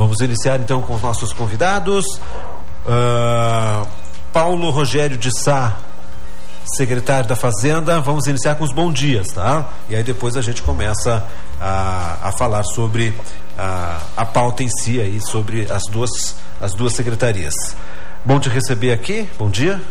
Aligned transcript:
Vamos 0.00 0.18
iniciar 0.20 0.58
então 0.58 0.80
com 0.80 0.94
os 0.94 1.02
nossos 1.02 1.30
convidados. 1.30 2.06
Uh, 2.86 3.86
Paulo 4.32 4.70
Rogério 4.70 5.18
de 5.18 5.30
Sá, 5.30 5.76
secretário 6.64 7.28
da 7.28 7.36
Fazenda. 7.36 8.00
Vamos 8.00 8.26
iniciar 8.26 8.54
com 8.54 8.64
os 8.64 8.72
bons 8.72 8.94
dias, 8.94 9.28
tá? 9.28 9.68
E 9.90 9.94
aí 9.94 10.02
depois 10.02 10.38
a 10.38 10.40
gente 10.40 10.62
começa 10.62 11.22
a, 11.60 12.16
a 12.28 12.32
falar 12.32 12.62
sobre 12.62 13.14
a, 13.58 14.00
a 14.16 14.24
pauta 14.24 14.62
em 14.62 14.70
si 14.70 14.98
aí, 14.98 15.20
sobre 15.20 15.70
as 15.70 15.82
duas, 15.90 16.34
as 16.58 16.72
duas 16.72 16.94
secretarias. 16.94 17.52
Bom 18.24 18.40
te 18.40 18.48
receber 18.48 18.92
aqui, 18.92 19.28
bom 19.38 19.50
dia. 19.50 19.82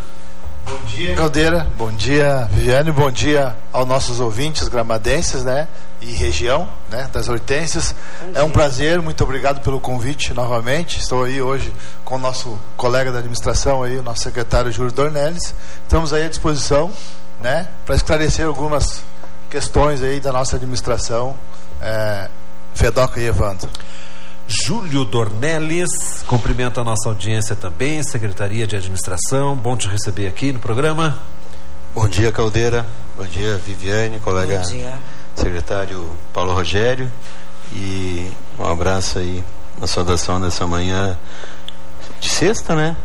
Bom 0.69 0.85
dia, 0.85 1.15
Caldeira. 1.15 1.67
Bom 1.75 1.91
dia, 1.91 2.47
Viviane. 2.51 2.91
Bom 2.91 3.09
dia 3.09 3.55
aos 3.73 3.87
nossos 3.87 4.19
ouvintes 4.19 4.67
gramadenses, 4.67 5.43
né? 5.43 5.67
E 5.99 6.11
região, 6.11 6.69
né? 6.91 7.09
Das 7.11 7.27
Hortênsias. 7.27 7.95
É 8.35 8.43
um 8.43 8.51
prazer, 8.51 9.01
muito 9.01 9.23
obrigado 9.23 9.61
pelo 9.61 9.79
convite 9.79 10.31
novamente. 10.31 10.99
Estou 10.99 11.23
aí 11.23 11.41
hoje 11.41 11.73
com 12.05 12.15
o 12.15 12.19
nosso 12.19 12.55
colega 12.77 13.11
da 13.11 13.17
administração 13.17 13.81
aí, 13.81 13.97
o 13.97 14.03
nosso 14.03 14.21
secretário 14.21 14.71
Júlio 14.71 14.91
Dornelles. 14.91 15.55
Estamos 15.81 16.13
aí 16.13 16.25
à 16.25 16.29
disposição, 16.29 16.91
né? 17.41 17.67
Para 17.83 17.95
esclarecer 17.95 18.45
algumas 18.45 19.01
questões 19.49 20.03
aí 20.03 20.19
da 20.19 20.31
nossa 20.31 20.55
administração, 20.55 21.35
é, 21.81 22.29
Fedoca 22.75 23.19
e 23.19 23.25
Evandro. 23.25 23.67
Júlio 24.49 25.05
Dornelles, 25.05 26.23
cumprimento 26.25 26.81
a 26.81 26.83
nossa 26.83 27.07
audiência 27.07 27.55
também, 27.55 28.01
Secretaria 28.01 28.65
de 28.65 28.75
Administração, 28.75 29.55
bom 29.55 29.77
te 29.77 29.87
receber 29.87 30.27
aqui 30.27 30.51
no 30.51 30.57
programa. 30.57 31.19
Bom 31.93 32.07
dia, 32.07 32.31
Caldeira, 32.31 32.83
bom 33.15 33.25
dia, 33.25 33.61
Viviane, 33.63 34.19
colega 34.19 34.63
secretário 35.35 36.09
Paulo 36.33 36.51
Rogério, 36.51 37.11
e 37.71 38.31
um 38.57 38.65
abraço 38.65 39.19
aí, 39.19 39.43
uma 39.77 39.85
saudação 39.85 40.41
dessa 40.41 40.65
manhã 40.65 41.15
de 42.19 42.27
sexta, 42.27 42.73
né? 42.73 42.97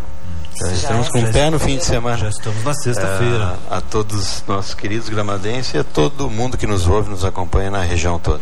Já, 0.59 0.69
já 0.69 0.73
estamos 0.73 1.09
com 1.11 1.21
o 1.21 1.31
pé 1.31 1.51
no 1.51 1.59
fim 1.59 1.77
de 1.77 1.85
semana. 1.85 2.17
Já 2.17 2.29
estamos 2.31 2.65
na 2.65 2.73
sexta-feira. 2.73 3.59
É, 3.71 3.77
a 3.77 3.81
todos 3.83 4.17
os 4.17 4.45
nossos 4.47 4.73
queridos 4.73 5.11
gramadenses 5.11 5.75
e 5.75 5.79
a 5.79 5.85
todo 5.85 6.31
mundo 6.31 6.57
que 6.57 6.67
nos 6.67 6.87
ouve, 6.87 7.11
nos 7.11 7.25
acompanha 7.25 7.71
na 7.71 7.83
região 7.83 8.19
toda. 8.19 8.41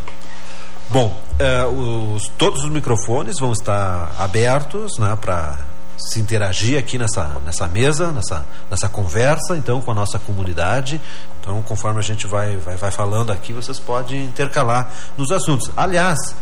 Bom, 0.89 1.19
é, 1.43 1.65
os, 1.67 2.29
todos 2.39 2.63
os 2.63 2.71
microfones 2.71 3.39
vão 3.41 3.53
estar 3.53 4.15
abertos 4.19 4.97
né, 4.99 5.17
para 5.21 5.59
se 5.99 6.21
interagir 6.21 6.79
aqui 6.79 6.99
nessa, 6.99 7.37
nessa 7.45 7.67
mesa, 7.67 8.13
nessa, 8.13 8.45
nessa 8.71 8.89
conversa, 8.89 9.57
então, 9.57 9.81
com 9.81 9.91
a 9.91 9.95
nossa 9.95 10.19
comunidade. 10.19 11.01
Então, 11.41 11.61
conforme 11.63 11.99
a 11.99 12.03
gente 12.03 12.27
vai, 12.27 12.57
vai, 12.57 12.77
vai 12.77 12.91
falando 12.91 13.33
aqui, 13.33 13.53
vocês 13.53 13.79
podem 13.79 14.25
intercalar 14.25 14.91
nos 15.17 15.31
assuntos. 15.33 15.71
Aliás, 15.77 16.35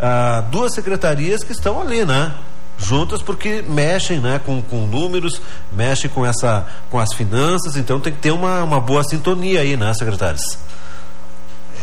ah, 0.00 0.44
duas 0.50 0.74
secretarias 0.74 1.44
que 1.44 1.52
estão 1.52 1.80
ali, 1.80 2.04
né? 2.04 2.34
Juntas 2.78 3.22
porque 3.22 3.62
mexem 3.62 4.18
né, 4.18 4.40
com, 4.44 4.62
com 4.62 4.86
números, 4.86 5.40
mexem 5.70 6.10
com, 6.10 6.24
essa, 6.24 6.66
com 6.90 6.98
as 6.98 7.12
finanças, 7.12 7.76
então 7.76 8.00
tem 8.00 8.12
que 8.12 8.20
ter 8.20 8.30
uma, 8.30 8.64
uma 8.64 8.80
boa 8.80 9.04
sintonia 9.04 9.60
aí, 9.60 9.76
né, 9.76 9.92
secretários? 9.92 10.58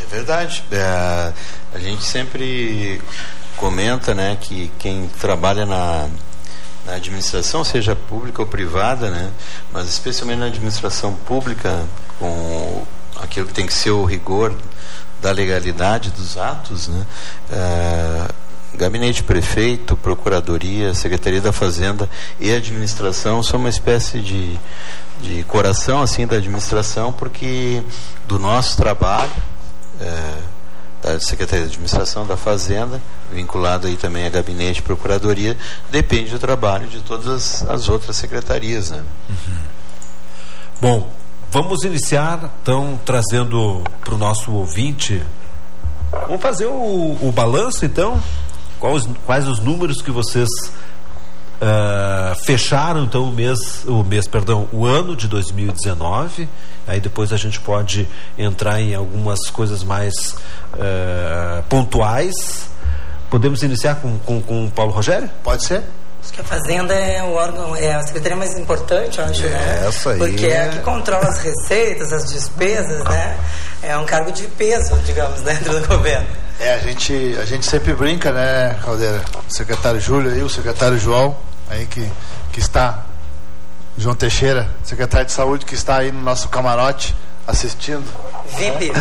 Verdade. 0.09 0.63
É, 0.71 1.33
a 1.73 1.79
gente 1.79 2.03
sempre 2.03 3.01
comenta 3.57 4.13
né, 4.13 4.37
que 4.39 4.71
quem 4.79 5.09
trabalha 5.19 5.65
na, 5.65 6.07
na 6.85 6.93
administração, 6.93 7.63
seja 7.63 7.95
pública 7.95 8.41
ou 8.41 8.47
privada, 8.47 9.09
né, 9.09 9.31
mas 9.73 9.89
especialmente 9.89 10.39
na 10.39 10.45
administração 10.45 11.13
pública, 11.13 11.83
com 12.19 12.85
aquilo 13.17 13.47
que 13.47 13.53
tem 13.53 13.65
que 13.65 13.73
ser 13.73 13.91
o 13.91 14.05
rigor 14.05 14.55
da 15.21 15.31
legalidade 15.31 16.11
dos 16.11 16.37
atos, 16.37 16.87
né, 16.87 17.05
é, 17.51 18.27
gabinete 18.77 19.23
prefeito, 19.23 19.97
procuradoria, 19.97 20.93
secretaria 20.93 21.41
da 21.41 21.51
fazenda 21.51 22.07
e 22.39 22.53
administração 22.53 23.41
são 23.41 23.59
uma 23.59 23.69
espécie 23.69 24.19
de, 24.19 24.57
de 25.19 25.43
coração 25.45 26.01
assim 26.01 26.27
da 26.27 26.37
administração, 26.37 27.11
porque 27.11 27.81
do 28.27 28.37
nosso 28.37 28.77
trabalho 28.77 29.31
é, 29.99 30.37
da 31.01 31.19
Secretaria 31.19 31.65
de 31.65 31.71
Administração 31.71 32.25
da 32.25 32.35
Fazenda, 32.35 33.01
vinculado 33.31 33.87
aí 33.87 33.95
também 33.95 34.25
a 34.25 34.29
gabinete 34.29 34.81
procuradoria, 34.81 35.57
depende 35.91 36.31
do 36.31 36.39
trabalho 36.39 36.87
de 36.87 37.01
todas 37.01 37.63
as 37.67 37.89
outras 37.89 38.15
secretarias. 38.15 38.91
Né? 38.91 39.03
Uhum. 39.29 39.57
Bom, 40.81 41.11
vamos 41.51 41.83
iniciar 41.83 42.51
então 42.61 42.99
trazendo 43.05 43.83
para 44.03 44.15
o 44.15 44.17
nosso 44.17 44.51
ouvinte. 44.51 45.23
Vamos 46.27 46.41
fazer 46.41 46.65
o, 46.65 47.17
o 47.21 47.31
balanço 47.31 47.85
então? 47.85 48.21
Quais, 48.79 49.07
quais 49.25 49.47
os 49.47 49.59
números 49.59 50.01
que 50.01 50.11
vocês 50.11 50.47
uh, 51.61 52.35
fecharam 52.45 53.03
então 53.03 53.23
o 53.23 53.31
mês, 53.31 53.83
o 53.85 54.03
mês, 54.03 54.27
perdão, 54.27 54.67
o 54.71 54.85
ano 54.85 55.15
de 55.15 55.27
2019? 55.27 56.47
Aí 56.87 56.99
depois 56.99 57.33
a 57.33 57.37
gente 57.37 57.59
pode 57.59 58.07
entrar 58.37 58.79
em 58.79 58.95
algumas 58.95 59.49
coisas 59.49 59.83
mais 59.83 60.13
uh, 60.73 61.63
pontuais. 61.69 62.69
Podemos 63.29 63.61
iniciar 63.61 63.95
com, 63.95 64.17
com, 64.19 64.41
com 64.41 64.65
o 64.65 64.71
Paulo 64.71 64.93
Rogério? 64.93 65.29
Pode 65.43 65.65
ser. 65.65 65.83
Acho 66.23 66.33
que 66.33 66.41
a 66.41 66.43
Fazenda 66.43 66.93
é 66.93 67.23
o 67.23 67.33
órgão, 67.33 67.75
é 67.75 67.93
a 67.93 68.01
secretaria 68.01 68.35
mais 68.35 68.57
importante, 68.57 69.19
eu 69.19 69.25
acho, 69.25 69.45
é, 69.45 69.49
né? 69.49 69.85
Essa 69.87 70.11
aí. 70.11 70.17
Porque 70.17 70.45
é 70.45 70.65
a 70.65 70.69
que 70.69 70.79
controla 70.79 71.27
as 71.27 71.39
receitas, 71.39 72.11
as 72.11 72.31
despesas, 72.31 73.03
né? 73.03 73.37
É 73.81 73.97
um 73.97 74.05
cargo 74.05 74.31
de 74.31 74.43
peso, 74.43 74.95
digamos, 75.05 75.41
dentro 75.43 75.79
do 75.79 75.87
governo. 75.87 76.27
É, 76.59 76.73
a 76.73 76.79
gente, 76.79 77.37
a 77.39 77.45
gente 77.45 77.65
sempre 77.65 77.93
brinca, 77.93 78.31
né, 78.31 78.77
Caldeira? 78.83 79.21
O 79.47 79.53
secretário 79.53 80.01
Júlio 80.01 80.31
aí, 80.31 80.41
o 80.41 80.49
secretário 80.49 80.97
João, 80.97 81.35
aí 81.69 81.85
que, 81.85 82.09
que 82.51 82.59
está 82.59 83.05
João 83.97 84.15
Teixeira, 84.15 84.69
secretário 84.83 85.25
de 85.25 85.31
Saúde, 85.33 85.65
que 85.65 85.73
está 85.73 85.97
aí 85.97 86.11
no 86.11 86.21
nosso 86.21 86.49
camarote 86.49 87.15
assistindo. 87.47 88.05
VIP. 88.57 88.91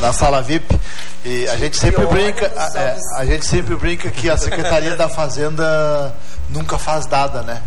Na 0.00 0.12
sala 0.12 0.42
VIP. 0.42 0.78
E 1.24 1.48
a 1.48 1.56
gente 1.56 1.78
sempre 1.78 2.04
brinca, 2.06 2.52
a, 2.56 2.78
é, 2.78 2.98
a, 3.16 3.24
gente 3.24 3.46
sempre 3.46 3.74
brinca 3.76 4.10
que 4.10 4.28
a 4.28 4.36
Secretaria 4.36 4.96
da 4.96 5.08
Fazenda 5.08 6.14
nunca 6.50 6.76
faz 6.76 7.06
nada, 7.06 7.42
né? 7.42 7.62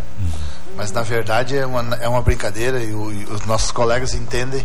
Mas 0.76 0.92
na 0.92 1.02
verdade 1.02 1.56
é 1.56 1.66
uma, 1.66 1.96
é 1.96 2.08
uma 2.08 2.22
brincadeira 2.22 2.80
e, 2.80 2.94
o, 2.94 3.10
e 3.10 3.24
os 3.24 3.44
nossos 3.46 3.72
colegas 3.72 4.14
entendem 4.14 4.64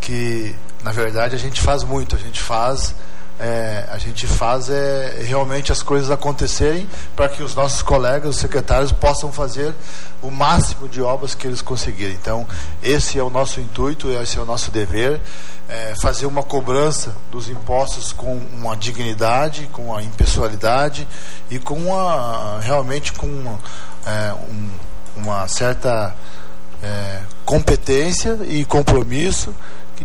que 0.00 0.56
na 0.82 0.92
verdade 0.92 1.34
a 1.34 1.38
gente 1.38 1.60
faz 1.60 1.84
muito, 1.84 2.16
a 2.16 2.18
gente 2.18 2.40
faz 2.40 2.94
é, 3.40 3.86
a 3.88 3.96
gente 3.96 4.26
faz 4.26 4.68
é 4.68 5.22
realmente 5.26 5.72
as 5.72 5.82
coisas 5.82 6.10
acontecerem 6.10 6.86
para 7.16 7.28
que 7.28 7.42
os 7.42 7.54
nossos 7.54 7.80
colegas, 7.80 8.36
os 8.36 8.36
secretários, 8.36 8.92
possam 8.92 9.32
fazer 9.32 9.74
o 10.20 10.30
máximo 10.30 10.86
de 10.88 11.00
obras 11.00 11.34
que 11.34 11.46
eles 11.46 11.62
conseguirem. 11.62 12.14
Então, 12.20 12.46
esse 12.82 13.18
é 13.18 13.22
o 13.22 13.30
nosso 13.30 13.58
intuito, 13.58 14.10
esse 14.10 14.36
é 14.36 14.40
o 14.42 14.44
nosso 14.44 14.70
dever, 14.70 15.20
é, 15.68 15.94
fazer 16.02 16.26
uma 16.26 16.42
cobrança 16.42 17.16
dos 17.30 17.48
impostos 17.48 18.12
com 18.12 18.36
uma 18.52 18.76
dignidade, 18.76 19.68
com 19.72 19.86
uma 19.86 20.02
impessoalidade 20.02 21.08
e 21.50 21.58
com 21.58 21.74
uma, 21.74 22.60
realmente 22.60 23.14
com 23.14 23.26
uma, 23.26 23.58
é, 24.04 24.34
um, 24.34 24.70
uma 25.16 25.48
certa 25.48 26.14
é, 26.82 27.20
competência 27.44 28.38
e 28.42 28.64
compromisso 28.64 29.54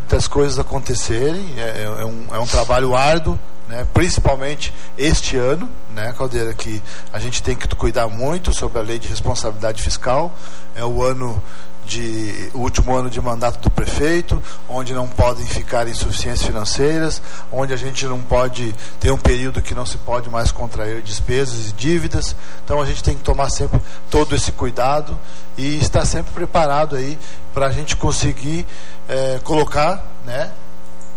das 0.07 0.27
coisas 0.27 0.59
acontecerem. 0.59 1.53
É, 1.57 1.61
é, 1.61 1.83
é, 2.01 2.05
um, 2.05 2.25
é 2.31 2.39
um 2.39 2.47
trabalho 2.47 2.95
árduo, 2.95 3.39
né? 3.67 3.85
principalmente 3.93 4.73
este 4.97 5.37
ano, 5.37 5.69
né, 5.93 6.13
Caldeira, 6.17 6.53
que 6.53 6.81
a 7.11 7.19
gente 7.19 7.41
tem 7.41 7.55
que 7.55 7.67
cuidar 7.75 8.07
muito 8.07 8.53
sobre 8.53 8.79
a 8.79 8.81
lei 8.81 8.99
de 8.99 9.07
responsabilidade 9.07 9.81
fiscal. 9.81 10.33
É 10.75 10.83
o 10.83 11.03
ano 11.03 11.41
de 11.85 12.49
último 12.53 12.95
ano 12.95 13.09
de 13.09 13.21
mandato 13.21 13.59
do 13.59 13.69
prefeito, 13.69 14.41
onde 14.67 14.93
não 14.93 15.07
podem 15.07 15.45
ficar 15.45 15.87
insuficiências 15.87 16.45
financeiras, 16.45 17.21
onde 17.51 17.73
a 17.73 17.77
gente 17.77 18.05
não 18.05 18.21
pode 18.21 18.73
ter 18.99 19.11
um 19.11 19.17
período 19.17 19.61
que 19.61 19.75
não 19.75 19.85
se 19.85 19.97
pode 19.99 20.29
mais 20.29 20.51
contrair 20.51 21.01
despesas 21.01 21.69
e 21.69 21.73
dívidas. 21.73 22.35
Então 22.63 22.81
a 22.81 22.85
gente 22.85 23.03
tem 23.03 23.15
que 23.15 23.23
tomar 23.23 23.49
sempre 23.49 23.79
todo 24.09 24.35
esse 24.35 24.51
cuidado 24.51 25.17
e 25.57 25.77
estar 25.77 26.05
sempre 26.05 26.33
preparado 26.33 26.95
aí 26.95 27.17
para 27.53 27.67
a 27.67 27.71
gente 27.71 27.95
conseguir 27.95 28.65
é, 29.07 29.39
colocar, 29.43 30.03
né, 30.25 30.51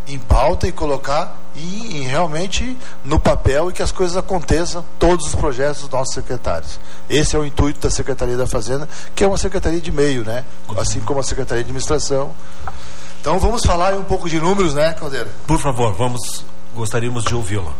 em 0.07 0.19
pauta 0.19 0.67
e 0.67 0.73
colocar 0.73 1.37
e, 1.59 1.97
e, 1.97 2.03
realmente 2.03 2.77
no 3.05 3.19
papel 3.19 3.71
e 3.71 3.73
que 3.73 3.83
as 3.83 3.91
coisas 3.91 4.17
aconteçam, 4.17 4.85
todos 4.99 5.27
os 5.27 5.35
projetos 5.35 5.83
dos 5.83 5.91
nossos 5.91 6.15
secretários. 6.15 6.79
Esse 7.11 7.35
é 7.35 7.39
o 7.39 7.45
intuito 7.45 7.81
da 7.81 7.91
Secretaria 7.91 8.37
da 8.37 8.47
Fazenda, 8.47 8.89
que 9.15 9.25
é 9.25 9.27
uma 9.27 9.37
secretaria 9.37 9.81
de 9.81 9.91
meio, 9.91 10.25
né? 10.25 10.45
Assim 10.77 11.01
como 11.01 11.19
a 11.21 11.23
Secretaria 11.23 11.65
de 11.65 11.69
Administração. 11.69 12.33
Então 13.21 13.39
vamos 13.39 13.65
falar 13.65 13.95
um 13.95 14.05
pouco 14.05 14.29
de 14.29 14.39
números, 14.39 14.75
né, 14.75 14.93
Caldeira? 14.93 15.29
Por 15.47 15.59
favor, 15.59 15.93
vamos, 15.95 16.45
gostaríamos 16.75 17.25
de 17.25 17.35
ouvi-lo. 17.35 17.75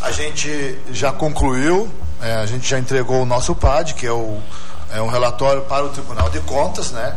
A 0.00 0.12
gente 0.12 0.78
já 0.92 1.12
concluiu, 1.12 1.90
é, 2.22 2.36
a 2.36 2.46
gente 2.46 2.68
já 2.68 2.78
entregou 2.78 3.22
o 3.22 3.26
nosso 3.26 3.54
PAD, 3.54 3.94
que 3.94 4.06
é, 4.06 4.12
o, 4.12 4.38
é 4.92 5.02
um 5.02 5.08
relatório 5.08 5.62
para 5.62 5.84
o 5.84 5.88
Tribunal 5.88 6.30
de 6.30 6.40
Contas, 6.40 6.92
né? 6.92 7.16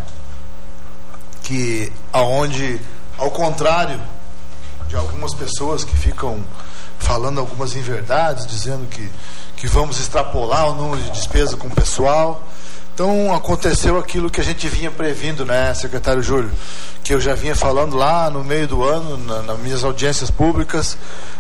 Que 1.44 1.94
aonde, 2.12 2.82
ao 3.18 3.30
contrário 3.30 4.00
de 4.94 4.98
algumas 5.00 5.34
pessoas 5.34 5.84
que 5.84 5.98
ficam 5.98 6.40
falando 7.00 7.40
algumas 7.40 7.76
inverdades, 7.76 8.46
dizendo 8.46 8.88
que, 8.88 9.10
que 9.58 9.66
vamos 9.66 10.00
extrapolar 10.00 10.70
o 10.70 10.76
número 10.76 11.02
de 11.02 11.10
despesa 11.10 11.58
com 11.58 11.68
o 11.68 11.72
pessoal. 11.72 12.48
Então 12.94 13.34
aconteceu 13.34 13.98
aquilo 13.98 14.30
que 14.30 14.40
a 14.40 14.44
gente 14.44 14.68
vinha 14.68 14.92
previndo, 14.92 15.44
né, 15.44 15.74
secretário 15.74 16.22
Júlio? 16.22 16.52
Que 17.04 17.12
eu 17.12 17.20
já 17.20 17.34
vinha 17.34 17.56
falando 17.56 17.96
lá 17.96 18.30
no 18.30 18.44
meio 18.44 18.68
do 18.68 18.84
ano, 18.84 19.18
na, 19.18 19.42
nas 19.42 19.60
minhas 19.62 19.84
audiências 19.84 20.30
públicas, 20.30 20.96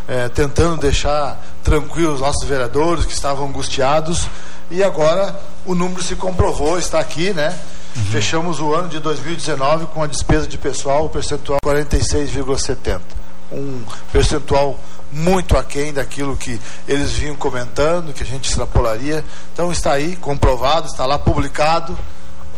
é, 0.07 0.27
tentando 0.29 0.77
deixar 0.77 1.39
tranquilos 1.63 2.15
os 2.15 2.21
nossos 2.21 2.43
vereadores 2.45 3.05
que 3.05 3.13
estavam 3.13 3.45
angustiados. 3.45 4.27
E 4.71 4.83
agora 4.83 5.39
o 5.63 5.75
número 5.75 6.01
se 6.01 6.15
comprovou, 6.15 6.79
está 6.79 6.99
aqui, 6.99 7.31
né? 7.31 7.55
Uhum. 7.95 8.03
Fechamos 8.05 8.59
o 8.59 8.73
ano 8.73 8.89
de 8.89 8.99
2019 8.99 9.85
com 9.93 10.01
a 10.01 10.07
despesa 10.07 10.47
de 10.47 10.57
pessoal, 10.57 11.05
o 11.05 11.09
percentual 11.09 11.59
46,70. 11.63 13.22
Um 13.53 13.83
percentual 14.11 14.79
muito 15.11 15.55
aquém 15.55 15.93
daquilo 15.93 16.35
que 16.35 16.59
eles 16.87 17.11
vinham 17.11 17.35
comentando, 17.35 18.13
que 18.13 18.23
a 18.23 18.25
gente 18.25 18.49
extrapolaria. 18.49 19.23
Então 19.53 19.71
está 19.71 19.93
aí, 19.93 20.15
comprovado, 20.15 20.87
está 20.87 21.05
lá 21.05 21.19
publicado, 21.19 21.97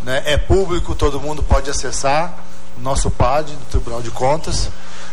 né? 0.03 0.23
é 0.25 0.37
público, 0.37 0.95
todo 0.95 1.19
mundo 1.19 1.43
pode 1.43 1.69
acessar 1.69 2.37
o 2.77 2.81
nosso 2.81 3.11
PAD 3.11 3.51
do 3.51 3.65
Tribunal 3.65 4.01
de 4.01 4.11
Contas. 4.11 4.69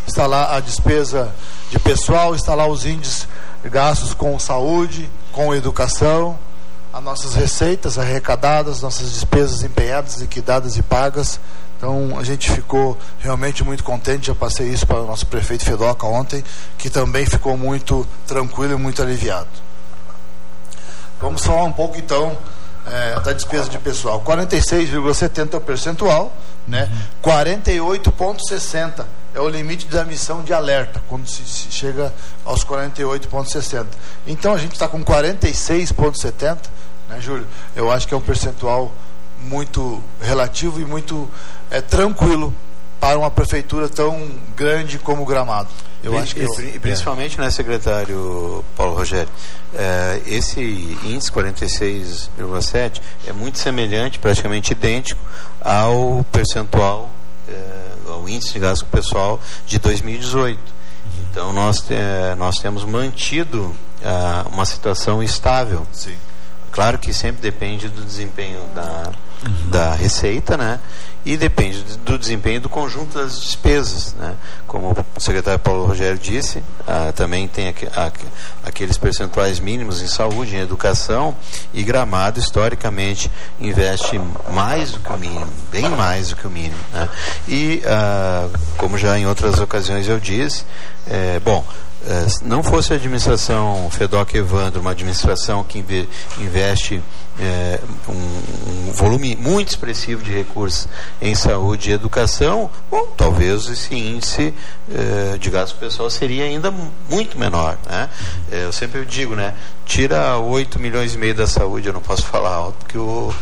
Está 0.07 0.27
lá 0.27 0.57
a 0.57 0.61
despesa 0.61 1.33
de 1.71 1.79
pessoal, 1.79 2.35
está 2.35 2.55
lá 2.55 2.67
os 2.67 2.85
índices 2.85 3.29
gastos 3.65 4.13
com 4.13 4.37
saúde, 4.39 5.09
com 5.31 5.55
educação, 5.55 6.39
as 6.93 7.03
nossas 7.03 7.35
receitas 7.35 7.99
arrecadadas, 7.99 8.83
nossas 8.83 9.13
despesas 9.13 9.63
empenhadas, 9.63 10.17
liquidadas 10.17 10.77
e 10.77 10.83
pagas. 10.83 11.41
Então 11.83 12.17
a 12.17 12.23
gente 12.23 12.49
ficou 12.49 12.97
realmente 13.19 13.65
muito 13.65 13.83
contente. 13.83 14.29
Já 14.29 14.37
passei 14.37 14.69
isso 14.69 14.87
para 14.87 15.01
o 15.01 15.07
nosso 15.07 15.27
prefeito 15.27 15.65
Fedoca 15.65 16.07
ontem, 16.07 16.45
que 16.79 16.89
também 16.89 17.27
ficou 17.27 17.57
muito 17.57 18.07
tranquilo 18.25 18.75
e 18.75 18.77
muito 18.77 19.03
aliviado. 19.03 19.49
Vamos 21.21 21.45
falar 21.45 21.65
um 21.65 21.73
pouco 21.73 21.99
então 21.99 22.39
é, 22.87 23.19
da 23.19 23.33
despesa 23.33 23.69
de 23.69 23.79
pessoal. 23.79 24.23
46,70 24.25 25.55
é 25.55 25.57
o 25.57 25.61
percentual, 25.61 26.33
né? 26.69 26.89
48,60 27.21 29.05
é 29.35 29.41
o 29.41 29.49
limite 29.49 29.89
da 29.89 30.05
missão 30.05 30.45
de 30.45 30.55
alerta, 30.55 31.03
quando 31.09 31.27
se, 31.27 31.43
se 31.45 31.73
chega 31.73 32.15
aos 32.45 32.65
48,60. 32.65 33.87
Então 34.25 34.55
a 34.55 34.59
gente 34.59 34.75
está 34.75 34.87
com 34.87 35.03
46,70, 35.05 36.59
né, 37.09 37.21
Júlio? 37.21 37.49
Eu 37.75 37.91
acho 37.91 38.07
que 38.07 38.15
é 38.15 38.17
um 38.17 38.21
percentual 38.21 38.93
muito 39.43 40.03
relativo 40.21 40.81
e 40.81 40.85
muito 40.85 41.29
é, 41.71 41.81
tranquilo 41.81 42.55
para 43.01 43.19
uma 43.19 43.31
prefeitura 43.31 43.89
tão 43.89 44.31
grande 44.57 44.99
como 44.99 45.25
Gramado. 45.25 45.69
Eu 46.03 46.19
acho 46.19 46.35
que 46.35 46.43
e, 46.43 46.79
principalmente, 46.81 47.41
né, 47.41 47.49
secretário 47.49 48.65
Paulo 48.77 48.95
Rogério, 48.95 49.29
é, 49.75 50.21
esse 50.27 50.61
índice 51.05 51.31
46,7 51.31 53.01
é 53.27 53.33
muito 53.33 53.59
semelhante, 53.59 54.19
praticamente 54.19 54.73
idêntico 54.73 55.21
ao 55.61 56.25
percentual, 56.31 57.09
é, 57.49 57.63
ao 58.09 58.29
índice 58.29 58.53
de 58.53 58.59
gasto 58.59 58.85
pessoal 58.87 59.41
de 59.67 59.79
2018. 59.79 60.59
Então 61.31 61.53
nós, 61.53 61.85
é, 61.91 62.35
nós 62.35 62.59
temos 62.59 62.85
mantido 62.85 63.75
é, 64.03 64.49
uma 64.49 64.65
situação 64.65 65.23
estável. 65.23 65.87
Sim. 65.93 66.17
Claro 66.73 66.99
que 66.99 67.13
sempre 67.13 67.41
depende 67.41 67.89
do 67.89 68.05
desempenho 68.05 68.61
da, 68.75 69.13
da 69.69 69.95
receita, 69.95 70.57
né? 70.57 70.79
E 71.25 71.37
depende 71.37 71.85
do 71.99 72.19
desempenho 72.19 72.61
do 72.61 72.69
conjunto 72.69 73.17
das 73.17 73.41
despesas, 73.41 74.13
né? 74.15 74.35
Como 74.67 74.91
o 74.91 75.21
secretário 75.21 75.59
Paulo 75.61 75.87
Rogério 75.87 76.19
disse, 76.19 76.63
ah, 76.87 77.13
também 77.15 77.47
tem 77.47 77.69
aqu 77.69 77.87
aqueles 78.65 78.99
percentuais 78.99 79.61
mínimos 79.61 80.03
em 80.03 80.09
saúde, 80.09 80.57
em 80.57 80.61
educação, 80.61 81.37
e 81.73 81.83
Gramado, 81.85 82.41
historicamente, 82.41 83.31
investe 83.61 84.21
mais 84.51 84.93
do 84.93 84.99
que 84.99 85.13
o 85.13 85.17
mínimo, 85.17 85.47
bem 85.71 85.89
mais 85.91 86.31
do 86.31 86.37
que 86.37 86.47
o 86.47 86.51
mínimo. 86.51 86.79
Né? 86.93 87.09
E, 87.47 87.83
ah, 87.87 88.49
como 88.77 88.99
já 88.99 89.17
em 89.17 89.27
outras 89.27 89.61
ocasiões 89.61 90.09
eu 90.09 90.19
disse, 90.19 90.65
é, 91.07 91.39
bom, 91.41 91.65
não 92.45 92.63
fosse 92.63 92.93
a 92.93 92.97
administração 92.97 93.89
FEDOC 93.91 94.37
Evandro, 94.37 94.81
uma 94.81 94.91
administração 94.91 95.63
que 95.63 95.79
investe 96.39 97.03
é, 97.41 97.81
um, 98.09 98.89
um, 98.89 98.93
volume 98.93 99.37
muito 99.37 99.69
expressivo 99.69 100.23
de 100.23 100.33
recursos 100.33 100.89
em 101.21 101.35
saúde 101.35 101.91
e 101.91 101.93
educação, 101.93 102.71
bom, 102.91 103.07
talvez 103.17 103.67
esse 103.67 103.95
índice 103.95 104.53
é, 104.91 105.39
de 105.39 105.51
gasto 105.51 105.77
pessoal 105.79 106.11
seria 106.11 106.45
ainda 106.45 106.73
muito 107.09 107.39
menor. 107.39 107.79
Né? 107.89 108.09
É, 108.51 108.65
eu 108.65 108.73
sempre 108.73 109.05
digo, 109.05 109.35
né? 109.35 109.55
Tira 109.87 110.39
8 110.39 110.79
milhões 110.79 111.15
e 111.15 111.19
meio 111.19 111.35
da 111.35 111.47
saúde, 111.47 111.87
eu 111.89 111.93
não 111.93 112.03
posso 112.03 112.23
falar 112.27 112.55
alto, 112.55 112.77
porque 112.81 112.99
o 112.99 113.33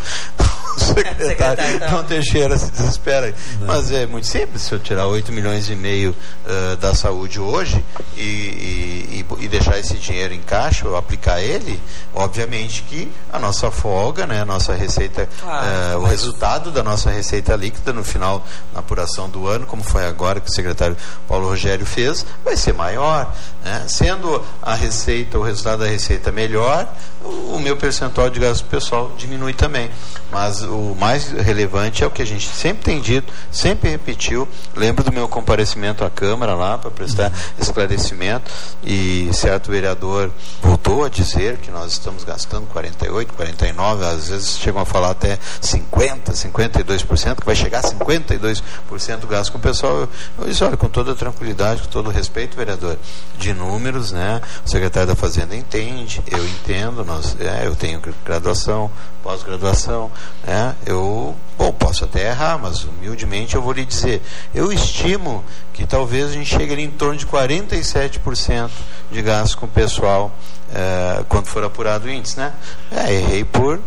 secretário, 0.79 1.27
secretário 1.27 1.77
então. 1.77 2.05
Teixeira 2.05 2.59
se 2.59 2.71
desespera. 2.71 3.35
Não. 3.61 3.67
Mas 3.67 3.91
é 3.93 4.07
muito 4.07 4.27
simples, 4.27 4.63
se 4.63 4.73
eu 4.73 4.79
tirar 4.79 5.07
8 5.07 5.33
milhões 5.33 5.69
e 5.69 5.75
meio 5.75 6.15
uh, 6.47 6.77
da 6.77 6.95
saúde 6.95 7.41
hoje 7.41 7.85
e, 8.17 8.21
e, 8.21 9.27
e, 9.39 9.49
deixar 9.49 9.79
esse 9.79 9.95
dinheiro 9.95 10.35
em 10.35 10.41
caixa, 10.41 10.89
ou 10.89 10.97
aplicar 10.97 11.41
ele, 11.41 11.81
obviamente 12.15 12.83
que 12.83 13.11
a 13.33 13.39
nossa 13.39 13.71
folga, 13.71 14.27
né, 14.27 14.43
a 14.43 14.45
nossa 14.45 14.75
receita, 14.75 15.29
claro, 15.41 15.99
uh, 15.99 16.03
o 16.03 16.07
resultado 16.07 16.71
da 16.71 16.83
nossa 16.83 17.11
receita 17.11 17.55
líquida 17.57 17.93
no 17.93 18.05
final, 18.05 18.45
na 18.73 18.81
apuração 18.81 19.29
do 19.29 19.47
ano, 19.47 19.67
como 19.67 19.83
foi 19.83 20.07
agora 20.07 20.41
que 20.41 20.49
o 20.49 20.53
secretário 20.53 20.97
Paulo 21.29 21.49
Rogério 21.49 21.87
fez, 21.87 22.25
vai 22.45 22.57
ser 22.57 22.75
maior. 22.75 23.33
Né? 23.65 23.85
Sendo 23.89 24.43
a 24.63 24.75
receita, 24.75 25.39
o 25.39 25.43
resultado 25.43 25.81
da 25.81 25.87
receita 25.87 26.33
melhor, 26.33 26.89
o, 27.23 27.59
meu 27.59 27.77
percentual 27.77 28.31
de 28.31 28.41
gasto 28.41 28.65
pessoal 28.65 29.13
diminui 29.17 29.53
também. 29.53 29.91
Mas 30.33 30.63
o 30.63 30.97
mais 30.99 31.31
relevante 31.31 32.03
é 32.03 32.07
o 32.07 32.11
que 32.11 32.23
a 32.23 32.27
gente 32.27 32.49
sempre 32.49 32.85
tem 32.85 33.01
dito, 33.01 33.33
sempre 33.51 33.91
repetiu. 33.91 34.49
Lembro 34.75 35.05
do 35.05 35.13
meu 35.13 35.29
comparecimento 35.29 36.05
à 36.05 36.11
Câmara 36.11 36.55
lá 36.55 36.79
para 36.79 36.91
prestar 36.91 37.33
esclarecimento 37.59 38.51
e 38.83 39.29
certo 39.33 39.71
vereador 39.71 40.31
voltou 40.63 41.05
a 41.05 41.09
dizer 41.09 41.59
que 41.59 41.71
nós 41.71 41.93
estamos 41.93 42.25
gastando 42.25 42.67
48, 42.69 43.35
49, 43.35 44.05
às 44.05 44.29
vezes 44.29 44.59
chegam 44.59 44.81
a 44.81 44.87
falar 44.87 45.11
até 45.11 45.39
50, 45.61 46.33
52%, 46.33 47.41
que 47.41 47.47
vai 47.47 47.55
chegar 47.55 47.81
a 47.81 47.83
52% 47.83 49.17
do 49.19 49.27
gasto 49.27 49.53
com 49.53 49.59
o 49.59 49.61
pessoal. 49.61 50.09
Eu 50.39 50.47
disse, 50.47 50.65
olha, 50.65 50.77
com 50.77 50.89
toda 50.89 51.15
tranquilidade, 51.15 51.83
com 51.83 51.89
todo 51.89 52.11
respeito, 52.11 52.57
vereador, 52.57 52.97
de 53.37 53.50
números, 53.53 54.13
né? 54.13 54.41
O 54.65 54.69
secretário 54.69 55.09
da 55.09 55.15
Fazenda 55.15 55.55
entende, 55.55 56.23
eu 56.31 56.45
entendo, 56.45 57.05
nós, 57.05 57.37
é, 57.41 57.67
eu 57.67 57.75
tenho 57.75 58.01
graduação, 58.25 58.91
pós-graduação, 59.23 60.11
né? 60.47 60.75
Eu, 60.87 61.37
bom, 61.59 61.73
posso 61.73 62.05
até 62.05 62.29
errar, 62.29 62.59
mas 62.59 62.85
humildemente 62.85 63.55
eu 63.55 63.63
vou 63.63 63.73
lhe 63.73 63.85
dizer, 63.85 64.23
eu 64.55 64.73
estimo 64.73 65.45
que 65.73 65.87
talvez 65.87 66.31
a 66.31 66.33
gente 66.33 66.47
chegue 66.47 66.73
ali 66.73 66.85
em 66.85 66.91
torno 66.91 67.17
de 67.17 67.27
47% 67.27 68.71
de 69.11 69.23
gasto 69.23 69.59
com 69.59 69.67
o 69.67 69.69
pessoal 69.69 70.33
é, 70.73 71.25
quando 71.29 71.47
for 71.47 71.65
apurado 71.65 72.07
o 72.07 72.11
índice, 72.11 72.39
né? 72.39 72.53
É, 72.91 73.13
errei 73.13 73.45
por 73.45 73.81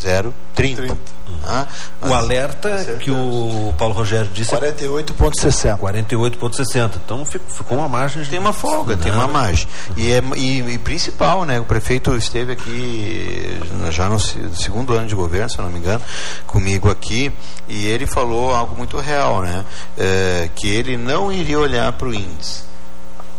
0,30. 0.00 0.96
Ah, 1.44 1.66
o 2.02 2.12
alerta 2.12 2.96
que 3.00 3.10
o 3.10 3.72
Paulo 3.78 3.94
Rogério 3.94 4.28
disse 4.32 4.54
48,60. 4.54 5.78
48,60. 5.78 6.90
Então 7.04 7.24
ficou 7.24 7.78
uma 7.78 7.88
margem. 7.88 8.24
Tem 8.24 8.38
uma 8.38 8.52
folga, 8.52 8.96
tem 8.96 9.12
uma 9.12 9.26
margem. 9.26 9.68
E, 9.96 10.12
é, 10.12 10.22
e, 10.36 10.74
e, 10.74 10.78
principal, 10.78 11.44
né? 11.44 11.60
O 11.60 11.64
prefeito 11.64 12.14
esteve 12.16 12.52
aqui 12.52 13.58
já 13.90 14.08
no 14.08 14.18
segundo 14.18 14.94
ano 14.94 15.06
de 15.06 15.14
governo, 15.14 15.48
se 15.48 15.58
eu 15.58 15.64
não 15.64 15.72
me 15.72 15.78
engano, 15.78 16.02
comigo 16.46 16.90
aqui, 16.90 17.32
e 17.68 17.86
ele 17.86 18.06
falou 18.06 18.54
algo 18.54 18.76
muito 18.76 18.98
real, 18.98 19.42
né? 19.42 19.64
É, 19.96 20.50
que 20.54 20.68
ele 20.68 20.96
não 20.96 21.32
iria 21.32 21.58
olhar 21.58 21.92
para 21.92 22.08
o 22.08 22.14
índice 22.14 22.67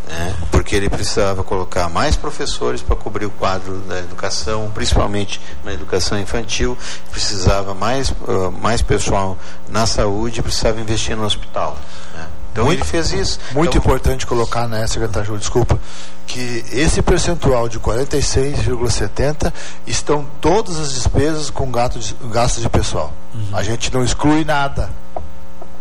né? 0.10 0.36
porque 0.52 0.76
ele 0.76 0.90
precisava 0.90 1.44
colocar 1.44 1.88
mais 1.88 2.16
professores 2.16 2.82
para 2.82 2.96
cobrir 2.96 3.26
o 3.26 3.30
quadro 3.30 3.78
da 3.82 4.00
educação, 4.00 4.70
principalmente 4.74 5.40
na 5.64 5.72
educação 5.72 6.20
infantil, 6.20 6.78
precisava 7.12 7.74
mais, 7.74 8.10
uh, 8.10 8.52
mais 8.60 8.82
pessoal 8.82 9.38
na 9.70 9.86
saúde, 9.86 10.42
precisava 10.42 10.82
investir 10.82 11.16
no 11.16 11.24
hospital. 11.24 11.78
Né? 12.16 12.28
Então 12.52 12.66
muito, 12.66 12.80
ele 12.80 12.86
fez 12.86 13.14
isso. 13.14 13.40
Muito 13.52 13.78
então, 13.78 13.82
importante 13.82 14.26
colocar, 14.26 14.68
né, 14.68 14.86
secretário, 14.88 15.38
desculpa, 15.38 15.80
que 16.26 16.66
esse 16.72 17.02
percentual 17.02 17.70
de 17.70 17.80
46,70 17.80 19.54
estão 19.86 20.26
todas 20.42 20.80
as 20.80 20.94
despesas 20.94 21.50
com 21.50 21.72
gastos 21.72 22.08
de, 22.08 22.16
gasto 22.32 22.60
de 22.60 22.70
pessoal. 22.70 23.14
Uhum. 23.34 23.56
A 23.56 23.64
gente 23.64 23.94
não 23.94 24.04
exclui 24.04 24.44
nada. 24.44 24.90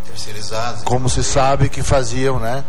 Terceirizados. 0.06 0.82
Como 0.85 1.08
se 1.08 1.25
sabe 1.25 1.68
que 1.68 1.82
faziam, 1.82 2.38
né? 2.38 2.64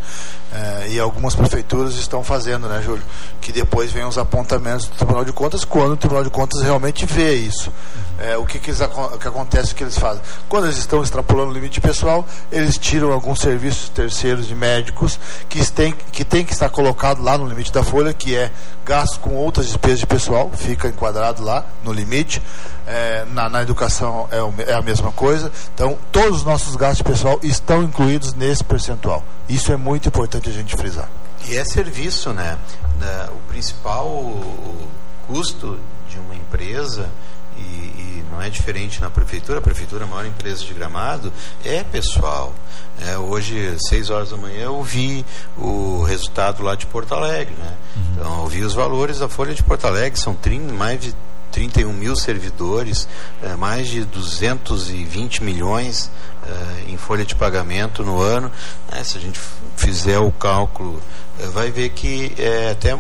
É, 0.51 0.87
e 0.89 0.99
algumas 0.99 1.35
prefeituras 1.35 1.95
estão 1.95 2.23
fazendo, 2.23 2.67
né, 2.67 2.81
Júlio? 2.81 3.03
Que 3.39 3.51
depois 3.51 3.91
vem 3.91 4.03
os 4.03 4.17
apontamentos 4.17 4.87
do 4.87 4.95
Tribunal 4.95 5.23
de 5.23 5.31
Contas 5.31 5.63
quando 5.63 5.93
o 5.93 5.97
Tribunal 5.97 6.23
de 6.23 6.29
Contas 6.29 6.61
realmente 6.61 7.05
vê 7.05 7.35
isso. 7.35 7.71
É, 8.19 8.35
o 8.35 8.45
que, 8.45 8.59
que, 8.59 8.71
eles, 8.71 8.81
o 8.81 9.17
que 9.17 9.27
acontece, 9.27 9.71
o 9.71 9.75
que 9.75 9.83
eles 9.83 9.97
fazem? 9.97 10.21
Quando 10.49 10.65
eles 10.65 10.77
estão 10.77 11.01
extrapolando 11.01 11.51
o 11.51 11.53
limite 11.53 11.79
pessoal, 11.79 12.25
eles 12.51 12.77
tiram 12.77 13.13
alguns 13.13 13.39
serviços 13.39 13.89
terceiros 13.89 14.47
de 14.47 14.55
médicos 14.55 15.19
que 15.47 15.65
tem, 15.71 15.93
que 16.11 16.25
tem 16.25 16.43
que 16.43 16.51
estar 16.51 16.69
colocado 16.69 17.21
lá 17.21 17.37
no 17.37 17.47
limite 17.47 17.71
da 17.71 17.83
folha, 17.83 18.13
que 18.13 18.35
é 18.35 18.51
gasto 18.83 19.19
com 19.19 19.35
outras 19.35 19.67
despesas 19.67 19.99
de 19.99 20.07
pessoal, 20.07 20.51
fica 20.53 20.87
enquadrado 20.87 21.43
lá 21.43 21.63
no 21.83 21.93
limite. 21.93 22.41
É, 22.87 23.23
na, 23.33 23.47
na, 23.47 23.61
educação 23.61 24.27
é, 24.31 24.71
é, 24.71 24.73
a 24.73 24.81
mesma 24.81 25.11
coisa. 25.11 25.51
Então, 25.75 25.95
todos 26.11 26.39
os 26.39 26.43
nossos 26.43 26.75
gastos 26.75 26.97
de 26.97 27.03
pessoal 27.03 27.39
estão 27.43 27.83
incluídos 27.83 28.33
nesse 28.33 28.63
percentual. 28.63 29.23
Isso 29.49 29.71
é 29.71 29.77
muito 29.77 30.07
importante 30.07 30.49
a 30.49 30.53
gente 30.53 30.75
frisar. 30.75 31.09
E 31.47 31.57
é 31.57 31.65
serviço, 31.65 32.31
né? 32.33 32.57
O 33.31 33.47
principal 33.49 34.07
custo 35.27 35.79
de 36.07 36.19
uma 36.19 36.35
empresa 36.35 37.09
e, 37.57 37.61
e, 37.61 38.25
não 38.31 38.41
é 38.41 38.49
diferente 38.49 39.01
na 39.01 39.09
prefeitura, 39.09 39.59
a 39.59 39.61
prefeitura, 39.61 40.05
a 40.05 40.07
maior 40.07 40.25
empresa 40.25 40.63
de 40.63 40.73
gramado, 40.73 41.31
é 41.63 41.83
pessoal. 41.83 42.53
É, 43.01 43.17
hoje, 43.17 43.75
seis 43.87 44.09
horas 44.09 44.29
da 44.29 44.37
manhã, 44.37 44.65
eu 44.65 44.81
vi 44.83 45.25
o 45.57 46.03
resultado 46.03 46.63
lá 46.63 46.75
de 46.75 46.85
Porto 46.85 47.13
Alegre. 47.13 47.55
Né? 47.55 47.77
Uhum. 47.95 48.03
Então, 48.13 48.43
eu 48.43 48.47
vi 48.47 48.63
os 48.63 48.73
valores 48.73 49.19
da 49.19 49.27
Folha 49.27 49.53
de 49.53 49.63
Porto 49.63 49.85
Alegre, 49.85 50.19
são 50.19 50.33
30, 50.33 50.73
mais 50.73 51.01
de 51.01 51.15
31 51.51 51.91
mil 51.93 52.15
servidores, 52.15 53.07
é, 53.41 53.55
mais 53.55 53.87
de 53.87 54.03
220 54.05 55.43
milhões 55.43 56.11
é, 56.45 56.91
em 56.91 56.97
folha 56.97 57.25
de 57.25 57.35
pagamento 57.35 58.03
no 58.03 58.19
ano. 58.19 58.51
É, 58.91 59.03
se 59.03 59.17
a 59.17 59.21
gente 59.21 59.39
fizer 59.75 60.19
o 60.19 60.31
cálculo, 60.31 61.01
vai 61.53 61.71
ver 61.71 61.89
que 61.89 62.33
é 62.37 62.71
até 62.71 62.97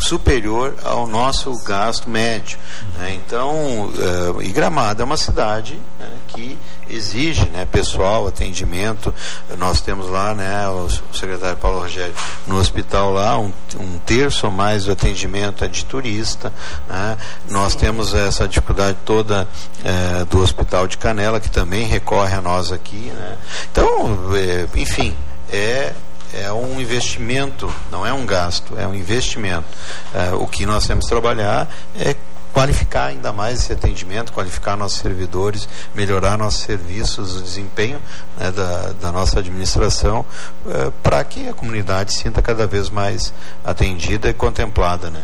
superior 0.00 0.74
ao 0.82 1.06
nosso 1.06 1.56
gasto 1.64 2.08
médio. 2.08 2.58
Né? 2.98 3.14
Então, 3.14 3.86
uh, 3.86 4.42
e 4.42 4.48
Gramado 4.48 5.02
é 5.02 5.04
uma 5.04 5.16
cidade 5.16 5.78
né, 5.98 6.08
que 6.28 6.58
exige 6.88 7.48
né, 7.50 7.66
pessoal, 7.70 8.26
atendimento. 8.26 9.14
Nós 9.58 9.80
temos 9.80 10.08
lá, 10.08 10.34
né, 10.34 10.68
o, 10.68 10.88
secretário 11.14 11.56
Paulo 11.56 11.80
Rogério, 11.80 12.14
no 12.46 12.58
hospital 12.58 13.12
lá, 13.12 13.38
um, 13.38 13.52
um 13.78 13.98
terço 14.04 14.46
ou 14.46 14.52
mais 14.52 14.84
do 14.84 14.92
atendimento 14.92 15.64
é 15.64 15.68
de 15.68 15.84
turista. 15.84 16.52
Né? 16.88 17.16
Nós 17.48 17.74
temos 17.74 18.14
essa 18.14 18.48
dificuldade 18.48 18.98
toda 19.04 19.48
é, 19.84 20.24
do 20.24 20.40
Hospital 20.40 20.86
de 20.86 20.98
Canela, 20.98 21.40
que 21.40 21.50
também 21.50 21.86
recorre 21.86 22.34
a 22.34 22.40
nós 22.40 22.72
aqui. 22.72 23.12
Né? 23.14 23.36
Então, 23.70 24.18
é, 24.34 24.66
enfim, 24.78 25.16
é 25.52 25.92
é 26.34 26.52
um 26.52 26.80
investimento, 26.80 27.72
não 27.90 28.06
é 28.06 28.12
um 28.12 28.24
gasto, 28.24 28.78
é 28.78 28.86
um 28.86 28.94
investimento. 28.94 29.66
É, 30.14 30.32
o 30.34 30.46
que 30.46 30.64
nós 30.66 30.86
temos 30.86 31.04
que 31.04 31.10
trabalhar 31.10 31.68
é 31.98 32.14
qualificar 32.52 33.06
ainda 33.06 33.32
mais 33.32 33.60
esse 33.60 33.72
atendimento, 33.72 34.32
qualificar 34.32 34.76
nossos 34.76 34.98
servidores, 34.98 35.68
melhorar 35.94 36.36
nossos 36.36 36.62
serviços, 36.62 37.36
o 37.36 37.42
desempenho 37.42 38.00
né, 38.36 38.50
da, 38.50 38.92
da, 38.92 39.12
nossa 39.12 39.38
administração, 39.38 40.24
é, 40.66 40.90
para 41.02 41.22
que 41.24 41.48
a 41.48 41.54
comunidade 41.54 42.12
sinta 42.14 42.42
cada 42.42 42.66
vez 42.66 42.90
mais 42.90 43.32
atendida 43.64 44.28
e 44.28 44.34
contemplada. 44.34 45.10
Né? 45.10 45.22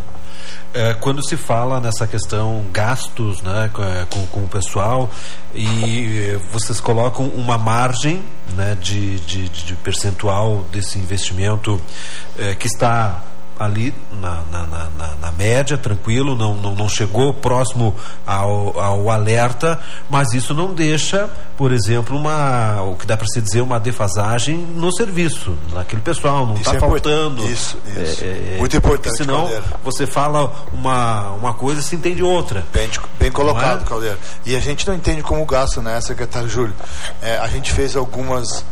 É, 0.76 0.92
quando 0.92 1.26
se 1.26 1.38
fala 1.38 1.80
nessa 1.80 2.06
questão 2.06 2.62
gastos 2.71 3.40
né, 3.40 3.71
com, 4.11 4.26
com 4.26 4.40
o 4.40 4.49
pessoal 4.49 5.09
e 5.54 6.38
vocês 6.52 6.80
colocam 6.80 7.28
uma 7.28 7.56
margem 7.56 8.23
né, 8.54 8.76
de, 8.78 9.18
de, 9.21 9.49
de 9.49 9.75
percentual 9.76 10.66
desse 10.71 10.99
investimento 10.99 11.80
é, 12.38 12.54
que 12.54 12.66
está 12.66 13.25
ali 13.58 13.94
na, 14.20 14.42
na, 14.50 14.66
na, 14.66 15.14
na, 15.20 15.32
média, 15.32 15.78
tranquilo, 15.78 16.34
não, 16.34 16.54
não, 16.54 16.75
não 16.75 16.88
chegou 16.88 17.32
próximo 17.32 17.94
ao, 18.26 18.78
ao 18.78 19.10
alerta, 19.10 19.80
mas 20.10 20.32
isso 20.34 20.52
não 20.52 20.75
deixa, 20.75 21.28
por 21.56 21.72
exemplo, 21.72 22.16
uma, 22.16 22.82
o 22.82 22.96
que 22.96 23.06
dá 23.06 23.16
para 23.16 23.26
se 23.26 23.40
dizer, 23.40 23.62
uma 23.62 23.80
defasagem 23.80 24.56
no 24.56 24.92
serviço, 24.92 25.56
naquele 25.72 26.02
pessoal, 26.02 26.46
não 26.46 26.54
está 26.56 26.75
é 26.75 26.80
faltando. 26.80 27.44
Isso, 27.46 27.78
isso. 27.86 28.25
É, 28.25 28.54
é, 28.54 28.56
Muito 28.58 28.76
importante. 28.76 29.16
Senão 29.16 29.42
Caldeira. 29.42 29.64
você 29.82 30.06
fala 30.06 30.52
uma, 30.72 31.30
uma 31.30 31.54
coisa 31.54 31.80
e 31.80 31.82
se 31.82 31.96
entende 31.96 32.22
outra. 32.22 32.64
Bem, 32.72 32.90
bem 33.18 33.32
colocado, 33.32 33.82
é? 33.82 33.84
Caldeira. 33.84 34.18
E 34.44 34.54
a 34.54 34.60
gente 34.60 34.86
não 34.86 34.94
entende 34.94 35.22
como 35.22 35.44
gasto, 35.46 35.80
né, 35.80 36.00
secretário 36.00 36.48
Júlio? 36.48 36.75
É, 37.22 37.38
a 37.38 37.48
gente 37.48 37.72
fez 37.72 37.96
algumas, 37.96 38.64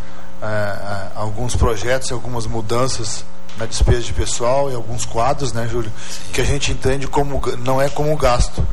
é, 0.42 0.46
é, 0.46 1.08
alguns 1.14 1.56
projetos, 1.56 2.12
algumas 2.12 2.46
mudanças 2.46 3.24
na 3.58 3.66
despesa 3.66 4.02
de 4.02 4.12
pessoal 4.12 4.70
e 4.70 4.74
alguns 4.74 5.04
quadros, 5.04 5.52
né, 5.52 5.68
Júlio, 5.68 5.92
que 6.32 6.40
a 6.40 6.44
gente 6.44 6.72
entende 6.72 7.06
como 7.06 7.40
não 7.58 7.80
é 7.80 7.88
como 7.88 8.16
gasto. 8.16 8.66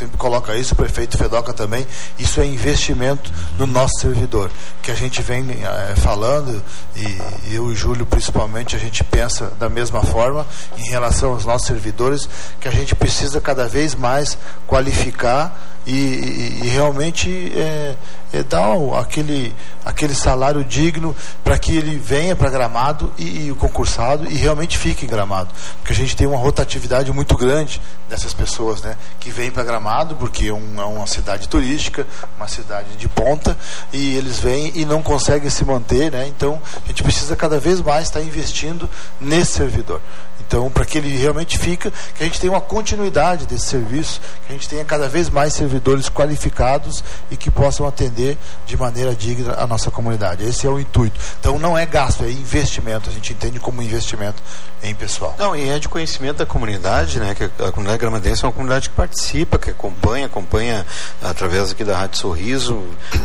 Sempre 0.00 0.16
coloca 0.16 0.54
isso, 0.56 0.74
o 0.74 0.76
prefeito 0.76 1.16
Fedoca 1.16 1.52
também, 1.52 1.86
isso 2.18 2.40
é 2.40 2.46
investimento 2.46 3.30
no 3.58 3.66
nosso 3.66 4.00
servidor, 4.00 4.50
que 4.82 4.90
a 4.90 4.94
gente 4.94 5.22
vem 5.22 5.44
é, 5.62 5.96
falando, 5.96 6.62
e 6.94 7.54
eu 7.54 7.72
e 7.72 7.74
Júlio 7.74 8.06
principalmente, 8.06 8.76
a 8.76 8.78
gente 8.78 9.02
pensa 9.04 9.52
da 9.58 9.68
mesma 9.68 10.02
forma 10.02 10.46
em 10.76 10.88
relação 10.88 11.32
aos 11.32 11.44
nossos 11.44 11.66
servidores, 11.66 12.28
que 12.60 12.68
a 12.68 12.72
gente 12.72 12.94
precisa 12.94 13.40
cada 13.40 13.66
vez 13.66 13.94
mais 13.94 14.38
qualificar 14.66 15.76
e, 15.86 15.92
e, 15.92 16.60
e 16.64 16.68
realmente 16.68 17.52
é, 17.54 17.94
é 18.32 18.42
dar 18.42 18.74
aquele, 18.98 19.54
aquele 19.84 20.14
salário 20.14 20.64
digno 20.64 21.14
para 21.44 21.56
que 21.58 21.76
ele 21.76 21.96
venha 21.96 22.34
para 22.34 22.50
Gramado 22.50 23.12
e, 23.16 23.46
e, 23.46 23.52
o 23.52 23.56
concursado 23.56 24.26
e 24.28 24.34
realmente 24.34 24.76
fique 24.76 25.06
em 25.06 25.08
Gramado. 25.08 25.50
Porque 25.78 25.92
a 25.92 25.96
gente 25.96 26.16
tem 26.16 26.26
uma 26.26 26.36
rotatividade 26.38 27.12
muito 27.12 27.36
grande 27.36 27.80
dessas 28.08 28.34
pessoas 28.34 28.82
né, 28.82 28.96
que 29.20 29.30
vêm 29.30 29.50
para 29.50 29.62
Gramado, 29.62 29.85
porque 30.16 30.48
é, 30.48 30.52
um, 30.52 30.80
é 30.80 30.84
uma 30.84 31.06
cidade 31.06 31.48
turística, 31.48 32.06
uma 32.36 32.48
cidade 32.48 32.96
de 32.96 33.08
ponta, 33.08 33.56
e 33.92 34.16
eles 34.16 34.38
vêm 34.38 34.72
e 34.74 34.84
não 34.84 35.02
conseguem 35.02 35.50
se 35.50 35.64
manter. 35.64 36.10
Né, 36.12 36.26
então 36.28 36.60
a 36.84 36.88
gente 36.88 37.02
precisa 37.02 37.36
cada 37.36 37.58
vez 37.58 37.80
mais 37.80 38.04
estar 38.06 38.20
investindo 38.20 38.88
nesse 39.20 39.52
servidor. 39.52 40.00
Então, 40.46 40.70
para 40.70 40.84
que 40.84 40.98
ele 40.98 41.16
realmente 41.16 41.58
fique, 41.58 41.90
que 41.90 42.22
a 42.22 42.24
gente 42.24 42.40
tenha 42.40 42.52
uma 42.52 42.60
continuidade 42.60 43.46
desse 43.46 43.66
serviço, 43.66 44.20
que 44.46 44.52
a 44.52 44.56
gente 44.56 44.68
tenha 44.68 44.84
cada 44.84 45.08
vez 45.08 45.28
mais 45.28 45.52
servidores 45.52 46.08
qualificados 46.08 47.02
e 47.30 47.36
que 47.36 47.50
possam 47.50 47.86
atender 47.86 48.38
de 48.64 48.76
maneira 48.76 49.14
digna 49.14 49.54
a 49.58 49.66
nossa 49.66 49.90
comunidade. 49.90 50.44
Esse 50.44 50.66
é 50.66 50.70
o 50.70 50.78
intuito. 50.78 51.18
Então, 51.40 51.58
não 51.58 51.76
é 51.76 51.84
gasto, 51.84 52.24
é 52.24 52.30
investimento. 52.30 53.10
A 53.10 53.12
gente 53.12 53.32
entende 53.32 53.58
como 53.58 53.82
investimento 53.82 54.42
em 54.82 54.94
pessoal. 54.94 55.34
Não, 55.38 55.56
e 55.56 55.68
é 55.68 55.78
de 55.78 55.88
conhecimento 55.88 56.38
da 56.38 56.46
comunidade, 56.46 57.18
né? 57.18 57.34
Que 57.34 57.44
a 57.44 57.72
comunidade 57.72 57.98
gramadense 57.98 58.44
é 58.44 58.46
uma 58.46 58.52
comunidade 58.52 58.88
que 58.88 58.94
participa, 58.94 59.58
que 59.58 59.70
acompanha, 59.70 60.26
acompanha 60.26 60.86
através 61.22 61.72
aqui 61.72 61.84
da 61.84 61.96
Rádio 61.96 62.18
Sorriso, 62.18 62.82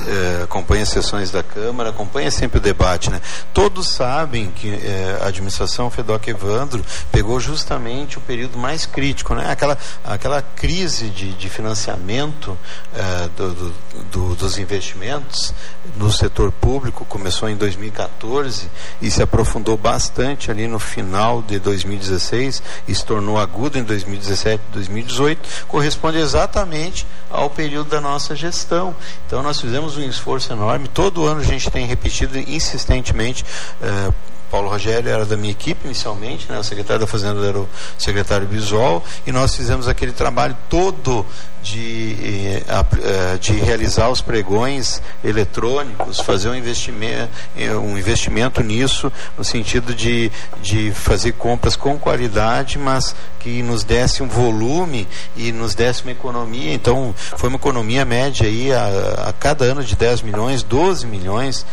eh, 0.08 0.42
acompanha 0.44 0.84
as 0.84 0.90
sessões 0.90 1.30
da 1.30 1.44
Câmara, 1.44 1.90
acompanha 1.90 2.32
sempre 2.32 2.58
o 2.58 2.62
debate, 2.62 3.10
né? 3.10 3.22
Todos 3.54 3.90
sabem 3.90 4.52
que 4.52 4.70
eh, 4.70 5.20
a 5.22 5.28
administração 5.28 5.90
Fedoc 5.90 6.28
Evandro 6.28 6.84
pegou 7.12 7.40
justamente 7.40 8.18
o 8.18 8.22
período 8.22 8.58
mais 8.58 8.86
crítico, 8.86 9.36
né? 9.36 9.52
aquela, 9.52 9.78
aquela 10.04 10.42
crise 10.42 11.10
de, 11.10 11.34
de 11.34 11.50
financiamento 11.50 12.58
eh, 12.96 13.30
do, 13.36 13.54
do, 13.54 13.74
do, 14.12 14.36
dos 14.36 14.58
investimentos 14.58 15.54
no 15.98 16.12
setor 16.12 16.52
público 16.52 17.06
começou 17.06 17.50
em 17.50 17.56
2014 17.56 18.70
e 19.02 19.12
se 19.12 19.22
aprofundou 19.22 19.78
bastante 19.78 20.50
ali 20.50 20.68
no 20.68 20.80
final 20.80 21.42
de 21.42 21.60
2016 21.60 22.64
e 22.88 22.96
se 22.96 23.06
tornou 23.06 23.38
agudo 23.38 23.78
em 23.78 23.84
2017 23.84 24.62
2018, 24.74 25.66
corresponde 25.68 26.18
exatamente 26.18 27.06
ao 27.30 27.50
período 27.50 27.90
da 27.90 28.02
nossa 28.02 28.36
gestão. 28.36 28.96
Então 29.28 29.44
nós 29.44 29.60
fizemos 29.60 29.98
um 29.98 30.02
esforço 30.02 30.52
enorme, 30.54 30.88
todo 30.88 31.26
ano 31.26 31.42
a 31.42 31.44
gente 31.44 31.70
tem 31.70 31.86
repetido 31.86 32.38
insistentemente 32.38 33.44
eh, 33.82 34.12
Paulo 34.52 34.70
Rogério 34.70 35.10
era 35.10 35.26
da 35.26 35.38
minha 35.38 35.52
equipe 35.52 35.86
inicialmente, 35.86 36.52
né? 36.52 36.60
o 36.60 36.64
secretário 36.64 37.00
da 37.00 37.08
Fazenda 37.08 37.44
era 37.48 37.58
o 37.58 37.70
secretário 37.98 38.46
Bisol, 38.46 39.02
e 39.26 39.32
nós 39.32 39.56
fizemos 39.56 39.88
aquele 39.88 40.12
trabalho 40.12 40.58
todo 40.70 41.26
de, 41.64 42.16
eh, 42.20 42.64
eh, 42.68 43.38
de 43.40 43.54
realizar 43.54 44.10
os 44.10 44.22
pregões 44.22 45.02
eletrônicos, 45.24 46.20
fazer 46.20 46.50
um 46.50 46.56
investimento, 46.56 47.30
eh, 47.56 47.74
um 47.76 47.98
investimento 47.98 48.62
nisso, 48.62 49.12
no 49.38 49.44
sentido 49.44 49.94
de, 49.94 50.32
de 50.62 50.92
fazer 50.92 51.34
compras 51.34 51.76
com 51.76 51.98
qualidade, 51.98 52.78
mas 52.78 53.16
que 53.40 53.62
nos 53.62 53.84
desse 53.84 54.22
um 54.22 54.28
volume 54.28 55.08
e 55.38 55.52
nos 55.52 55.76
desse 55.76 56.02
uma 56.04 56.12
economia. 56.12 56.74
Então, 56.74 57.14
foi 57.16 57.48
uma 57.48 57.58
economia 57.58 58.04
média 58.04 58.48
aí 58.48 58.74
a, 58.74 59.28
a 59.30 59.34
cada 59.34 59.66
ano 59.66 59.84
de 59.84 59.96
10 59.96 60.24
milhões, 60.24 60.64
12 60.64 61.06
milhões 61.06 61.66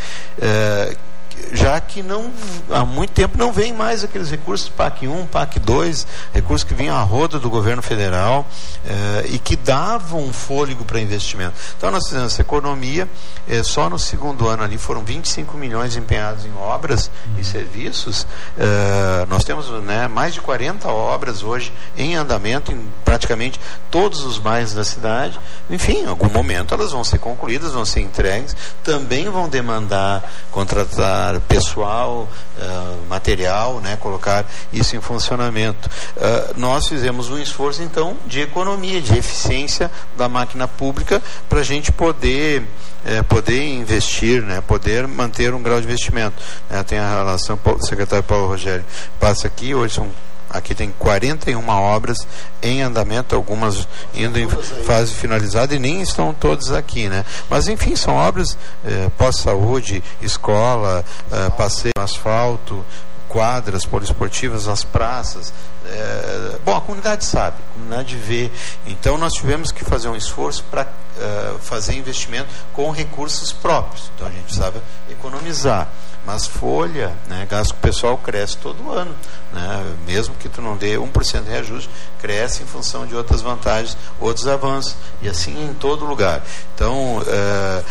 já 1.53 1.81
que 1.81 2.03
não 2.03 2.31
há 2.71 2.85
muito 2.85 3.13
tempo 3.13 3.39
não 3.39 3.53
vem 3.53 3.73
mais 3.73 4.05
aqueles 4.05 4.31
recursos 4.31 4.69
PAC 4.69 5.07
1, 5.07 5.27
PAC 5.27 5.59
2, 5.59 6.07
recursos 6.35 6.65
que 6.65 6.75
vinham 6.75 6.97
à 6.97 7.03
roda 7.03 7.39
do 7.39 7.49
governo 7.49 7.83
federal 7.83 8.47
eh, 8.85 9.27
e 9.31 9.39
que 9.39 9.57
davam 9.57 10.21
um 10.23 10.33
fôlego 10.33 10.85
para 10.85 11.01
investimento. 11.01 11.55
Então 11.77 11.91
nós 11.91 12.05
fizemos 12.07 12.33
essa 12.33 12.43
economia, 12.43 13.09
eh, 13.49 13.63
só 13.63 13.89
no 13.89 13.99
segundo 13.99 14.49
ano 14.49 14.63
ali 14.63 14.79
foram 14.79 15.03
25 15.03 15.57
milhões 15.57 15.97
empenhados 15.97 16.45
em 16.45 16.53
obras 16.55 17.11
e 17.39 17.45
serviços. 17.45 18.27
Eh, 18.57 19.27
nós 19.29 19.45
temos 19.45 19.69
né, 19.83 20.09
mais 20.09 20.35
de 20.35 20.41
40 20.41 20.89
obras 20.89 21.43
hoje 21.43 21.73
em 21.97 22.17
andamento 22.17 22.73
em 22.73 22.87
praticamente 23.05 23.61
todos 23.91 24.25
os 24.25 24.39
bairros 24.39 24.75
da 24.75 24.85
cidade. 24.85 25.39
Enfim, 25.71 26.03
em 26.03 26.07
algum 26.07 26.29
momento 26.29 26.75
elas 26.75 26.93
vão 26.93 27.05
ser 27.05 27.19
concluídas, 27.19 27.73
vão 27.73 27.85
ser 27.85 28.01
entregues, 28.01 28.57
também 28.83 29.29
vão 29.29 29.49
demandar 29.49 30.23
contratar 30.51 31.28
pessoal, 31.49 32.29
uh, 32.59 33.07
material, 33.09 33.81
né, 33.81 33.97
colocar 33.97 34.45
isso 34.73 34.97
em 34.97 35.01
funcionamento. 35.01 35.89
Uh, 36.17 36.59
nós 36.59 36.89
fizemos 36.89 37.31
um 37.31 37.39
esforço 37.39 37.83
então 37.83 38.17
de 38.27 38.41
economia, 38.41 39.01
de 39.01 39.17
eficiência 39.17 39.91
da 40.17 40.29
máquina 40.29 40.67
pública 40.67 41.23
para 41.49 41.61
a 41.61 41.65
gente 41.65 41.93
poder 41.93 42.67
é, 43.05 43.23
poder 43.23 43.65
investir, 43.65 44.43
né, 44.43 44.61
poder 44.61 45.07
manter 45.07 45.55
um 45.55 45.63
grau 45.63 45.81
de 45.81 45.87
investimento. 45.87 46.43
É, 46.69 46.83
tem 46.83 46.99
a 46.99 47.09
relação, 47.09 47.59
o 47.65 47.87
secretário 47.87 48.25
Paulo 48.25 48.49
Rogério 48.49 48.85
passa 49.21 49.47
aqui, 49.47 49.75
hoje 49.75 49.95
são 49.95 50.09
Aqui 50.51 50.75
tem 50.75 50.91
41 50.99 51.69
obras 51.69 52.27
em 52.63 52.83
andamento, 52.83 53.35
algumas 53.35 53.87
indo 54.15 54.39
em 54.39 54.49
fase 54.49 55.13
finalizada 55.15 55.75
e 55.75 55.79
nem 55.79 56.01
estão 56.01 56.33
todas 56.33 56.73
aqui, 56.73 57.09
né? 57.09 57.25
Mas 57.51 57.69
enfim, 57.69 57.95
são 57.95 58.15
obras 58.15 58.57
eh, 58.85 59.09
pós-saúde, 59.19 60.03
escola, 60.23 61.05
eh, 61.31 61.51
passeio, 61.51 61.93
asfalto, 61.99 62.85
quadras 63.29 63.85
poliesportivas, 63.85 64.67
as 64.67 64.83
praças. 64.83 65.53
É, 65.85 66.59
bom, 66.65 66.77
a 66.77 66.81
comunidade 66.81 67.25
sabe, 67.25 67.57
a 67.71 67.75
comunidade 67.75 68.17
vê. 68.17 68.51
Então 68.87 69.17
nós 69.17 69.35
tivemos 69.35 69.71
que 69.71 69.85
fazer 69.85 70.09
um 70.09 70.17
esforço 70.17 70.65
para 70.71 70.83
uh, 70.83 71.59
fazer 71.61 71.95
investimento 71.95 72.49
com 72.73 72.91
recursos 72.91 73.53
próprios. 73.53 74.11
Então 74.15 74.27
a 74.27 74.31
gente 74.31 74.45
precisava 74.45 74.83
economizar. 75.11 75.89
Mas 76.29 76.47
folha, 76.47 77.17
né, 77.27 77.47
gasto 77.51 77.75
pessoal 77.77 78.19
cresce 78.19 78.59
todo 78.59 78.93
ano. 78.93 79.17
Né? 79.51 79.95
Mesmo 80.07 80.35
que 80.35 80.47
tu 80.47 80.61
não 80.61 80.77
dê 80.77 80.99
1% 80.99 81.43
de 81.43 81.49
reajuste, 81.49 81.89
cresce 82.21 82.63
em 82.63 82.67
função 82.67 83.07
de 83.07 83.17
outras 83.17 83.41
vantagens, 83.41 83.97
outros 84.21 84.47
avanços. 84.47 84.95
E 85.23 85.29
assim 85.31 85.71
em 85.71 85.73
todo 85.73 86.05
lugar. 86.05 86.43
Então, 86.75 87.23
é, 87.27 87.83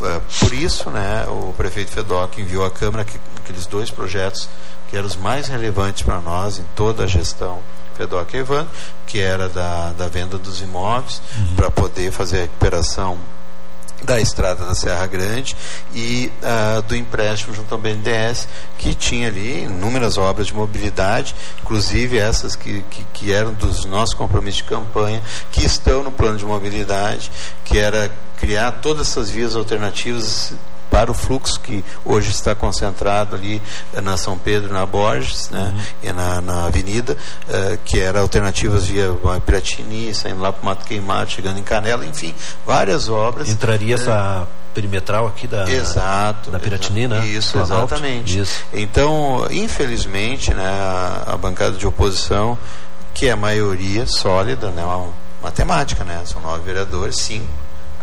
é, 0.00 0.20
por 0.40 0.54
isso, 0.54 0.88
né, 0.88 1.26
o 1.28 1.52
prefeito 1.52 1.90
Fedoc 1.90 2.40
enviou 2.40 2.64
à 2.64 2.70
Câmara 2.70 3.04
que, 3.04 3.20
aqueles 3.36 3.66
dois 3.66 3.90
projetos 3.90 4.48
que 4.88 4.96
eram 4.96 5.06
os 5.06 5.16
mais 5.16 5.48
relevantes 5.48 6.04
para 6.04 6.22
nós 6.22 6.58
em 6.58 6.64
toda 6.74 7.04
a 7.04 7.06
gestão 7.06 7.60
Fedoc 7.98 8.32
e 8.32 8.38
Evandro, 8.38 8.70
que 9.06 9.20
era 9.20 9.46
da, 9.46 9.92
da 9.92 10.08
venda 10.08 10.38
dos 10.38 10.62
imóveis, 10.62 11.20
uhum. 11.36 11.54
para 11.54 11.70
poder 11.70 12.10
fazer 12.10 12.38
a 12.38 12.42
recuperação 12.44 13.18
da 14.04 14.20
estrada 14.20 14.64
da 14.64 14.74
Serra 14.74 15.06
Grande 15.06 15.56
e 15.94 16.30
uh, 16.42 16.82
do 16.82 16.94
empréstimo 16.94 17.54
junto 17.54 17.74
ao 17.74 17.80
BNDES, 17.80 18.46
que 18.78 18.94
tinha 18.94 19.28
ali 19.28 19.64
inúmeras 19.64 20.18
obras 20.18 20.46
de 20.46 20.54
mobilidade, 20.54 21.34
inclusive 21.62 22.18
essas 22.18 22.54
que, 22.54 22.84
que, 22.90 23.04
que, 23.12 23.32
eram 23.32 23.52
dos 23.54 23.84
nossos 23.84 24.14
compromissos 24.14 24.62
de 24.62 24.68
campanha, 24.68 25.22
que 25.50 25.64
estão 25.64 26.02
no 26.02 26.12
plano 26.12 26.36
de 26.36 26.44
mobilidade, 26.44 27.30
que 27.64 27.78
era 27.78 28.10
criar 28.38 28.72
todas 28.72 29.08
essas 29.08 29.30
vias 29.30 29.56
alternativas 29.56 30.52
para 30.94 31.10
o 31.10 31.14
fluxo 31.14 31.58
que 31.58 31.84
hoje 32.04 32.30
está 32.30 32.54
concentrado 32.54 33.34
ali 33.34 33.60
na 34.00 34.16
São 34.16 34.38
Pedro, 34.38 34.72
na 34.72 34.86
Borges, 34.86 35.50
né, 35.50 35.74
uhum. 35.74 36.08
e 36.08 36.12
na, 36.12 36.40
na 36.40 36.66
avenida, 36.66 37.16
uh, 37.48 37.76
que 37.84 37.98
era 37.98 38.20
alternativas 38.20 38.86
via 38.86 39.10
Piratini, 39.44 40.14
saindo 40.14 40.40
lá 40.40 40.52
para 40.52 40.62
o 40.62 40.64
Mato 40.64 40.84
Queimado, 40.84 41.28
chegando 41.32 41.58
em 41.58 41.64
Canela, 41.64 42.06
enfim, 42.06 42.32
várias 42.64 43.08
obras. 43.08 43.48
Entraria 43.48 43.96
uh, 43.96 44.00
essa 44.00 44.48
perimetral 44.72 45.26
aqui 45.26 45.48
da, 45.48 45.68
exato, 45.68 46.52
da 46.52 46.60
Piratini, 46.60 47.08
né? 47.08 47.26
Isso, 47.26 47.58
exatamente. 47.58 48.38
Isso. 48.38 48.64
Então, 48.72 49.48
infelizmente, 49.50 50.54
né, 50.54 50.64
a, 50.64 51.32
a, 51.32 51.36
bancada 51.36 51.76
de 51.76 51.84
oposição, 51.88 52.56
que 53.12 53.26
é 53.26 53.32
a 53.32 53.36
maioria 53.36 54.06
sólida, 54.06 54.70
né, 54.70 54.84
uma 54.84 55.08
matemática, 55.42 56.04
né? 56.04 56.22
São 56.24 56.40
nove 56.40 56.62
vereadores, 56.62 57.16
cinco, 57.16 57.48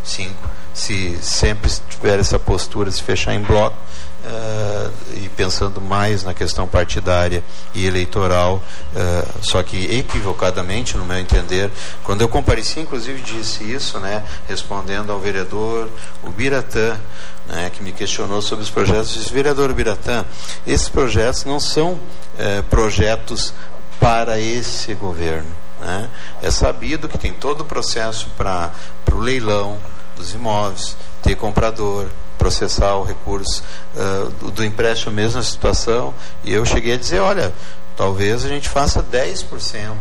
cinco 0.03 0.60
se 0.73 1.17
sempre 1.21 1.69
tiver 1.89 2.19
essa 2.19 2.39
postura 2.39 2.89
de 2.89 2.95
se 2.95 3.03
fechar 3.03 3.33
em 3.33 3.41
bloco 3.41 3.77
uh, 4.25 4.91
e 5.15 5.29
pensando 5.29 5.81
mais 5.81 6.23
na 6.23 6.33
questão 6.33 6.67
partidária 6.67 7.43
e 7.73 7.85
eleitoral, 7.85 8.63
uh, 8.93 9.27
só 9.41 9.61
que 9.63 9.97
equivocadamente, 9.97 10.97
no 10.97 11.05
meu 11.05 11.17
entender, 11.17 11.71
quando 12.03 12.21
eu 12.21 12.29
compareci, 12.29 12.79
inclusive 12.79 13.21
disse 13.21 13.63
isso, 13.63 13.99
né, 13.99 14.23
respondendo 14.47 15.11
ao 15.11 15.19
vereador 15.19 15.89
o 16.23 16.29
Biratã, 16.29 16.99
né, 17.47 17.69
que 17.73 17.83
me 17.83 17.91
questionou 17.91 18.41
sobre 18.41 18.63
os 18.63 18.69
projetos, 18.69 19.13
disse, 19.13 19.33
vereador 19.33 19.73
Biratã, 19.73 20.25
esses 20.65 20.89
projetos 20.89 21.45
não 21.45 21.59
são 21.59 21.93
uh, 21.93 22.63
projetos 22.69 23.53
para 23.99 24.39
esse 24.39 24.93
governo. 24.95 25.49
Né? 25.79 26.09
É 26.41 26.51
sabido 26.51 27.09
que 27.09 27.17
tem 27.17 27.33
todo 27.33 27.61
o 27.61 27.65
processo 27.65 28.27
para 28.37 28.71
o 29.11 29.19
leilão, 29.19 29.77
dos 30.21 30.33
imóveis, 30.33 30.95
ter 31.21 31.35
comprador, 31.35 32.07
processar 32.37 32.95
o 32.95 33.03
recurso 33.03 33.63
uh, 33.95 34.29
do, 34.31 34.51
do, 34.51 34.65
empréstimo 34.65 35.11
mesmo 35.11 35.37
na 35.37 35.43
situação. 35.43 36.13
E 36.43 36.53
eu 36.53 36.65
cheguei 36.65 36.93
a 36.93 36.97
dizer, 36.97 37.19
olha, 37.19 37.53
talvez 37.95 38.45
a 38.45 38.47
gente 38.47 38.69
faça 38.69 39.03
10% 39.03 39.95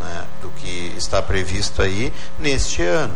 né, 0.00 0.24
do 0.42 0.48
que 0.50 0.92
está 0.96 1.22
previsto 1.22 1.80
aí 1.80 2.12
neste 2.38 2.82
ano. 2.82 3.14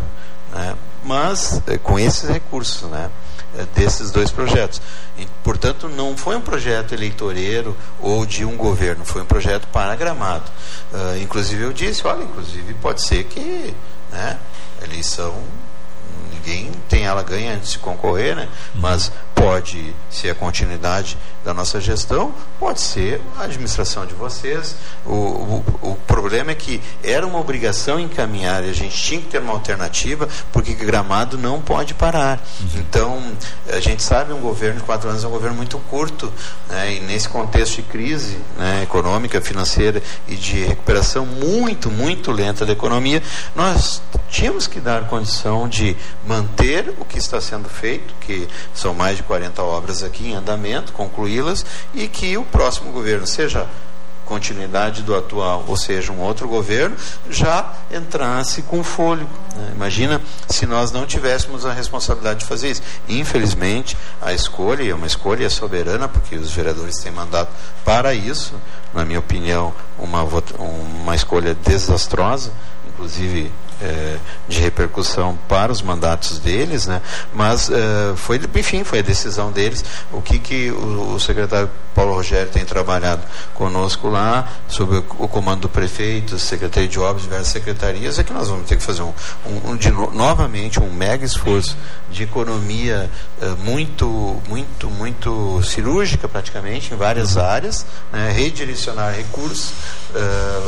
Né, 0.53 0.75
mas 1.05 1.61
eh, 1.67 1.79
com 1.79 1.99
esses 1.99 2.29
recursos, 2.29 2.89
né, 2.89 3.11
eh, 3.59 3.67
desses 3.75 4.11
dois 4.11 4.31
projetos. 4.31 4.81
E, 5.19 5.27
portanto, 5.43 5.89
não 5.89 6.17
foi 6.17 6.37
um 6.37 6.41
projeto 6.41 6.95
eleitoreiro 6.95 7.77
ou 8.01 8.25
de 8.25 8.45
um 8.45 8.57
governo, 8.57 9.05
foi 9.05 9.23
um 9.23 9.27
projeto 9.27 9.67
para 9.69 9.97
Gramado. 9.97 10.51
Uh, 10.93 11.23
inclusive 11.23 11.63
eu 11.63 11.73
disse, 11.73 12.07
olha, 12.07 12.23
inclusive 12.23 12.73
pode 12.75 13.03
ser 13.03 13.25
que 13.25 13.75
né, 14.11 14.39
eleição 14.83 15.35
ninguém 16.45 16.71
tem 16.89 17.05
ela 17.05 17.23
ganha 17.23 17.55
antes 17.55 17.73
de 17.73 17.79
concorrer, 17.79 18.35
né? 18.35 18.49
Mas 18.75 19.13
pode 19.43 19.93
ser 20.09 20.31
a 20.31 20.35
continuidade 20.37 21.19
da 21.45 21.53
nossa 21.53 21.81
gestão, 21.81 22.33
pode 22.61 22.81
ser 22.81 23.21
a 23.37 23.43
administração 23.43 24.07
de 24.07 24.15
vocês. 24.15 24.77
O, 25.05 25.11
o, 25.11 25.65
o, 25.83 25.95
problema 26.07 26.53
é 26.53 26.55
que 26.55 26.81
era 27.03 27.27
uma 27.27 27.41
obrigação 27.41 27.99
encaminhar 27.99 28.65
e 28.65 28.71
a 28.71 28.73
gente 28.73 28.97
tinha 28.97 29.21
que 29.21 29.27
ter 29.27 29.41
uma 29.41 29.53
alternativa, 29.53 30.29
porque 30.53 30.75
Gramado 30.75 31.37
não 31.37 31.61
pode 31.61 31.93
parar. 31.93 32.41
Uhum. 32.61 32.69
Então, 32.77 33.33
a 33.69 33.81
gente 33.81 34.01
sabe 34.01 34.33
um 34.33 34.41
governo 34.41 34.79
de 34.79 34.85
quatro 34.85 35.11
anos 35.11 35.25
é 35.25 35.27
um 35.27 35.33
governo 35.33 35.57
muito 35.57 35.77
curto, 35.91 36.33
né, 36.69 36.95
e 36.95 37.01
nesse 37.01 37.29
contexto 37.29 37.77
de 37.77 37.83
crise 37.83 38.39
né, 38.57 38.85
econômica, 38.85 39.41
financeira 39.41 40.01
e 40.29 40.37
de 40.37 40.63
recuperação 40.63 41.27
muito, 41.27 41.91
muito 41.91 42.31
lenta 42.31 42.65
da 42.65 42.73
economia, 42.73 43.21
nós 43.57 44.01
tínhamos 44.31 44.69
que 44.69 44.79
dar 44.79 45.09
condição 45.09 45.69
de 45.69 45.97
manter 46.27 46.95
o 46.99 47.05
que 47.05 47.19
está 47.19 47.41
sendo 47.41 47.69
feito, 47.69 48.15
que 48.21 48.47
são 48.73 48.95
mais 48.95 49.17
de 49.17 49.23
40 49.33 49.63
obras 49.63 50.03
aqui 50.03 50.29
em 50.29 50.35
andamento, 50.35 50.93
concluí-las, 50.93 51.65
e 51.95 52.07
que 52.07 52.37
o 52.37 52.45
próximo 52.45 52.93
governo, 52.93 53.27
seja 53.27 53.67
continuidade 54.27 55.03
do 55.03 55.17
atual, 55.17 55.65
ou 55.67 55.75
seja, 55.75 56.13
um 56.13 56.21
outro 56.21 56.47
governo, 56.47 56.95
já 57.31 57.73
entrasse 57.91 58.61
com 58.61 58.85
fôlego. 58.85 59.31
Né? 59.57 59.73
Imagina 59.75 60.21
se 60.51 60.67
nós 60.67 60.93
não 60.93 61.07
tivéssemos 61.07 61.65
a 61.65 61.73
responsabilidade 61.73 62.41
de 62.41 62.45
fazer 62.45 62.73
isso. 62.73 62.83
Infelizmente, 63.09 63.97
a 64.21 64.35
escolha, 64.35 64.91
é 64.91 64.95
uma 64.95 65.07
escolha 65.07 65.49
soberana, 65.49 66.07
porque 66.09 66.37
os 66.37 66.53
vereadores 66.53 66.99
têm 66.99 67.11
mandato 67.11 67.51
para 67.87 68.13
isso, 68.13 68.53
na 68.93 69.03
minha 69.03 69.19
opinião, 69.19 69.73
uma, 69.99 70.23
uma 70.59 71.17
escolha 71.17 71.55
desastrosa, 71.55 72.53
inclusive 72.87 73.51
é, 73.83 74.17
de 74.49 74.61
repercussão 74.61 75.37
para 75.49 75.73
os 75.73 75.83
mandatos 75.83 76.39
deles, 76.39 76.87
né? 76.87 77.03
mas 77.35 77.69
é, 77.69 78.15
foi, 78.17 78.41
enfim, 78.55 78.85
foi 78.85 79.01
a 79.01 79.03
decisão 79.03 79.51
deles. 79.51 79.85
O 80.13 80.23
que, 80.23 80.39
que 80.39 80.71
o, 80.71 81.15
o, 81.15 81.21
secretário 81.21 81.69
Paulo 81.95 82.15
Rogério 82.15 82.51
tem 82.51 82.65
trabalhado 82.65 83.23
conosco 83.55 84.09
lá, 84.09 84.49
sob 84.69 84.97
o, 84.97 85.05
o 85.19 85.29
comando 85.29 85.63
do 85.63 85.69
prefeito, 85.69 86.39
secretaria 86.39 86.89
de 86.89 86.99
obras, 86.99 87.23
diversas 87.23 87.49
secretarias, 87.49 88.19
é 88.19 88.25
que 88.25 88.33
nós 88.33 88.49
vamos 88.49 88.69
ter 88.69 88.77
que 88.77 88.83
fazer 88.83 89.03
um, 89.03 89.13
um, 89.47 89.71
um 89.73 89.77
de, 89.77 89.91
novamente 89.91 90.81
um 90.81 90.93
mega 90.93 91.25
esforço 91.25 91.77
de 92.11 92.23
economia 92.23 93.11
é, 93.41 93.47
muito, 93.65 94.41
muito, 94.49 94.89
muito 94.91 95.61
cirúrgica 95.65 96.29
praticamente 96.29 96.95
em 96.95 96.97
várias 96.97 97.37
áreas, 97.37 97.85
né? 98.13 98.31
redirecionar 98.31 99.15
recursos, 99.15 99.73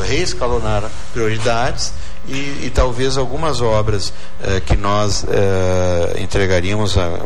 reescalonar 0.07 0.89
prioridades 1.13 1.93
e, 2.27 2.65
e 2.65 2.71
talvez 2.73 3.17
algumas 3.17 3.61
obras 3.61 4.13
eh, 4.41 4.61
que 4.65 4.75
nós 4.75 5.25
eh, 5.27 6.15
entregaríamos 6.19 6.97
a, 6.97 7.19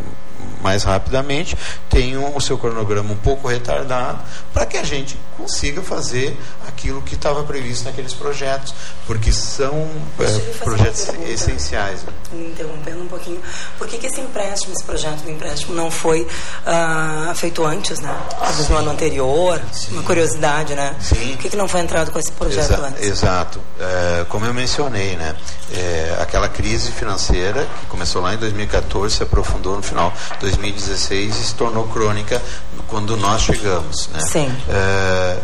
mais 0.61 0.83
rapidamente, 0.83 1.57
tenham 1.89 2.35
o 2.35 2.41
seu 2.41 2.57
cronograma 2.57 3.13
um 3.13 3.17
pouco 3.17 3.47
retardado, 3.47 4.19
para 4.53 4.65
que 4.65 4.77
a 4.77 4.83
gente 4.83 5.17
consiga 5.37 5.81
fazer 5.81 6.37
aquilo 6.67 7.01
que 7.01 7.15
estava 7.15 7.43
previsto 7.43 7.85
naqueles 7.85 8.13
projetos, 8.13 8.73
porque 9.05 9.31
são 9.31 9.87
é, 10.19 10.39
projetos 10.63 11.07
essenciais. 11.27 12.05
Interrompendo 12.33 13.03
um 13.03 13.07
pouquinho, 13.07 13.41
por 13.77 13.87
que, 13.87 13.97
que 13.97 14.07
esse 14.07 14.21
empréstimo, 14.21 14.73
esse 14.73 14.83
projeto 14.83 15.21
do 15.21 15.31
empréstimo 15.31 15.73
não 15.73 15.89
foi 15.89 16.21
uh, 16.21 17.35
feito 17.35 17.65
antes, 17.65 17.99
né? 17.99 18.15
Talvez 18.37 18.69
no 18.69 18.77
ano 18.77 18.91
anterior, 18.91 19.61
Sim. 19.71 19.93
uma 19.93 20.03
curiosidade, 20.03 20.75
né? 20.75 20.95
Sim. 20.99 21.33
Por 21.33 21.37
que, 21.37 21.49
que 21.49 21.57
não 21.57 21.67
foi 21.67 21.81
entrado 21.81 22.11
com 22.11 22.19
esse 22.19 22.31
projeto 22.31 22.73
Exa 22.73 22.87
antes? 22.87 23.05
Exato. 23.05 23.59
É, 23.79 24.25
como 24.29 24.45
eu 24.45 24.53
mencionei, 24.53 25.15
né? 25.15 25.35
É, 25.71 26.17
aquela 26.19 26.49
crise 26.49 26.91
financeira 26.91 27.67
que 27.79 27.85
começou 27.87 28.21
lá 28.21 28.33
em 28.33 28.37
2014, 28.37 29.15
se 29.15 29.23
aprofundou 29.23 29.75
no 29.75 29.83
final 29.83 30.13
de 30.39 30.48
2016 30.51 31.35
e 31.35 31.43
se 31.43 31.55
tornou 31.55 31.87
crônica 31.87 32.41
quando 32.87 33.15
nós 33.17 33.41
chegamos, 33.41 34.07
né? 34.09 34.19
Sim. 34.19 34.55
É, 34.69 35.37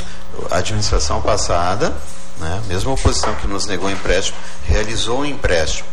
a 0.52 0.58
administração 0.58 1.22
passada, 1.22 1.94
né, 2.38 2.62
mesmo 2.68 2.92
a 2.92 2.94
oposição 2.94 3.34
que 3.36 3.48
nos 3.48 3.66
negou 3.66 3.88
o 3.88 3.92
empréstimo, 3.92 4.38
realizou 4.68 5.20
o 5.20 5.22
um 5.22 5.26
empréstimo 5.26 5.88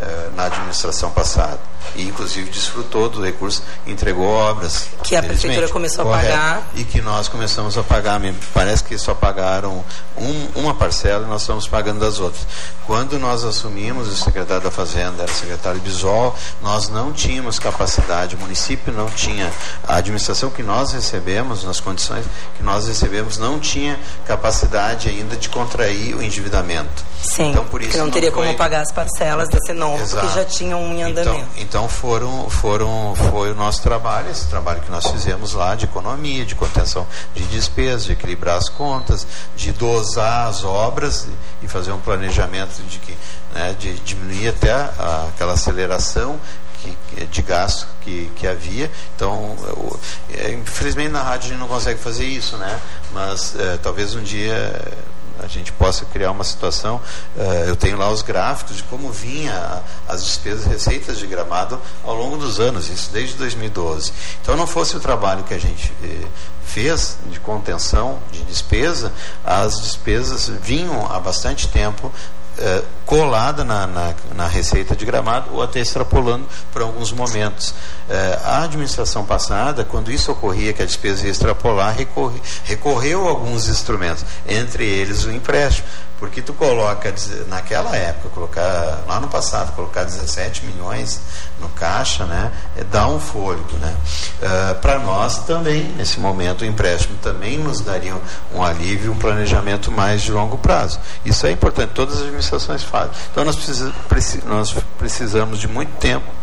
eh, 0.00 0.30
na 0.36 0.44
administração 0.44 1.10
passada 1.10 1.58
e 1.94 2.04
inclusive 2.04 2.50
desfrutou 2.50 3.08
do 3.08 3.22
recurso, 3.22 3.62
entregou 3.86 4.26
obras. 4.26 4.88
Que 5.02 5.16
a 5.16 5.22
prefeitura 5.22 5.68
começou 5.68 6.02
a 6.02 6.08
correto, 6.08 6.32
pagar. 6.32 6.70
E 6.74 6.84
que 6.84 7.00
nós 7.00 7.28
começamos 7.28 7.76
a 7.76 7.82
pagar. 7.82 8.20
Parece 8.54 8.84
que 8.84 8.96
só 8.98 9.14
pagaram 9.14 9.84
um, 10.16 10.60
uma 10.60 10.74
parcela 10.74 11.24
e 11.24 11.28
nós 11.28 11.42
estamos 11.42 11.66
pagando 11.68 12.00
das 12.00 12.18
outras. 12.18 12.46
Quando 12.86 13.18
nós 13.18 13.44
assumimos, 13.44 14.08
o 14.08 14.16
secretário 14.16 14.62
da 14.62 14.70
Fazenda 14.70 15.22
era 15.22 15.30
o 15.30 15.34
secretário 15.34 15.80
Bisol, 15.80 16.34
nós 16.62 16.88
não 16.88 17.12
tínhamos 17.12 17.58
capacidade, 17.58 18.34
o 18.34 18.38
município 18.38 18.92
não 18.92 19.10
tinha, 19.10 19.52
a 19.86 19.96
administração 19.96 20.50
que 20.50 20.62
nós 20.62 20.92
recebemos, 20.92 21.64
nas 21.64 21.80
condições 21.80 22.24
que 22.56 22.62
nós 22.62 22.88
recebemos, 22.88 23.36
não 23.36 23.58
tinha 23.58 23.98
capacidade 24.26 25.08
ainda 25.08 25.36
de 25.36 25.48
contrair 25.48 26.16
o 26.16 26.22
endividamento. 26.22 27.04
Sim, 27.22 27.50
então, 27.50 27.64
por 27.64 27.82
isso 27.82 27.98
não, 27.98 28.06
não 28.06 28.12
teria 28.12 28.32
foi... 28.32 28.46
como 28.46 28.56
pagar 28.56 28.82
as 28.82 28.92
parcelas 28.92 29.48
desse 29.48 29.72
novo, 29.72 30.02
Exato. 30.02 30.26
porque 30.26 30.40
já 30.40 30.44
tinham 30.44 30.80
um 30.80 30.92
em 30.92 31.00
então, 31.00 31.10
andamento. 31.10 31.48
Então, 31.56 31.62
então 31.62 31.77
foram, 31.86 32.48
foram, 32.48 33.14
foi 33.30 33.52
o 33.52 33.54
nosso 33.54 33.82
trabalho, 33.82 34.30
esse 34.30 34.46
trabalho 34.46 34.80
que 34.80 34.90
nós 34.90 35.06
fizemos 35.06 35.52
lá 35.52 35.74
de 35.74 35.84
economia, 35.84 36.46
de 36.46 36.54
contenção 36.54 37.06
de 37.34 37.44
despesas, 37.44 38.06
de 38.06 38.12
equilibrar 38.12 38.56
as 38.56 38.70
contas, 38.70 39.26
de 39.54 39.70
dosar 39.72 40.48
as 40.48 40.64
obras 40.64 41.28
e 41.62 41.68
fazer 41.68 41.92
um 41.92 42.00
planejamento 42.00 42.82
de 42.84 42.98
que 42.98 43.14
né, 43.52 43.76
de 43.78 43.94
diminuir 44.00 44.48
até 44.48 44.72
a, 44.72 45.28
aquela 45.28 45.52
aceleração 45.52 46.40
que, 46.82 47.26
de 47.26 47.42
gasto 47.42 47.86
que, 48.00 48.30
que 48.36 48.46
havia. 48.46 48.90
Então, 49.14 49.56
eu, 49.62 50.00
é, 50.34 50.52
infelizmente 50.52 51.10
na 51.10 51.22
rádio 51.22 51.46
a 51.46 51.50
gente 51.50 51.60
não 51.60 51.68
consegue 51.68 51.98
fazer 52.00 52.24
isso, 52.24 52.56
né? 52.56 52.80
Mas 53.12 53.54
é, 53.58 53.76
talvez 53.78 54.14
um 54.14 54.22
dia 54.22 54.80
a 55.42 55.46
gente 55.46 55.72
possa 55.72 56.04
criar 56.04 56.30
uma 56.30 56.44
situação. 56.44 57.00
Uh, 57.36 57.68
eu 57.68 57.76
tenho 57.76 57.96
lá 57.96 58.10
os 58.10 58.22
gráficos 58.22 58.76
de 58.76 58.82
como 58.84 59.10
vinha 59.10 59.82
as 60.08 60.24
despesas 60.24 60.66
receitas 60.66 61.18
de 61.18 61.26
gramado 61.26 61.80
ao 62.04 62.14
longo 62.14 62.36
dos 62.36 62.60
anos, 62.60 62.88
isso 62.88 63.10
desde 63.12 63.34
2012. 63.36 64.12
Então, 64.42 64.56
não 64.56 64.66
fosse 64.66 64.96
o 64.96 65.00
trabalho 65.00 65.44
que 65.44 65.54
a 65.54 65.58
gente 65.58 65.92
eh, 66.02 66.26
fez 66.64 67.16
de 67.30 67.40
contenção 67.40 68.18
de 68.30 68.42
despesa, 68.44 69.12
as 69.44 69.80
despesas 69.80 70.48
vinham 70.62 71.10
há 71.10 71.18
bastante 71.18 71.68
tempo 71.68 72.12
é, 72.58 72.82
colada 73.06 73.64
na, 73.64 73.86
na, 73.86 74.14
na, 74.34 74.46
receita 74.46 74.94
de 74.94 75.04
gramado 75.04 75.50
ou 75.52 75.62
até 75.62 75.80
extrapolando 75.80 76.46
por 76.72 76.82
alguns 76.82 77.12
momentos. 77.12 77.74
É, 78.08 78.38
a 78.44 78.62
administração 78.64 79.24
passada, 79.24 79.84
quando 79.84 80.10
isso 80.10 80.32
ocorria, 80.32 80.72
que 80.72 80.82
a 80.82 80.86
despesa 80.86 81.24
ia 81.24 81.30
extrapolar, 81.30 81.94
recorre, 81.96 82.40
recorreu 82.64 83.26
a 83.26 83.30
alguns 83.30 83.68
instrumentos, 83.68 84.24
entre 84.46 84.84
eles 84.84 85.24
o 85.24 85.30
empréstimo. 85.30 85.86
Porque 86.18 86.42
tu 86.42 86.52
coloca, 86.52 87.14
naquela 87.46 87.96
época, 87.96 88.28
colocar, 88.30 89.04
lá 89.06 89.20
no 89.20 89.28
passado, 89.28 89.72
colocar 89.74 90.02
17 90.04 90.66
milhões 90.66 91.20
no 91.60 91.68
caixa, 91.68 92.24
né, 92.24 92.50
é 92.76 92.82
dá 92.82 93.06
um 93.06 93.20
fôlego. 93.20 93.76
Né? 93.78 93.96
Uh, 94.42 94.74
Para 94.80 94.98
nós 94.98 95.38
também, 95.44 95.84
nesse 95.96 96.18
momento, 96.18 96.62
o 96.62 96.64
empréstimo 96.64 97.16
também 97.22 97.58
nos 97.58 97.80
daria 97.80 98.16
um 98.52 98.62
alívio, 98.62 99.12
um 99.12 99.18
planejamento 99.18 99.92
mais 99.92 100.22
de 100.22 100.32
longo 100.32 100.58
prazo. 100.58 100.98
Isso 101.24 101.46
é 101.46 101.52
importante, 101.52 101.92
todas 101.94 102.16
as 102.16 102.22
administrações 102.22 102.82
fazem. 102.82 103.12
Então 103.30 103.44
nós, 103.44 103.56
nós 104.44 104.74
precisamos 104.98 105.58
de 105.58 105.68
muito 105.68 105.96
tempo 105.98 106.38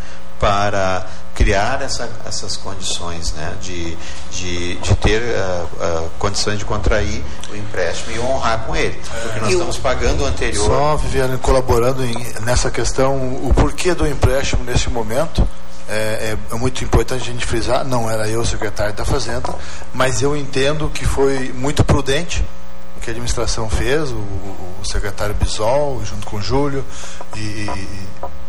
para 0.46 1.08
criar 1.34 1.82
essa, 1.82 2.10
essas 2.26 2.56
condições 2.56 3.34
né, 3.34 3.54
de, 3.62 3.98
de, 4.32 4.76
de 4.76 4.96
ter 4.96 5.22
uh, 5.22 6.06
uh, 6.06 6.10
condições 6.20 6.60
de 6.60 6.66
contrair 6.66 7.24
o 7.52 7.56
empréstimo 7.56 8.16
e 8.16 8.20
honrar 8.20 8.60
com 8.66 8.76
ele. 8.76 9.00
Porque 9.24 9.40
nós 9.40 9.52
estamos 9.52 9.78
pagando 9.78 10.24
o 10.24 10.26
anterior. 10.26 10.66
Só, 10.66 10.96
Viviane, 10.96 11.38
colaborando 11.40 12.06
em, 12.06 12.16
nessa 12.42 12.70
questão, 12.70 13.18
o 13.18 13.54
porquê 13.54 13.94
do 13.94 14.08
empréstimo 14.08 14.64
nesse 14.64 14.90
momento. 14.90 15.46
É, 15.88 15.94
é, 15.94 16.38
é, 16.52 16.56
muito 16.56 16.84
importante 16.84 17.30
a 17.30 17.32
gente 17.32 17.46
frisar, 17.46 17.86
não 17.86 18.10
era 18.10 18.28
eu 18.28 18.42
o 18.42 18.46
secretário 18.46 18.96
da 18.96 19.06
Fazenda, 19.06 19.54
mas 19.94 20.20
eu 20.20 20.36
entendo 20.36 20.90
que 20.90 21.06
foi 21.06 21.54
muito 21.56 21.84
prudente 21.84 22.44
que 23.02 23.10
a 23.10 23.12
administração 23.12 23.70
fez, 23.70 24.12
o, 24.12 24.16
o 24.16 24.82
secretário 24.84 25.36
Bisol, 25.36 26.04
junto 26.06 26.26
com 26.28 26.38
o 26.38 26.42
Júlio, 26.42 26.84
e, 27.36 27.70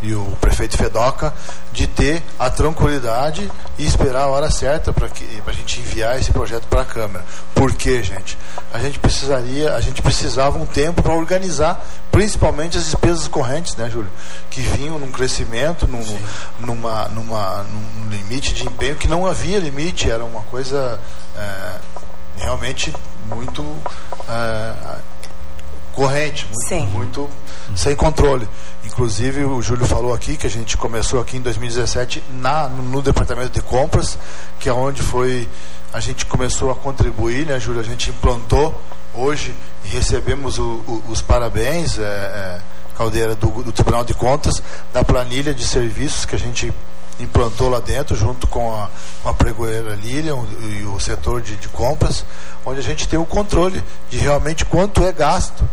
e 0.02 0.14
o 0.14 0.24
prefeito 0.40 0.76
Fedoca 0.76 1.32
de 1.72 1.86
ter 1.86 2.22
a 2.38 2.48
tranquilidade 2.48 3.50
e 3.78 3.86
esperar 3.86 4.22
a 4.22 4.26
hora 4.28 4.50
certa 4.50 4.92
para 4.92 5.06
a 5.08 5.52
gente 5.52 5.80
enviar 5.80 6.18
esse 6.18 6.32
projeto 6.32 6.66
para 6.68 6.82
a 6.82 6.84
Câmara. 6.84 7.24
Por 7.54 7.72
quê, 7.74 8.02
gente? 8.02 8.38
A 8.72 8.78
gente 8.78 8.98
precisaria, 8.98 9.74
a 9.74 9.80
gente 9.80 10.00
precisava 10.02 10.58
um 10.58 10.66
tempo 10.66 11.02
para 11.02 11.14
organizar, 11.14 11.84
principalmente 12.10 12.78
as 12.78 12.84
despesas 12.84 13.28
correntes, 13.28 13.76
né, 13.76 13.90
Júlio? 13.90 14.10
Que 14.50 14.60
vinham 14.60 14.98
num 14.98 15.10
crescimento, 15.10 15.86
num, 15.86 16.18
numa, 16.60 17.08
numa, 17.08 17.64
num 17.64 18.10
limite 18.10 18.54
de 18.54 18.66
empenho 18.66 18.96
que 18.96 19.08
não 19.08 19.26
havia 19.26 19.58
limite, 19.58 20.10
era 20.10 20.24
uma 20.24 20.42
coisa 20.42 20.98
é, 21.36 21.72
realmente 22.46 22.94
muito. 23.28 23.64
É, 24.28 25.16
corrente, 25.92 26.46
muito, 26.52 26.90
muito, 26.90 27.30
sem 27.74 27.96
controle. 27.96 28.46
Inclusive, 28.84 29.44
o 29.44 29.62
Júlio 29.62 29.86
falou 29.86 30.12
aqui 30.12 30.36
que 30.36 30.46
a 30.46 30.50
gente 30.50 30.76
começou 30.76 31.22
aqui 31.22 31.38
em 31.38 31.40
2017 31.40 32.22
na, 32.34 32.68
no 32.68 33.00
departamento 33.00 33.48
de 33.48 33.62
compras, 33.62 34.18
que 34.60 34.68
é 34.68 34.72
onde 34.74 35.00
foi 35.00 35.48
a 35.94 35.98
gente 35.98 36.26
começou 36.26 36.70
a 36.70 36.74
contribuir, 36.74 37.46
né, 37.46 37.58
Júlio? 37.58 37.80
A 37.80 37.84
gente 37.84 38.10
implantou 38.10 38.78
hoje 39.14 39.54
e 39.86 39.88
recebemos 39.88 40.58
o, 40.58 40.62
o, 40.86 41.02
os 41.08 41.22
parabéns, 41.22 41.98
é, 41.98 42.02
é, 42.02 42.60
Caldeira, 42.94 43.34
do, 43.34 43.62
do 43.62 43.72
Tribunal 43.72 44.04
de 44.04 44.12
Contas, 44.12 44.62
da 44.92 45.02
planilha 45.02 45.54
de 45.54 45.66
serviços 45.66 46.26
que 46.26 46.34
a 46.34 46.38
gente 46.38 46.70
implantou 47.18 47.68
lá 47.68 47.80
dentro, 47.80 48.14
junto 48.14 48.46
com 48.46 48.74
a, 48.74 48.88
com 49.22 49.28
a 49.28 49.34
pregoeira 49.34 49.94
Lilian 49.94 50.38
e 50.62 50.84
o 50.84 50.98
setor 51.00 51.40
de, 51.40 51.56
de 51.56 51.68
compras, 51.68 52.24
onde 52.64 52.80
a 52.80 52.82
gente 52.82 53.08
tem 53.08 53.18
o 53.18 53.24
controle 53.24 53.82
de 54.10 54.18
realmente 54.18 54.64
quanto 54.64 55.02
é 55.02 55.12
gasto 55.12 55.68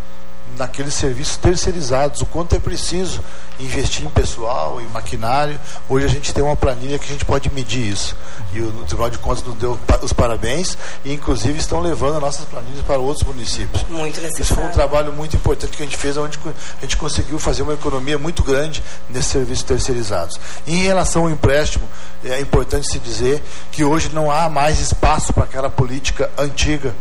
naqueles 0.56 0.94
serviços 0.94 1.36
terceirizados, 1.36 2.20
o 2.20 2.26
quanto 2.26 2.54
é 2.54 2.58
preciso 2.58 3.20
investir 3.58 4.04
em 4.04 4.10
pessoal, 4.10 4.80
em 4.80 4.86
maquinário. 4.88 5.58
Hoje 5.88 6.06
a 6.06 6.08
gente 6.08 6.32
tem 6.32 6.42
uma 6.42 6.56
planilha 6.56 6.98
que 6.98 7.04
a 7.04 7.08
gente 7.08 7.24
pode 7.24 7.50
medir 7.52 7.92
isso. 7.92 8.16
E 8.52 8.60
o 8.60 8.70
Tribunal 8.84 9.10
de 9.10 9.18
Contas 9.18 9.42
nos 9.44 9.56
deu 9.56 9.78
os 10.02 10.12
parabéns 10.12 10.76
e 11.04 11.12
inclusive 11.12 11.58
estão 11.58 11.80
levando 11.80 12.16
as 12.16 12.20
nossas 12.20 12.44
planilhas 12.46 12.84
para 12.84 12.98
outros 12.98 13.26
municípios. 13.26 13.84
Muito 13.88 14.20
necessário. 14.20 14.42
Isso 14.42 14.54
foi 14.54 14.64
um 14.64 14.70
trabalho 14.70 15.12
muito 15.12 15.36
importante 15.36 15.76
que 15.76 15.82
a 15.82 15.86
gente 15.86 15.96
fez, 15.96 16.16
onde 16.16 16.38
a 16.46 16.80
gente 16.80 16.96
conseguiu 16.96 17.38
fazer 17.38 17.62
uma 17.62 17.74
economia 17.74 18.18
muito 18.18 18.42
grande 18.42 18.82
nesses 19.08 19.30
serviços 19.30 19.64
terceirizados. 19.64 20.38
Em 20.66 20.82
relação 20.82 21.22
ao 21.22 21.30
empréstimo, 21.30 21.88
é 22.24 22.40
importante 22.40 22.90
se 22.90 22.98
dizer 22.98 23.42
que 23.70 23.84
hoje 23.84 24.10
não 24.12 24.30
há 24.30 24.48
mais 24.48 24.80
espaço 24.80 25.32
para 25.32 25.44
aquela 25.44 25.70
política 25.70 26.30
antiga 26.38 26.94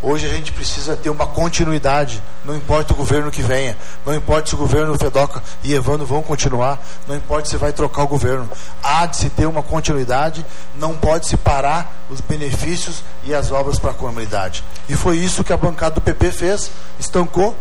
Hoje 0.00 0.26
a 0.26 0.28
gente 0.28 0.52
precisa 0.52 0.96
ter 0.96 1.10
uma 1.10 1.26
continuidade, 1.26 2.22
não 2.44 2.54
importa 2.54 2.92
o 2.92 2.96
governo 2.96 3.32
que 3.32 3.42
venha, 3.42 3.76
não 4.06 4.14
importa 4.14 4.48
se 4.48 4.54
o 4.54 4.58
governo 4.58 4.96
Fedoca 4.96 5.42
e 5.64 5.74
Evandro 5.74 6.06
vão 6.06 6.22
continuar, 6.22 6.80
não 7.08 7.16
importa 7.16 7.48
se 7.48 7.56
vai 7.56 7.72
trocar 7.72 8.04
o 8.04 8.06
governo. 8.06 8.48
Há 8.80 9.06
de 9.06 9.16
se 9.16 9.28
ter 9.28 9.46
uma 9.46 9.62
continuidade, 9.62 10.46
não 10.76 10.96
pode 10.96 11.26
se 11.26 11.36
parar 11.36 11.92
os 12.08 12.20
benefícios 12.20 13.02
e 13.24 13.34
as 13.34 13.50
obras 13.50 13.80
para 13.80 13.90
a 13.90 13.94
comunidade. 13.94 14.62
E 14.88 14.94
foi 14.94 15.16
isso 15.16 15.42
que 15.42 15.52
a 15.52 15.56
bancada 15.56 15.96
do 15.96 16.00
PP 16.00 16.30
fez, 16.30 16.70
estancou 17.00 17.56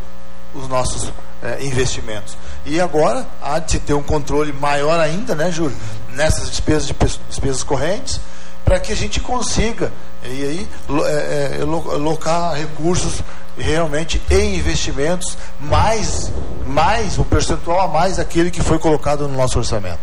os 0.54 0.67
nossos 0.67 1.12
é, 1.41 1.65
investimentos. 1.65 2.38
E 2.67 2.80
agora 2.80 3.26
há 3.41 3.58
de 3.58 3.71
se 3.71 3.80
ter 3.80 3.93
um 3.93 4.04
controle 4.04 4.54
maior 4.54 5.00
ainda, 5.00 5.34
né, 5.34 5.52
Júlio, 5.52 5.76
nessas 6.13 6.52
despesas 6.52 6.86
de 6.86 6.95
despesas 7.30 7.63
correntes 7.63 8.19
para 8.67 8.82
que 8.82 8.91
a 8.91 8.95
gente 8.95 9.21
consiga 9.21 9.93
e 10.25 10.43
aí 10.43 10.67
é, 11.06 11.60
é, 11.62 11.63
locar 11.63 12.53
recursos 12.53 13.23
realmente 13.58 14.21
em 14.30 14.58
investimentos 14.58 15.38
mais 15.58 16.30
mais 16.65 17.17
o 17.17 17.23
percentual 17.23 17.80
a 17.80 17.88
mais 17.88 18.17
daquele 18.17 18.51
que 18.51 18.62
foi 18.62 18.77
colocado 18.77 19.25
no 19.25 19.38
nosso 19.38 19.58
orçamento. 19.58 19.99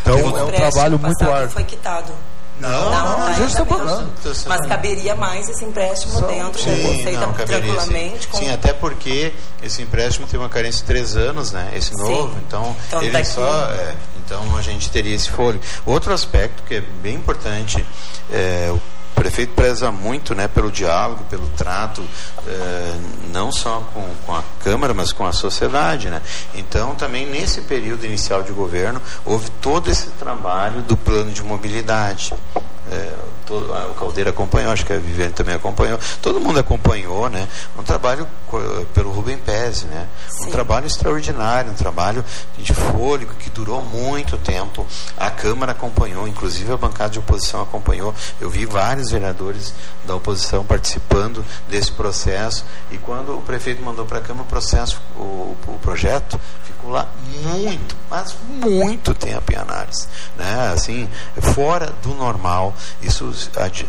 Então 0.00 0.16
é 0.18 0.44
um 0.44 0.50
trabalho 0.50 0.98
muito 0.98 1.30
árduo. 1.30 1.50
Foi 1.50 1.64
quitado. 1.64 2.10
Não, 2.58 2.70
não, 2.70 2.90
não, 2.90 3.18
não 3.18 3.26
a 3.26 3.32
gente 3.34 3.50
está 3.50 3.66
pagando. 3.66 4.10
Mas 4.46 4.66
caberia 4.66 5.14
mais 5.14 5.46
esse 5.50 5.62
empréstimo 5.62 6.14
Só, 6.14 6.26
dentro 6.26 6.58
sim, 6.58 6.70
da 6.70 6.88
receita 6.88 7.20
não, 7.20 7.32
caberia, 7.34 7.74
tranquilamente. 7.74 8.22
Sim. 8.22 8.28
Com... 8.30 8.38
sim, 8.38 8.50
até 8.50 8.72
porque 8.72 9.34
esse 9.62 9.82
empréstimo 9.82 10.26
tem 10.26 10.40
uma 10.40 10.48
carência 10.48 10.80
de 10.80 10.86
três 10.86 11.16
anos, 11.16 11.52
né? 11.52 11.70
Esse 11.74 11.94
novo, 11.94 12.32
sim. 12.32 12.40
então, 12.46 12.74
então 12.88 13.02
ele 13.02 13.10
daqui... 13.10 13.26
só. 13.26 13.70
É, 13.72 13.94
então 14.26 14.56
a 14.56 14.60
gente 14.60 14.90
teria 14.90 15.14
esse 15.14 15.30
folho. 15.30 15.60
Outro 15.86 16.12
aspecto 16.12 16.64
que 16.64 16.74
é 16.74 16.80
bem 16.80 17.14
importante, 17.14 17.86
é, 18.30 18.68
o 18.70 18.80
prefeito 19.14 19.54
preza 19.54 19.90
muito 19.90 20.34
né, 20.34 20.46
pelo 20.46 20.70
diálogo, 20.70 21.24
pelo 21.30 21.46
trato, 21.56 22.04
eh, 22.46 22.94
não 23.32 23.50
só 23.50 23.80
com, 23.92 24.04
com 24.26 24.34
a 24.34 24.44
Câmara, 24.62 24.92
mas 24.92 25.10
com 25.10 25.26
a 25.26 25.32
sociedade. 25.32 26.10
Né? 26.10 26.20
Então, 26.54 26.94
também 26.94 27.26
nesse 27.26 27.62
período 27.62 28.04
inicial 28.04 28.42
de 28.42 28.52
governo, 28.52 29.00
houve 29.24 29.48
todo 29.62 29.90
esse 29.90 30.10
trabalho 30.10 30.82
do 30.82 30.96
plano 30.96 31.32
de 31.32 31.42
mobilidade. 31.42 32.34
É, 32.90 33.14
todo, 33.46 33.72
o 33.72 33.94
Caldeira 33.94 34.30
acompanhou, 34.30 34.72
acho 34.72 34.84
que 34.84 34.92
a 34.92 34.98
Viviane 34.98 35.32
também 35.32 35.54
acompanhou, 35.54 35.98
todo 36.20 36.40
mundo 36.40 36.58
acompanhou, 36.58 37.30
né? 37.30 37.48
Um 37.78 37.82
trabalho 37.82 38.26
pelo 38.92 39.12
Rubem 39.12 39.38
Pérez, 39.38 39.84
né? 39.84 40.06
Um 40.42 40.50
trabalho 40.50 40.86
extraordinário, 40.86 41.70
um 41.70 41.74
trabalho 41.74 42.24
de 42.58 42.74
fôlego 42.74 43.34
que 43.34 43.48
durou 43.48 43.82
muito 43.82 44.36
tempo. 44.36 44.86
A 45.16 45.30
Câmara 45.30 45.72
acompanhou, 45.72 46.26
inclusive 46.26 46.72
a 46.72 46.76
bancada 46.76 47.10
de 47.10 47.18
oposição 47.18 47.62
acompanhou. 47.62 48.14
Eu 48.40 48.50
vi 48.50 48.66
vários 48.66 49.10
vereadores 49.10 49.72
da 50.04 50.14
oposição 50.14 50.64
participando 50.64 51.44
desse 51.68 51.92
processo 51.92 52.64
e 52.90 52.98
quando 52.98 53.38
o 53.38 53.42
prefeito 53.42 53.82
mandou 53.82 54.04
para 54.04 54.18
a 54.18 54.20
Câmara 54.20 54.44
o 54.44 54.48
processo, 54.48 55.00
o, 55.16 55.56
o 55.66 55.78
projeto 55.80 56.40
ficou 56.64 56.75
lá 56.88 57.08
muito, 57.42 57.96
mas 58.10 58.34
muito 58.48 59.14
tempo 59.14 59.52
em 59.52 59.56
análise, 59.56 60.08
né? 60.36 60.72
Assim, 60.72 61.08
fora 61.54 61.92
do 62.02 62.14
normal. 62.14 62.74
Isso 63.02 63.32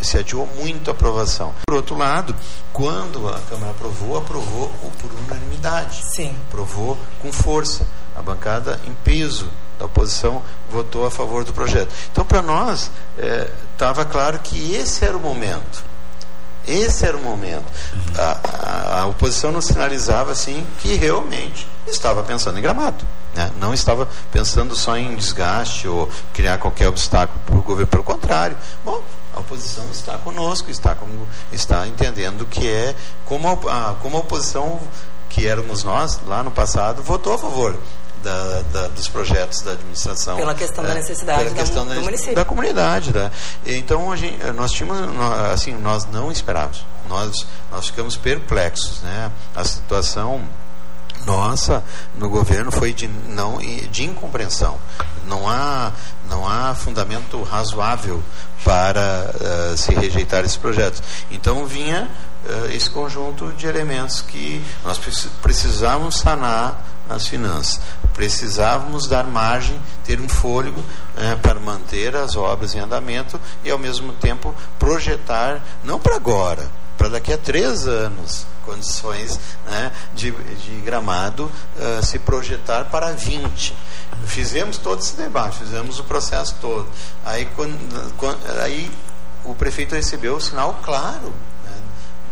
se 0.02 0.18
adiou 0.18 0.48
muito 0.58 0.90
a 0.90 0.94
aprovação. 0.94 1.54
Por 1.66 1.76
outro 1.76 1.98
lado, 1.98 2.36
quando 2.74 3.28
a 3.28 3.40
Câmara 3.50 3.72
aprovou, 3.72 4.18
aprovou 4.18 4.70
por 5.02 5.12
unanimidade. 5.26 6.04
Sim. 6.14 6.36
Aprovou 6.48 6.98
com 7.22 7.32
força. 7.32 7.86
A 8.16 8.22
bancada 8.22 8.80
em 8.88 8.94
peso 9.04 9.48
da 9.78 9.86
oposição 9.86 10.42
votou 10.72 11.06
a 11.06 11.12
favor 11.12 11.44
do 11.44 11.54
projeto. 11.54 11.94
Então, 12.12 12.26
para 12.26 12.42
nós, 12.42 12.90
estava 13.74 14.02
é, 14.02 14.06
claro 14.06 14.40
que 14.40 14.74
esse 14.74 15.06
era 15.06 15.16
o 15.16 15.20
momento. 15.20 15.84
Esse 16.68 17.06
era 17.06 17.16
o 17.16 17.22
momento. 17.22 17.66
A, 18.18 18.40
a, 18.44 19.02
a, 19.02 19.06
oposição 19.06 19.52
não 19.52 19.62
sinalizava 19.62 20.32
assim 20.32 20.66
que 20.82 20.96
realmente 20.96 21.66
estava 21.90 22.24
pensando 22.24 22.58
em 22.58 22.62
gramado. 22.62 23.06
Né? 23.36 23.52
Não 23.60 23.74
estava 23.74 24.08
pensando 24.32 24.76
só 24.76 24.98
em 24.98 25.16
desgaste 25.16 25.88
ou 25.88 26.10
criar 26.34 26.58
qualquer 26.58 26.88
obstáculo 26.88 27.40
para 27.46 27.56
o 27.56 27.62
governo. 27.62 27.88
Pelo 27.88 28.04
contrário. 28.04 28.58
Bom, 28.84 29.02
a 29.34 29.40
oposição 29.40 29.86
está 29.92 30.18
conosco, 30.18 30.72
está, 30.72 30.96
como, 30.96 31.28
está 31.52 31.88
entendendo 31.88 32.46
que 32.46 32.68
é 32.68 32.96
como 33.26 33.48
a, 33.50 33.96
como 34.02 34.18
a 34.18 34.20
oposição 34.22 34.80
que 35.30 35.48
éramos 35.48 35.84
nós 35.84 36.20
lá 36.26 36.42
no 36.42 36.50
passado 36.50 37.04
votou 37.04 37.34
a 37.34 37.38
favor 37.38 37.78
da, 38.24 38.62
da, 38.74 38.88
dos 38.88 39.08
projetos 39.08 39.62
da 39.62 39.72
administração. 39.74 40.38
Pela 40.38 40.56
questão 40.56 40.84
é, 40.84 40.88
da 40.88 40.94
necessidade 40.96 41.44
pela 41.44 41.56
questão 41.56 41.86
da, 41.86 41.94
do 41.94 42.02
município. 42.02 42.36
Da 42.36 42.46
comunidade. 42.46 43.14
Né? 43.14 43.32
Então, 43.66 44.16
gente, 44.16 44.44
nós 44.52 44.72
tínhamos, 44.72 45.00
assim, 45.54 45.74
nós 45.74 46.06
não 46.06 46.32
esperávamos. 46.32 46.84
Nós, 47.08 47.48
nós 47.72 47.88
ficamos 47.88 48.18
perplexos. 48.18 49.02
Né? 49.02 49.32
A 49.56 49.64
situação 49.64 50.42
nossa 51.28 51.84
no 52.18 52.30
governo 52.30 52.72
foi 52.72 52.94
de 52.94 53.08
não 53.28 53.58
de 53.92 54.06
incompreensão. 54.06 54.80
Não 55.28 55.48
há 55.48 55.92
não 56.30 56.48
há 56.48 56.74
fundamento 56.74 57.44
razoável 57.44 58.24
para 58.64 59.34
uh, 59.36 59.78
se 59.78 59.94
rejeitar 59.94 60.46
esse 60.46 60.58
projeto. 60.58 61.04
Então 61.30 61.66
vinha 61.66 62.10
uh, 62.46 62.72
esse 62.72 62.90
conjunto 62.90 63.52
de 63.54 63.68
elementos 63.68 64.22
que 64.22 64.64
nós 64.86 65.00
precisávamos 65.42 66.18
sanar 66.18 66.82
as 67.10 67.28
finanças. 67.28 67.82
Precisávamos 68.14 69.08
dar 69.08 69.26
margem 69.26 69.80
ter 70.06 70.20
um 70.22 70.30
fôlego 70.30 70.80
uh, 70.80 71.40
para 71.42 71.60
manter 71.60 72.16
as 72.16 72.38
obras 72.38 72.74
em 72.74 72.80
andamento 72.80 73.40
e 73.66 73.70
ao 73.70 73.78
mesmo 73.78 74.14
tempo 74.14 74.56
projetar 74.80 75.62
não 75.84 76.00
para 76.00 76.16
agora 76.16 76.66
para 76.98 77.10
daqui 77.10 77.32
a 77.32 77.38
três 77.38 77.86
anos 77.86 78.48
condições 78.68 79.40
né, 79.66 79.92
de, 80.14 80.32
de, 80.32 80.82
gramado 80.82 81.46
uh, 81.46 82.06
se 82.06 82.20
projetar 82.20 82.86
para 82.86 83.14
20. 83.14 83.74
Fizemos 84.26 84.78
todo 84.78 85.00
esse 85.00 85.16
debate, 85.16 85.60
fizemos 85.60 86.00
o 86.00 86.04
processo 86.04 86.56
todo. 86.60 86.88
Aí, 87.26 87.46
quando, 87.56 88.14
quando, 88.18 88.40
aí 88.62 88.92
o 89.46 89.56
prefeito 89.56 89.96
recebeu 89.96 90.36
o 90.36 90.42
sinal 90.42 90.82
claro 90.84 91.34
né, 91.64 91.72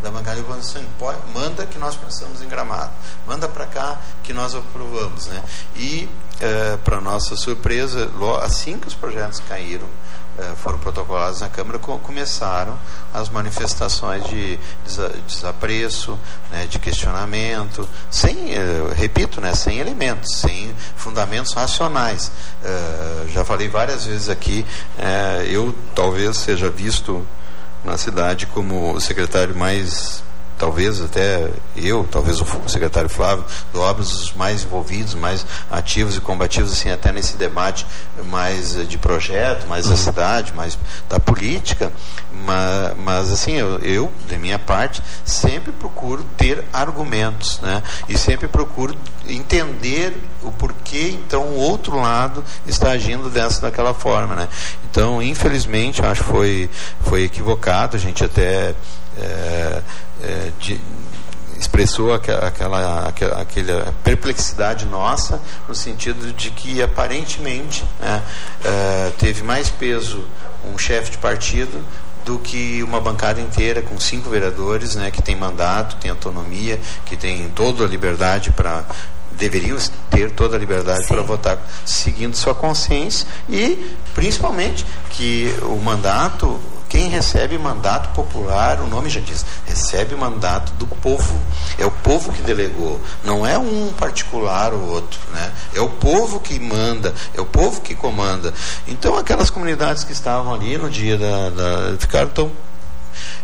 da 0.02 0.10
bancada 0.10 0.42
de 0.42 0.52
assim, 0.52 0.86
manda 1.32 1.64
que 1.64 1.78
nós 1.78 1.96
pensamos 1.96 2.42
em 2.42 2.48
gramado, 2.48 2.92
manda 3.26 3.48
para 3.48 3.66
cá 3.66 3.98
que 4.22 4.34
nós 4.34 4.54
aprovamos. 4.54 5.26
Né? 5.26 5.42
E, 5.74 6.08
uh, 6.36 6.78
para 6.78 7.00
nossa 7.00 7.34
surpresa, 7.34 8.10
assim 8.42 8.78
que 8.78 8.86
os 8.86 8.94
projetos 8.94 9.40
caíram, 9.48 9.86
eh, 9.86 10.05
foram 10.56 10.78
protocolados 10.78 11.40
na 11.40 11.48
Câmara, 11.48 11.78
começaram 11.78 12.78
as 13.12 13.28
manifestações 13.28 14.24
de 14.24 14.58
desapreço, 15.26 16.18
né, 16.50 16.66
de 16.66 16.78
questionamento, 16.78 17.88
sem, 18.10 18.54
eh, 18.54 18.92
repito, 18.94 19.40
né, 19.40 19.54
sem 19.54 19.78
elementos, 19.78 20.36
sem 20.36 20.74
fundamentos 20.96 21.52
racionais. 21.52 22.30
Uh, 22.62 23.28
já 23.28 23.44
falei 23.44 23.68
várias 23.68 24.04
vezes 24.06 24.28
aqui, 24.28 24.66
eu 25.48 25.74
talvez 25.94 26.36
seja 26.36 26.68
visto 26.68 27.26
na 27.84 27.96
cidade 27.96 28.46
como 28.46 28.94
o 28.94 29.00
secretário 29.00 29.54
mais 29.54 30.22
talvez 30.58 31.00
até 31.00 31.50
eu, 31.76 32.06
talvez 32.10 32.40
o 32.40 32.46
secretário 32.68 33.08
Flávio, 33.08 33.44
do 33.72 33.80
Obras, 33.80 34.12
os 34.12 34.32
mais 34.32 34.64
envolvidos, 34.64 35.14
mais 35.14 35.46
ativos 35.70 36.16
e 36.16 36.20
combativos, 36.20 36.72
assim, 36.72 36.90
até 36.90 37.12
nesse 37.12 37.36
debate 37.36 37.86
mais 38.26 38.76
eh, 38.76 38.84
de 38.84 38.98
projeto, 38.98 39.66
mais 39.66 39.86
da 39.86 39.92
uhum. 39.92 39.96
cidade, 39.96 40.52
mais 40.54 40.78
da 41.08 41.20
política, 41.20 41.92
mas, 42.44 42.96
mas 42.98 43.32
assim, 43.32 43.52
eu, 43.52 43.78
eu, 43.78 44.12
da 44.28 44.38
minha 44.38 44.58
parte, 44.58 45.02
sempre 45.24 45.72
procuro 45.72 46.24
ter 46.36 46.64
argumentos, 46.72 47.60
né? 47.60 47.82
E 48.08 48.16
sempre 48.16 48.48
procuro 48.48 48.96
entender 49.28 50.16
o 50.42 50.52
porquê, 50.52 51.10
então, 51.10 51.42
o 51.44 51.56
outro 51.56 51.96
lado 51.96 52.44
está 52.66 52.90
agindo 52.90 53.28
dessa 53.28 53.60
daquela 53.60 53.92
forma, 53.92 54.34
né? 54.34 54.48
Então, 54.90 55.22
infelizmente, 55.22 56.04
acho 56.04 56.22
que 56.22 56.30
foi, 56.30 56.70
foi 57.00 57.24
equivocado, 57.24 57.96
a 57.96 58.00
gente 58.00 58.24
até 58.24 58.74
é, 59.18 59.82
é, 60.22 60.52
de, 60.58 60.80
expressou 61.58 62.12
aquela, 62.12 62.48
aquela, 62.48 63.08
aquela, 63.40 63.94
perplexidade 64.04 64.84
nossa, 64.86 65.40
no 65.66 65.74
sentido 65.74 66.32
de 66.32 66.50
que 66.50 66.82
aparentemente 66.82 67.84
né, 68.00 68.22
é, 68.64 69.12
teve 69.18 69.42
mais 69.42 69.70
peso 69.70 70.24
um 70.64 70.76
chefe 70.76 71.12
de 71.12 71.18
partido 71.18 71.84
do 72.24 72.38
que 72.38 72.82
uma 72.82 73.00
bancada 73.00 73.40
inteira 73.40 73.80
com 73.80 73.98
cinco 74.00 74.28
vereadores, 74.28 74.96
né, 74.96 75.10
que 75.10 75.22
tem 75.22 75.36
mandato, 75.36 75.96
tem 75.96 76.10
autonomia, 76.10 76.80
que 77.04 77.16
tem 77.16 77.48
toda 77.50 77.84
a 77.84 77.86
liberdade 77.86 78.50
para 78.50 78.84
deveriam 79.32 79.76
ter 80.10 80.30
toda 80.30 80.56
a 80.56 80.58
liberdade 80.58 81.06
para 81.06 81.20
votar 81.20 81.58
seguindo 81.84 82.34
sua 82.34 82.54
consciência 82.54 83.26
e 83.48 83.94
principalmente 84.14 84.86
que 85.10 85.54
o 85.62 85.76
mandato 85.76 86.58
quem 86.96 87.08
recebe 87.10 87.58
mandato 87.58 88.08
popular, 88.14 88.80
o 88.80 88.86
nome 88.86 89.10
já 89.10 89.20
diz, 89.20 89.44
recebe 89.66 90.14
mandato 90.14 90.72
do 90.76 90.86
povo. 90.86 91.38
É 91.78 91.84
o 91.84 91.90
povo 91.90 92.32
que 92.32 92.40
delegou, 92.40 92.98
não 93.22 93.46
é 93.46 93.58
um 93.58 93.92
particular 93.92 94.72
ou 94.72 94.80
outro, 94.80 95.20
né? 95.30 95.52
É 95.74 95.80
o 95.82 95.90
povo 95.90 96.40
que 96.40 96.58
manda, 96.58 97.14
é 97.34 97.40
o 97.40 97.44
povo 97.44 97.82
que 97.82 97.94
comanda. 97.94 98.54
Então 98.88 99.14
aquelas 99.14 99.50
comunidades 99.50 100.04
que 100.04 100.12
estavam 100.12 100.54
ali 100.54 100.78
no 100.78 100.88
dia 100.88 101.18
da, 101.18 101.50
da 101.50 101.98
ficaram 101.98 102.30
tão 102.30 102.50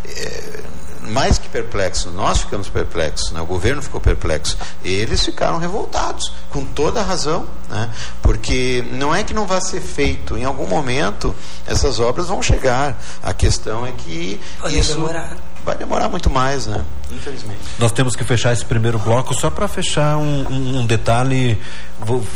é, 0.07 0.61
mais 1.03 1.39
que 1.39 1.49
perplexos, 1.49 2.13
nós 2.13 2.39
ficamos 2.39 2.69
perplexos, 2.69 3.33
né? 3.33 3.41
o 3.41 3.47
governo 3.47 3.83
ficou 3.83 4.01
perplexo, 4.01 4.57
eles 4.85 5.25
ficaram 5.25 5.59
revoltados, 5.59 6.33
com 6.51 6.65
toda 6.65 7.01
a 7.01 7.03
razão, 7.03 7.47
né? 7.69 7.91
porque 8.23 8.85
não 8.93 9.15
é 9.15 9.23
que 9.23 9.35
não 9.35 9.47
vá 9.47 9.61
ser 9.61 9.81
feito, 9.81 10.37
em 10.37 10.45
algum 10.45 10.67
momento 10.67 11.35
essas 11.67 11.99
obras 11.99 12.29
vão 12.29 12.43
chegar, 12.43 13.01
a 13.23 13.35
questão 13.35 13.87
é 13.87 13.93
que 13.93 14.41
Pode 14.61 14.79
isso 14.79 14.95
demorar. 14.95 15.37
Vai 15.65 15.77
demorar 15.77 16.09
muito 16.09 16.29
mais, 16.29 16.67
né? 16.67 16.85
Infelizmente. 17.11 17.61
Nós 17.79 17.93
temos 17.93 18.17
que 18.17 18.25
fechar 18.25 18.53
esse 18.53 18.65
primeiro 18.65 18.99
bloco 18.99 19.35
só 19.35 19.51
para 19.51 19.69
fechar 19.69 20.17
um, 20.17 20.47
um, 20.49 20.81
um, 20.81 20.87
detalhe. 20.87 21.59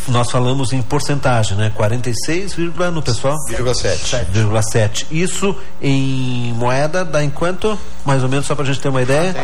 Nós 0.08 0.30
falamos 0.30 0.72
em 0.72 0.80
porcentagem, 0.82 1.56
né? 1.56 1.72
46, 1.74 2.56
no 2.92 3.02
pessoal? 3.02 3.34
7,7. 3.48 5.06
Isso 5.10 5.56
em 5.80 6.52
moeda 6.54 7.04
dá 7.04 7.22
em 7.24 7.30
quanto? 7.30 7.78
Mais 8.04 8.22
ou 8.22 8.28
menos 8.28 8.46
só 8.46 8.54
para 8.54 8.64
a 8.64 8.66
gente 8.66 8.80
ter 8.80 8.88
uma 8.88 9.02
ideia? 9.02 9.34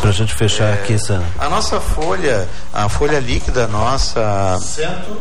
Para 0.00 0.10
a 0.10 0.12
gente 0.12 0.34
fechar 0.34 0.70
é, 0.70 0.74
aqui 0.74 0.94
essa. 0.94 1.22
A 1.38 1.48
nossa 1.48 1.80
folha, 1.80 2.48
a 2.72 2.88
folha 2.88 3.20
líquida 3.20 3.68
nossa. 3.68 4.58
Cento 4.60 5.20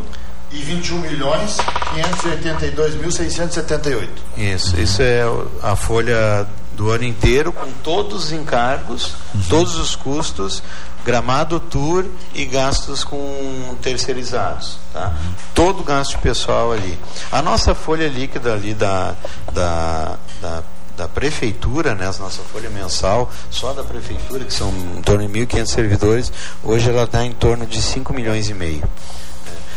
e 0.52 0.58
21 0.58 0.98
milhões 1.00 1.58
582 1.94 2.96
mil 2.96 3.12
678. 3.12 4.10
Isso, 4.38 4.80
isso 4.80 5.02
é 5.02 5.24
a 5.62 5.76
folha 5.76 6.48
do 6.82 6.89
ano 6.89 7.04
inteiro 7.04 7.54
com 7.54 7.72
todos 7.84 8.24
os 8.24 8.32
encargos, 8.32 9.13
uhum. 9.36 9.41
todos 9.48 9.76
os 9.76 9.96
custos, 9.96 10.63
gramado 11.06 11.60
tour 11.60 12.06
e 12.34 12.44
gastos 12.44 13.04
com 13.04 13.78
terceirizados, 13.84 14.80
tá? 14.91 15.10
Uhum. 15.10 15.34
Todo 15.54 15.84
gasto 15.84 16.17
pessoal 16.17 16.72
ali. 16.72 16.98
A 17.32 17.39
nossa 17.39 17.76
folha 17.76 18.08
líquida 18.08 18.54
ali 18.54 18.74
da, 18.74 19.15
da, 19.54 20.17
da 20.41 20.63
da 20.98 21.08
prefeitura, 21.08 21.96
né, 21.96 22.04
a 22.04 22.22
nossa 22.22 22.41
folha 22.52 22.70
mensal, 22.70 23.32
só 23.50 23.74
da 23.74 23.84
prefeitura, 23.84 24.44
que 24.44 24.54
são 24.54 24.70
em 24.70 25.02
torno 25.02 25.26
de 25.28 25.34
1.500 25.34 25.65
servidores, 25.67 26.34
hoje 26.62 26.89
ela 26.89 27.04
está 27.04 27.24
em 27.24 27.32
torno 27.32 27.65
de 27.65 27.82
5 27.82 28.13
milhões 28.13 28.50
e 28.50 28.54
meio. 28.54 28.84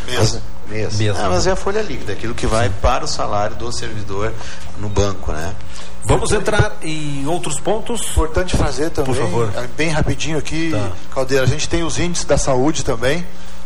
Mesmo. 0.05 0.41
Mês. 0.67 0.97
Mesmo. 0.97 1.19
Ah, 1.19 1.29
mas 1.29 1.47
é 1.47 1.51
a 1.51 1.55
folha 1.55 1.81
líquida, 1.81 2.13
aquilo 2.13 2.33
que 2.33 2.45
vai 2.45 2.69
para 2.69 3.05
o 3.05 3.07
salário 3.07 3.55
do 3.55 3.71
servidor 3.71 4.33
no 4.77 4.89
banco, 4.89 5.31
né? 5.31 5.55
Vamos 6.05 6.31
entrar 6.31 6.77
em 6.83 7.25
outros 7.27 7.59
pontos. 7.59 8.09
Importante 8.11 8.55
fazer 8.55 8.91
também, 8.91 9.13
Por 9.13 9.21
favor. 9.21 9.51
É, 9.55 9.67
bem 9.75 9.89
rapidinho 9.89 10.37
aqui, 10.37 10.71
tá. 10.71 10.91
Caldeira. 11.13 11.43
A 11.43 11.47
gente 11.47 11.67
tem 11.67 11.83
os 11.83 11.97
índices 11.97 12.25
da 12.25 12.37
saúde 12.37 12.85
também, 12.85 13.25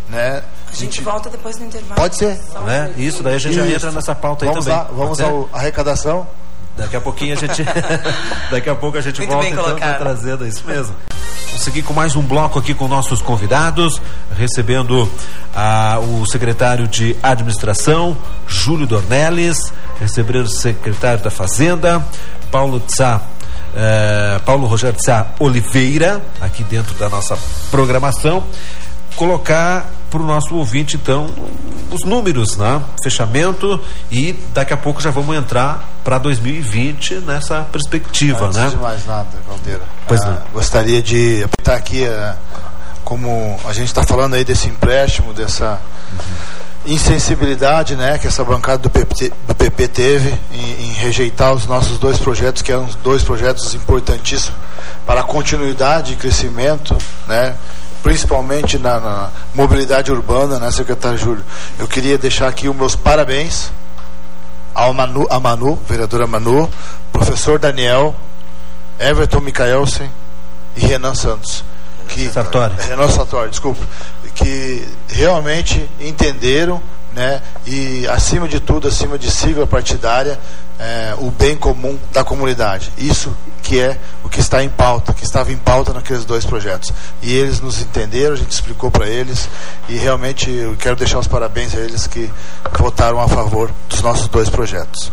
né? 0.09 0.43
A 0.67 0.71
gente, 0.71 0.83
a 0.83 0.85
gente 0.85 1.01
volta 1.01 1.29
depois 1.29 1.57
do 1.57 1.65
intervalo. 1.65 1.95
Pode 1.95 2.15
ser. 2.15 2.39
Né? 2.65 2.93
Isso, 2.97 3.21
daí 3.21 3.35
a 3.35 3.39
gente 3.39 3.57
Isso. 3.57 3.67
já 3.67 3.75
entra 3.75 3.91
nessa 3.91 4.15
pauta 4.15 4.45
vamos 4.45 4.67
aí 4.67 4.73
lá, 4.73 4.85
também. 4.85 4.97
Vamos 4.97 5.19
à 5.19 5.57
arrecadação. 5.57 6.27
Daqui 6.77 6.95
a 6.95 7.01
pouquinho 7.01 7.33
a 7.33 7.35
gente. 7.35 7.63
daqui 8.49 8.69
a 8.69 8.75
pouco 8.75 8.97
a 8.97 9.01
gente 9.01 9.19
Muito 9.19 9.31
volta 9.31 9.49
então 9.49 9.75
tá 9.75 9.93
trazendo 9.95 10.47
isso 10.47 10.63
mesmo. 10.65 10.95
Vamos 11.47 11.61
seguir 11.61 11.81
com 11.81 11.93
mais 11.93 12.15
um 12.15 12.21
bloco 12.21 12.57
aqui 12.57 12.73
com 12.73 12.87
nossos 12.87 13.21
convidados, 13.21 14.01
recebendo 14.37 15.11
ah, 15.53 15.99
o 15.99 16.25
secretário 16.25 16.87
de 16.87 17.17
Administração, 17.21 18.15
Júlio 18.47 18.87
Dornelles, 18.87 19.73
recebendo 19.99 20.45
o 20.45 20.49
secretário 20.49 21.23
da 21.23 21.29
Fazenda, 21.29 22.03
Paulo 22.51 22.79
Tsá. 22.79 23.21
Eh, 23.75 24.39
Paulo 24.45 24.65
Rogério 24.65 24.97
Tsá 24.97 25.27
Oliveira, 25.39 26.21
aqui 26.41 26.63
dentro 26.63 26.95
da 26.95 27.07
nossa 27.07 27.37
programação, 27.69 28.43
colocar 29.15 29.85
para 30.09 30.21
o 30.21 30.25
nosso 30.25 30.55
ouvinte, 30.55 30.95
então, 30.95 31.29
os 31.91 32.03
números, 32.03 32.57
né? 32.57 32.81
Fechamento 33.03 33.79
e 34.09 34.33
daqui 34.53 34.73
a 34.73 34.77
pouco 34.77 35.01
já 35.01 35.11
vamos 35.11 35.35
entrar 35.35 35.87
para 36.03 36.17
2020 36.17 37.15
nessa 37.15 37.61
perspectiva, 37.71 38.47
Antes 38.47 38.57
né? 38.57 38.69
de 38.69 38.77
mais 38.77 39.05
nada, 39.05 39.27
Caldeira. 39.47 39.81
Pois 40.07 40.21
ah, 40.21 40.41
Gostaria 40.51 41.01
de 41.01 41.43
apontar 41.43 41.75
aqui, 41.75 42.07
ah, 42.07 42.35
como 43.03 43.59
a 43.65 43.73
gente 43.73 43.87
está 43.87 44.03
falando 44.03 44.33
aí 44.33 44.43
desse 44.43 44.67
empréstimo, 44.67 45.31
dessa 45.33 45.79
uhum. 46.11 46.19
Insensibilidade, 46.85 47.95
né, 47.95 48.17
que 48.17 48.27
essa 48.27 48.43
bancada 48.43 48.77
do 48.79 48.89
PP, 48.89 49.31
do 49.47 49.55
PP 49.55 49.87
teve 49.89 50.33
em, 50.51 50.85
em 50.85 50.93
rejeitar 50.93 51.53
os 51.53 51.65
nossos 51.65 51.97
dois 51.97 52.17
projetos, 52.17 52.61
que 52.61 52.71
eram 52.71 52.87
dois 53.03 53.23
projetos 53.23 53.73
importantíssimos 53.73 54.57
para 55.05 55.21
a 55.21 55.23
continuidade 55.23 56.13
e 56.13 56.15
crescimento, 56.15 56.97
né? 57.27 57.55
principalmente 58.01 58.77
na, 58.77 58.99
na, 58.99 59.29
mobilidade 59.53 60.11
urbana, 60.11 60.57
né, 60.57 60.71
secretário 60.71 61.17
Júlio? 61.17 61.43
Eu 61.77 61.87
queria 61.87 62.17
deixar 62.17 62.47
aqui 62.47 62.69
os 62.69 62.75
meus 62.75 62.95
parabéns 62.95 63.71
ao 64.73 64.93
Manu, 64.93 65.27
a 65.29 65.39
Manu, 65.39 65.77
vereadora 65.87 66.25
Manu, 66.25 66.69
professor 67.11 67.59
Daniel, 67.59 68.15
Everton 68.99 69.41
Micaelsen 69.41 70.09
e 70.75 70.81
Renan 70.81 71.15
Santos. 71.15 71.63
Que, 72.07 72.29
Sartori. 72.29 72.73
Renan 72.79 73.09
Sartori, 73.09 73.49
desculpa. 73.49 73.81
Que 74.39 74.87
realmente 75.09 75.89
entenderam 75.99 76.81
né, 77.13 77.41
e 77.65 78.07
acima 78.07 78.47
de 78.47 78.59
tudo, 78.59 78.87
acima 78.87 79.17
de 79.17 79.29
sigla 79.29 79.67
partidária, 79.67 80.39
é, 80.79 81.13
o 81.17 81.29
bem 81.29 81.57
comum 81.57 81.97
da 82.13 82.23
comunidade. 82.23 82.91
Isso 82.97 83.35
que 83.61 83.79
é 83.79 83.97
o 84.23 84.29
que 84.29 84.39
está 84.39 84.63
em 84.63 84.69
pauta, 84.69 85.13
que 85.13 85.23
estava 85.23 85.51
em 85.51 85.57
pauta 85.57 85.93
naqueles 85.93 86.23
dois 86.23 86.45
projetos. 86.45 86.93
E 87.21 87.33
eles 87.33 87.59
nos 87.59 87.81
entenderam, 87.81 88.33
a 88.33 88.37
gente 88.37 88.51
explicou 88.51 88.89
para 88.89 89.07
eles 89.07 89.49
e 89.89 89.97
realmente 89.97 90.49
eu 90.49 90.75
quero 90.77 90.95
deixar 90.95 91.19
os 91.19 91.27
parabéns 91.27 91.75
a 91.75 91.79
eles 91.79 92.07
que 92.07 92.31
votaram 92.77 93.19
a 93.19 93.27
favor 93.27 93.71
dos 93.89 94.01
nossos 94.01 94.27
dois 94.27 94.49
projetos. 94.49 95.11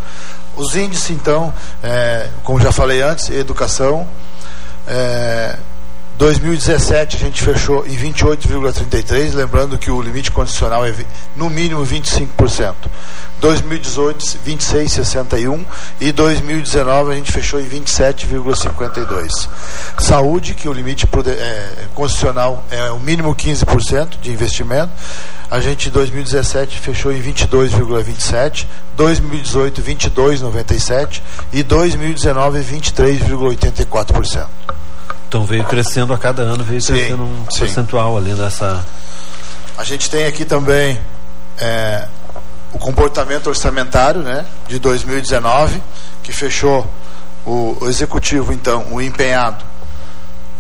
Os 0.55 0.77
índices, 0.77 1.11
então, 1.11 1.53
é, 1.83 2.29
como 2.45 2.61
já 2.61 2.73
falei 2.73 3.03
antes, 3.03 3.29
educação. 3.31 4.07
É, 4.87 5.59
2017 6.17 7.17
a 7.17 7.19
gente 7.19 7.43
fechou 7.43 7.87
em 7.87 7.95
28,33, 7.95 9.35
lembrando 9.35 9.77
que 9.77 9.91
o 9.91 10.01
limite 10.01 10.31
condicional 10.31 10.85
é 10.87 10.95
no 11.37 11.51
mínimo 11.51 11.85
25%. 11.85 12.75
2018 13.39 14.25
26,61 14.47 15.63
e 16.01 16.11
2019 16.13 17.13
a 17.13 17.15
gente 17.17 17.31
fechou 17.31 17.61
em 17.61 17.69
27,52. 17.69 19.47
Saúde, 19.99 20.55
que 20.55 20.67
o 20.67 20.73
limite 20.73 21.07
é, 21.27 21.85
constitucional 21.95 22.65
é 22.71 22.91
o 22.91 22.99
mínimo 22.99 23.35
15% 23.37 24.19
de 24.19 24.33
investimento. 24.33 24.91
A 25.51 25.61
gente 25.61 25.91
em 25.91 25.93
2017 25.93 26.79
fechou 26.79 27.13
em 27.13 27.21
22,27, 27.21 28.67
2018 28.97 29.83
22,97 29.83 31.21
e 31.53 31.63
2019 31.63 32.61
23,84%. 32.61 34.47
Então 35.37 35.45
veio 35.45 35.65
crescendo 35.65 36.15
a 36.15 36.19
cada 36.19 36.41
ano, 36.41 36.65
veio 36.65 36.81
sim, 36.81 36.95
crescendo 36.95 37.23
um 37.23 37.45
sim. 37.51 37.59
percentual 37.59 38.17
ali 38.17 38.33
nessa. 38.33 38.83
A 39.77 39.85
gente 39.85 40.09
tem 40.09 40.25
aqui 40.25 40.47
também 40.47 40.99
é, 41.59 42.09
o 42.73 42.79
comportamento 42.79 43.49
orçamentário 43.49 44.23
né, 44.23 44.47
de 44.67 44.79
2019, 44.79 45.83
que 46.23 46.33
fechou 46.33 46.91
o, 47.45 47.77
o 47.83 47.87
executivo, 47.87 48.51
então, 48.51 48.87
o 48.91 49.03
empenhado. 49.03 49.63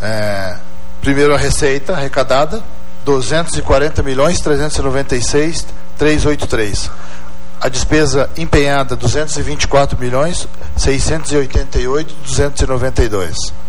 É, 0.02 0.58
primeiro 1.00 1.34
a 1.34 1.38
receita 1.38 1.94
arrecadada, 1.94 2.62
240 3.02 4.02
milhões 4.02 4.40
396 4.40 5.68
383. 5.96 6.90
A 7.62 7.70
despesa 7.70 8.28
empenhada 8.36 8.94
224 8.94 9.98
milhões 9.98 10.46
688 10.76 12.14
292. 12.26 13.65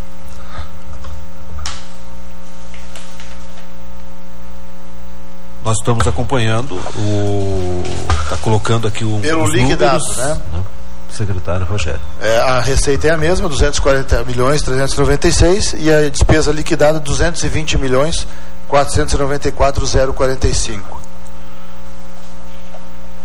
Nós 5.67 5.77
estamos 5.79 6.07
acompanhando 6.07 6.75
o 6.95 7.83
está 8.23 8.37
colocando 8.37 8.87
aqui 8.87 9.03
o 9.03 9.19
pelo 9.19 9.45
liquidado, 9.47 9.99
números, 9.99 10.17
né? 10.17 10.41
né? 10.53 10.63
Secretário 11.11 11.65
Rogério. 11.65 11.99
É, 12.21 12.37
a 12.37 12.61
receita 12.61 13.07
é 13.07 13.09
a 13.11 13.17
mesma, 13.17 13.49
240 13.49 14.23
milhões 14.23 14.61
396 14.61 15.75
e 15.77 15.91
a 15.91 16.09
despesa 16.09 16.53
liquidada 16.53 17.01
220 17.01 17.77
milhões 17.77 18.25
494,045. 18.69 21.01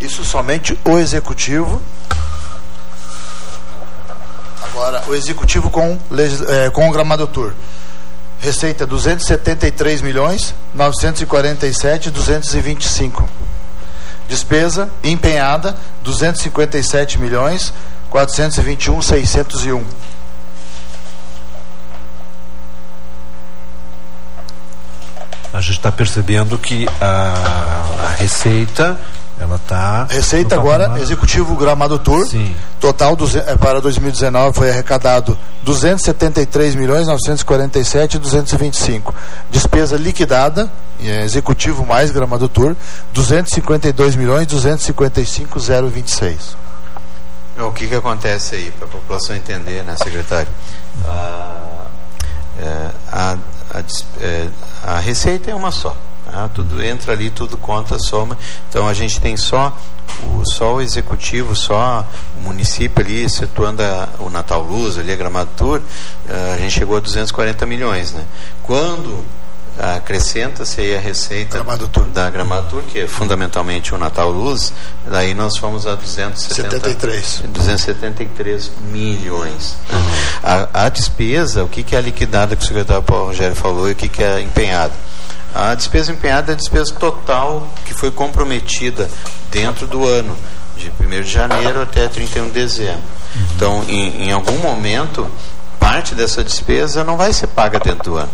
Isso 0.00 0.24
somente 0.24 0.76
o 0.84 0.98
executivo. 0.98 1.80
Agora, 4.64 5.04
o 5.06 5.14
executivo 5.14 5.70
com, 5.70 5.96
é, 6.48 6.70
com 6.70 6.88
o 6.88 6.92
gramado 6.92 7.24
tour. 7.28 7.52
Receita 8.42 8.84
273 8.84 10.02
milhões 10.02 10.52
947 10.74 12.10
225. 12.10 13.28
Despesa 14.28 14.90
empenhada 15.04 15.76
257 16.02 17.20
milhões 17.20 17.72
421 18.10 19.00
601. 19.00 19.84
A 25.52 25.60
gente 25.60 25.76
está 25.76 25.92
percebendo 25.92 26.58
que 26.58 26.88
a, 27.00 28.06
a 28.06 28.14
receita 28.18 28.98
ela 29.42 29.56
está. 29.56 30.04
Receita 30.04 30.54
agora, 30.54 31.00
executivo 31.00 31.56
Gramado 31.56 31.98
Tour. 31.98 32.26
Sim. 32.26 32.54
Total 32.80 33.16
do, 33.16 33.26
é, 33.38 33.56
para 33.56 33.80
2019 33.80 34.56
foi 34.56 34.70
arrecadado 34.70 35.36
273 35.62 36.74
milhões 36.74 37.06
947 37.06 38.18
225. 38.18 39.14
Despesa 39.50 39.96
liquidada, 39.96 40.70
é, 41.00 41.24
executivo 41.24 41.84
mais 41.84 42.10
Gramado 42.10 42.48
Tour, 42.48 42.76
252 43.12 44.14
milhões 44.16 44.46
255 44.46 45.58
026. 45.58 46.56
O 47.58 47.70
que, 47.72 47.86
que 47.86 47.94
acontece 47.94 48.54
aí, 48.54 48.70
para 48.70 48.86
a 48.86 48.90
população 48.90 49.36
entender, 49.36 49.82
né, 49.84 49.94
secretário? 49.96 50.48
a, 51.06 51.84
é, 52.58 52.90
a, 53.10 53.36
a, 53.74 53.82
é, 54.20 54.48
a 54.84 54.98
receita 54.98 55.50
é 55.50 55.54
uma 55.54 55.70
só. 55.70 55.96
Tá? 56.32 56.48
Tudo 56.48 56.82
entra 56.82 57.12
ali, 57.12 57.28
tudo 57.28 57.58
conta, 57.58 57.98
soma. 57.98 58.38
Então 58.70 58.88
a 58.88 58.94
gente 58.94 59.20
tem 59.20 59.36
só 59.36 59.76
o, 60.24 60.44
só 60.46 60.76
o 60.76 60.80
executivo, 60.80 61.54
só 61.54 62.06
o 62.38 62.40
município 62.40 63.04
ali, 63.04 63.28
situando 63.28 63.82
a, 63.82 64.08
o 64.18 64.30
Natal 64.30 64.62
Luz, 64.62 64.96
ali 64.96 65.12
a 65.12 65.16
Gramado 65.16 65.50
Tour, 65.56 65.82
a 66.54 66.56
gente 66.56 66.72
chegou 66.72 66.96
a 66.96 67.00
240 67.00 67.66
milhões. 67.66 68.12
Né? 68.12 68.24
Quando 68.62 69.22
acrescenta-se 69.78 70.80
aí 70.80 70.96
a 70.96 71.00
receita 71.00 71.58
Gramado 71.58 71.88
Tour. 71.88 72.04
da 72.06 72.30
Gramado 72.30 72.68
Tour, 72.68 72.82
que 72.82 73.00
é 73.00 73.06
fundamentalmente 73.06 73.94
o 73.94 73.98
Natal 73.98 74.30
Luz, 74.30 74.72
daí 75.06 75.34
nós 75.34 75.56
fomos 75.56 75.86
a 75.86 75.94
273, 75.94 77.42
273 77.48 78.70
milhões. 78.90 79.76
Uhum. 79.90 79.98
A, 80.42 80.84
a, 80.84 80.88
despesa, 80.88 81.64
o 81.64 81.68
que, 81.68 81.82
que 81.82 81.94
é 81.94 81.98
a 81.98 82.02
liquidada 82.02 82.56
que 82.56 82.62
o 82.62 82.66
secretário 82.66 83.02
Paulo 83.02 83.26
Rogério 83.26 83.56
falou 83.56 83.88
e 83.88 83.92
o 83.92 83.94
que, 83.94 84.08
que 84.08 84.22
é 84.22 84.40
empenhado? 84.40 84.92
A 85.54 85.74
despesa 85.74 86.12
empenhada 86.12 86.52
é 86.52 86.54
a 86.54 86.56
despesa 86.56 86.94
total 86.94 87.68
que 87.84 87.92
foi 87.92 88.10
comprometida 88.10 89.08
dentro 89.50 89.86
do 89.86 90.06
ano, 90.06 90.36
de 90.76 90.90
1 91.00 91.22
de 91.22 91.30
janeiro 91.30 91.82
até 91.82 92.08
31 92.08 92.46
de 92.46 92.52
dezembro. 92.52 93.02
Então, 93.54 93.84
em, 93.88 94.28
em 94.28 94.32
algum 94.32 94.58
momento, 94.58 95.30
parte 95.78 96.14
dessa 96.14 96.42
despesa 96.42 97.04
não 97.04 97.16
vai 97.16 97.32
ser 97.32 97.48
paga 97.48 97.78
dentro 97.78 98.12
do 98.12 98.16
ano 98.16 98.30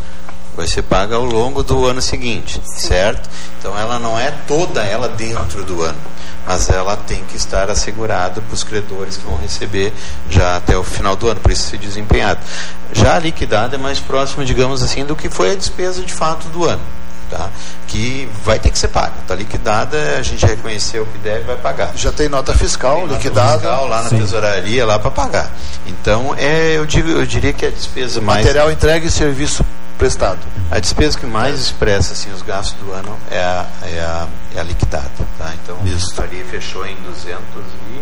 vai 0.59 0.67
ser 0.67 0.83
paga 0.83 1.15
ao 1.15 1.25
longo 1.25 1.63
do 1.63 1.87
ano 1.87 2.03
seguinte, 2.03 2.61
certo? 2.65 3.31
Então 3.61 3.79
ela 3.79 3.97
não 4.01 4.19
é 4.19 4.33
toda 4.49 4.83
ela 4.83 5.09
dentro 5.09 5.63
do 5.63 5.83
ano, 5.83 5.97
mas 6.45 6.69
ela 6.69 6.97
tem 6.97 7.23
que 7.27 7.37
estar 7.37 7.71
assegurada 7.71 8.41
para 8.41 8.53
os 8.53 8.65
credores 8.65 9.17
que 9.17 9.25
vão 9.25 9.37
receber 9.37 9.93
já 10.29 10.57
até 10.57 10.77
o 10.77 10.83
final 10.83 11.15
do 11.15 11.29
ano, 11.29 11.39
por 11.39 11.53
isso 11.53 11.71
se 11.71 11.79
desempenhado. 11.79 12.41
Já 12.93 13.15
a 13.15 13.19
liquidada 13.21 13.77
é 13.77 13.79
mais 13.79 14.01
próxima, 14.01 14.45
digamos 14.45 14.83
assim, 14.83 15.05
do 15.05 15.15
que 15.15 15.31
foi 15.31 15.53
a 15.53 15.55
despesa 15.55 16.03
de 16.03 16.13
fato 16.13 16.49
do 16.49 16.65
ano 16.65 16.83
tá? 17.31 17.51
que 17.87 18.29
vai 18.45 18.59
ter 18.59 18.71
que 18.71 18.79
ser 18.79 18.89
paga. 18.89 19.15
Está 19.23 19.35
liquidada, 19.35 19.97
a 20.19 20.23
gente 20.23 20.45
reconheceu 20.45 21.03
o 21.03 21.07
que 21.07 21.19
deve 21.19 21.45
vai 21.45 21.57
pagar. 21.57 21.93
Já 21.97 22.13
tem 22.13 22.29
nota 22.29 22.55
fiscal 22.55 23.01
tem 23.01 23.09
liquidada. 23.09 23.53
Nota 23.53 23.59
fiscal 23.59 23.89
lá 23.89 24.03
na 24.03 24.09
Sim. 24.09 24.19
tesouraria 24.19 24.87
lá 24.87 24.99
para 24.99 25.11
pagar. 25.11 25.51
Então, 25.87 26.35
é, 26.37 26.77
eu, 26.77 26.87
digo, 26.87 27.09
eu 27.09 27.27
diria 27.27 27.53
que 27.53 27.67
a 27.67 27.71
despesa 27.71 28.21
mais. 28.21 28.45
Material 28.45 28.71
entregue 28.71 29.07
e 29.07 29.11
serviço 29.11 29.65
prestado. 29.99 30.39
A 30.71 30.79
despesa 30.79 31.19
que 31.19 31.27
mais 31.27 31.59
expressa 31.59 32.13
assim, 32.13 32.31
os 32.33 32.43
gastos 32.43 32.79
do 32.79 32.93
ano 32.93 33.19
é 33.31 33.39
a, 33.41 33.67
é 33.83 34.01
a, 34.01 34.27
é 34.55 34.61
a 34.61 34.63
liquidada. 34.63 35.11
Tá? 35.37 35.53
Então, 35.63 35.77
Isso. 35.85 36.21
ali 36.23 36.45
fechou 36.51 36.87
em 36.87 36.95
200 36.97 37.25
e, 37.27 38.01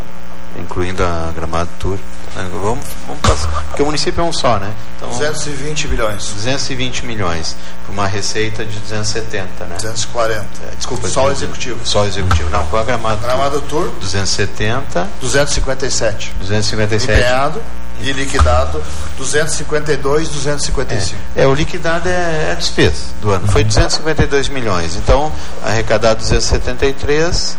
incluindo 0.59 1.03
a 1.03 1.33
Gramado 1.35 1.71
Tour, 1.79 1.99
Vamos, 2.37 2.85
vamos 3.07 3.21
passar, 3.23 3.49
porque 3.69 3.83
o 3.83 3.87
município 3.87 4.21
é 4.21 4.25
um 4.25 4.33
só, 4.33 4.59
né? 4.59 4.71
Então, 4.97 5.09
220 5.09 5.89
milhões. 5.89 6.33
220 6.35 7.07
milhões. 7.07 7.57
Uma 7.89 8.07
receita 8.07 8.63
de 8.63 8.79
270, 8.79 9.65
né? 9.65 9.77
240. 9.77 10.45
É, 10.71 10.77
desculpa. 10.77 11.09
Só 11.09 11.29
o 11.29 11.31
executivo. 11.31 11.81
Só 11.85 12.03
o 12.03 12.07
executivo. 12.07 12.51
Não, 12.51 12.67
com 12.67 12.77
a 12.77 12.85
Gramado, 12.85 13.23
Gramado 13.23 13.61
Tour. 13.63 13.91
270. 14.01 15.09
257. 15.23 16.35
257. 16.39 17.11
Empenhado 17.11 17.63
e 18.03 18.13
liquidado 18.13 18.83
252, 19.17 20.29
255. 20.29 21.19
É, 21.35 21.45
é 21.45 21.47
o 21.47 21.55
liquidado 21.55 22.07
é, 22.07 22.49
é 22.49 22.53
a 22.53 22.55
despesa 22.55 23.03
do 23.23 23.31
ano. 23.31 23.49
Foi 23.49 23.65
252 23.65 24.51
milhões. 24.51 24.95
Então, 24.97 25.33
arrecadado 25.65 26.21
273 26.21 27.57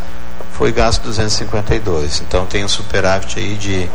foi 0.58 0.72
gasto 0.72 1.04
252. 1.04 2.20
Então 2.26 2.44
tem 2.44 2.64
um 2.64 2.68
superávit 2.68 3.38
aí 3.38 3.54
de 3.54 3.88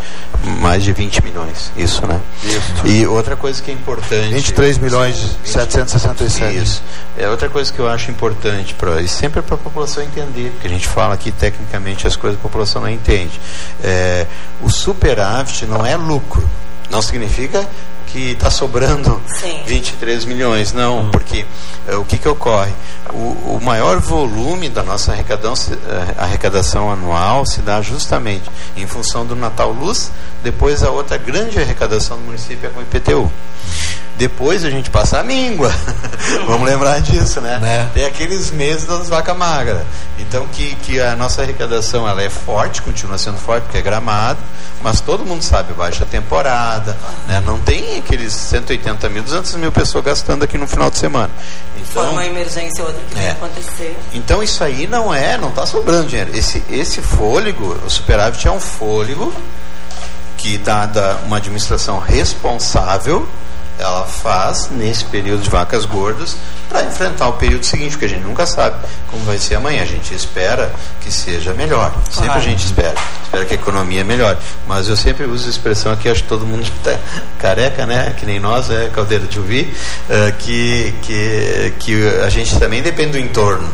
mais 0.62 0.82
de 0.82 0.94
20 0.94 1.22
milhões. 1.22 1.72
Isso, 1.76 2.08
né? 2.08 2.20
Isso. 2.42 2.88
E 2.88 3.06
outra 3.06 3.36
coisa 3.36 3.62
que 3.62 3.70
é 3.70 3.74
importante. 3.74 4.34
23 4.34 4.78
milhões 4.78 5.18
20, 5.44 5.50
767. 5.50 6.58
Isso. 6.58 6.82
É 7.18 7.28
outra 7.28 7.50
coisa 7.50 7.72
que 7.72 7.80
eu 7.80 7.90
acho 7.90 8.10
importante 8.10 8.74
para 8.76 9.02
e 9.02 9.10
sempre 9.10 9.42
para 9.42 9.56
a 9.56 9.58
população 9.58 10.02
entender, 10.02 10.52
porque 10.52 10.68
a 10.68 10.70
gente 10.70 10.88
fala 10.88 11.14
aqui 11.14 11.32
tecnicamente 11.32 12.08
as 12.08 12.16
coisas 12.16 12.40
a 12.40 12.42
população 12.42 12.82
não 12.82 12.90
entende. 12.90 13.40
É, 13.84 14.26
o 14.62 14.70
superávit 14.70 15.66
não 15.66 15.86
é 15.86 15.98
lucro. 15.98 16.50
Não 16.90 17.02
significa 17.02 17.68
que 18.14 18.34
está 18.34 18.52
sobrando 18.52 19.20
Sim. 19.40 19.64
23 19.66 20.26
milhões. 20.26 20.72
Não, 20.72 21.10
porque 21.10 21.46
é, 21.88 21.96
o 21.96 22.06
que, 22.06 22.20
que 22.20 22.30
ocorre? 22.30 22.72
O, 23.12 23.56
o 23.58 23.60
maior 23.62 24.00
volume 24.00 24.70
da 24.70 24.84
nossa 24.84 25.12
arrecadação, 25.12 25.76
eh, 25.88 26.14
arrecadação 26.18 26.92
anual 26.92 27.44
se 27.44 27.62
dá 27.62 27.82
justamente 27.82 28.44
em 28.78 28.86
função 28.86 29.26
do 29.26 29.36
Natal 29.36 29.72
Luz, 29.72 30.12
depois 30.44 30.84
a 30.84 30.92
outra 30.92 31.18
grande 31.18 31.60
arrecadação 31.60 32.18
do 32.18 32.24
município 32.24 32.68
é 32.68 32.70
com 32.70 32.80
o 32.80 32.84
IPTU. 32.84 33.32
Depois 34.16 34.64
a 34.64 34.70
gente 34.70 34.92
passa 34.92 35.20
a 35.20 35.24
míngua. 35.24 35.74
Vamos 36.46 36.70
lembrar 36.70 37.02
disso, 37.02 37.42
né? 37.42 37.58
né? 37.60 37.90
Tem 37.96 38.06
aqueles 38.06 38.52
meses 38.52 38.86
das 38.86 39.10
vacas 39.10 39.36
magras. 39.36 39.82
Então 40.20 40.46
que, 40.48 40.76
que 40.76 41.00
a 41.00 41.16
nossa 41.16 41.42
arrecadação 41.42 42.08
ela 42.08 42.22
é 42.22 42.30
forte, 42.30 42.82
continua 42.82 43.18
sendo 43.18 43.38
forte, 43.38 43.64
porque 43.64 43.80
é 43.80 43.82
gramado, 43.82 44.40
mas 44.84 45.02
todo 45.02 45.26
mundo 45.26 45.42
sabe, 45.42 45.74
baixa 45.74 46.06
temporada, 46.06 46.96
né? 47.28 47.42
não 47.46 47.58
tem 47.60 47.98
aqueles 48.04 48.34
180 48.34 49.10
mil, 49.10 49.24
200 49.24 49.56
mil 49.56 49.72
pessoas 49.72 50.04
gastando 50.04 50.44
aqui 50.44 50.58
no 50.58 50.68
final 50.68 50.90
de 50.90 50.98
semana. 50.98 51.32
Então, 51.78 52.12
uma 52.12 52.26
emergência 52.26 52.84
outra 52.84 53.02
que 53.10 53.18
é. 53.18 53.22
vai 53.22 53.32
acontecer. 53.32 53.98
Então 54.14 54.44
isso 54.44 54.64
aí 54.64 54.88
não 54.88 55.14
é, 55.14 55.38
não 55.38 55.50
está 55.50 55.66
sobrando 55.66 56.08
dinheiro. 56.08 56.36
Esse, 56.36 56.64
esse 56.70 57.02
fôlego, 57.02 57.78
o 57.86 57.90
superávit 57.90 58.48
é 58.48 58.52
um 58.52 58.60
fôlego 58.60 59.34
que, 60.38 60.58
dada 60.58 61.20
uma 61.26 61.38
administração 61.38 62.00
responsável, 62.00 63.28
ela 63.80 64.06
faz 64.06 64.70
nesse 64.70 65.06
período 65.06 65.42
de 65.42 65.50
vacas 65.50 65.86
gordas 65.86 66.36
para 66.70 66.84
enfrentar 66.84 67.28
o 67.28 67.34
período 67.34 67.66
seguinte, 67.66 67.92
porque 67.92 68.06
a 68.06 68.10
gente 68.10 68.24
nunca 68.24 68.46
sabe 68.46 68.76
como 69.10 69.24
vai 69.24 69.38
ser 69.38 69.56
amanhã. 69.56 69.82
A 69.82 69.86
gente 69.86 70.14
espera 70.14 70.72
que 71.02 71.12
seja 71.12 71.54
melhor. 71.54 71.94
Sempre 72.10 72.32
a 72.32 72.40
gente 72.40 72.66
espera. 72.66 72.96
Que 73.46 73.54
a 73.54 73.58
economia 73.58 74.04
melhore. 74.04 74.38
Mas 74.68 74.88
eu 74.88 74.96
sempre 74.96 75.26
uso 75.26 75.48
a 75.48 75.50
expressão 75.50 75.92
aqui, 75.92 76.10
acho 76.10 76.24
que 76.24 76.30
todo 76.30 76.46
mundo 76.46 76.64
está 76.64 76.98
careca, 77.40 77.86
né? 77.86 78.14
Que 78.18 78.26
nem 78.26 78.40
nós, 78.40 78.70
é 78.70 78.90
caldeira 78.94 79.26
de 79.26 79.40
ouvir, 79.40 79.74
uh, 80.10 80.34
que, 80.38 80.94
que, 81.02 81.74
que 81.80 82.08
a 82.26 82.30
gente 82.30 82.58
também 82.60 82.82
depende 82.82 83.14
do 83.14 83.20
entorno. 83.20 83.70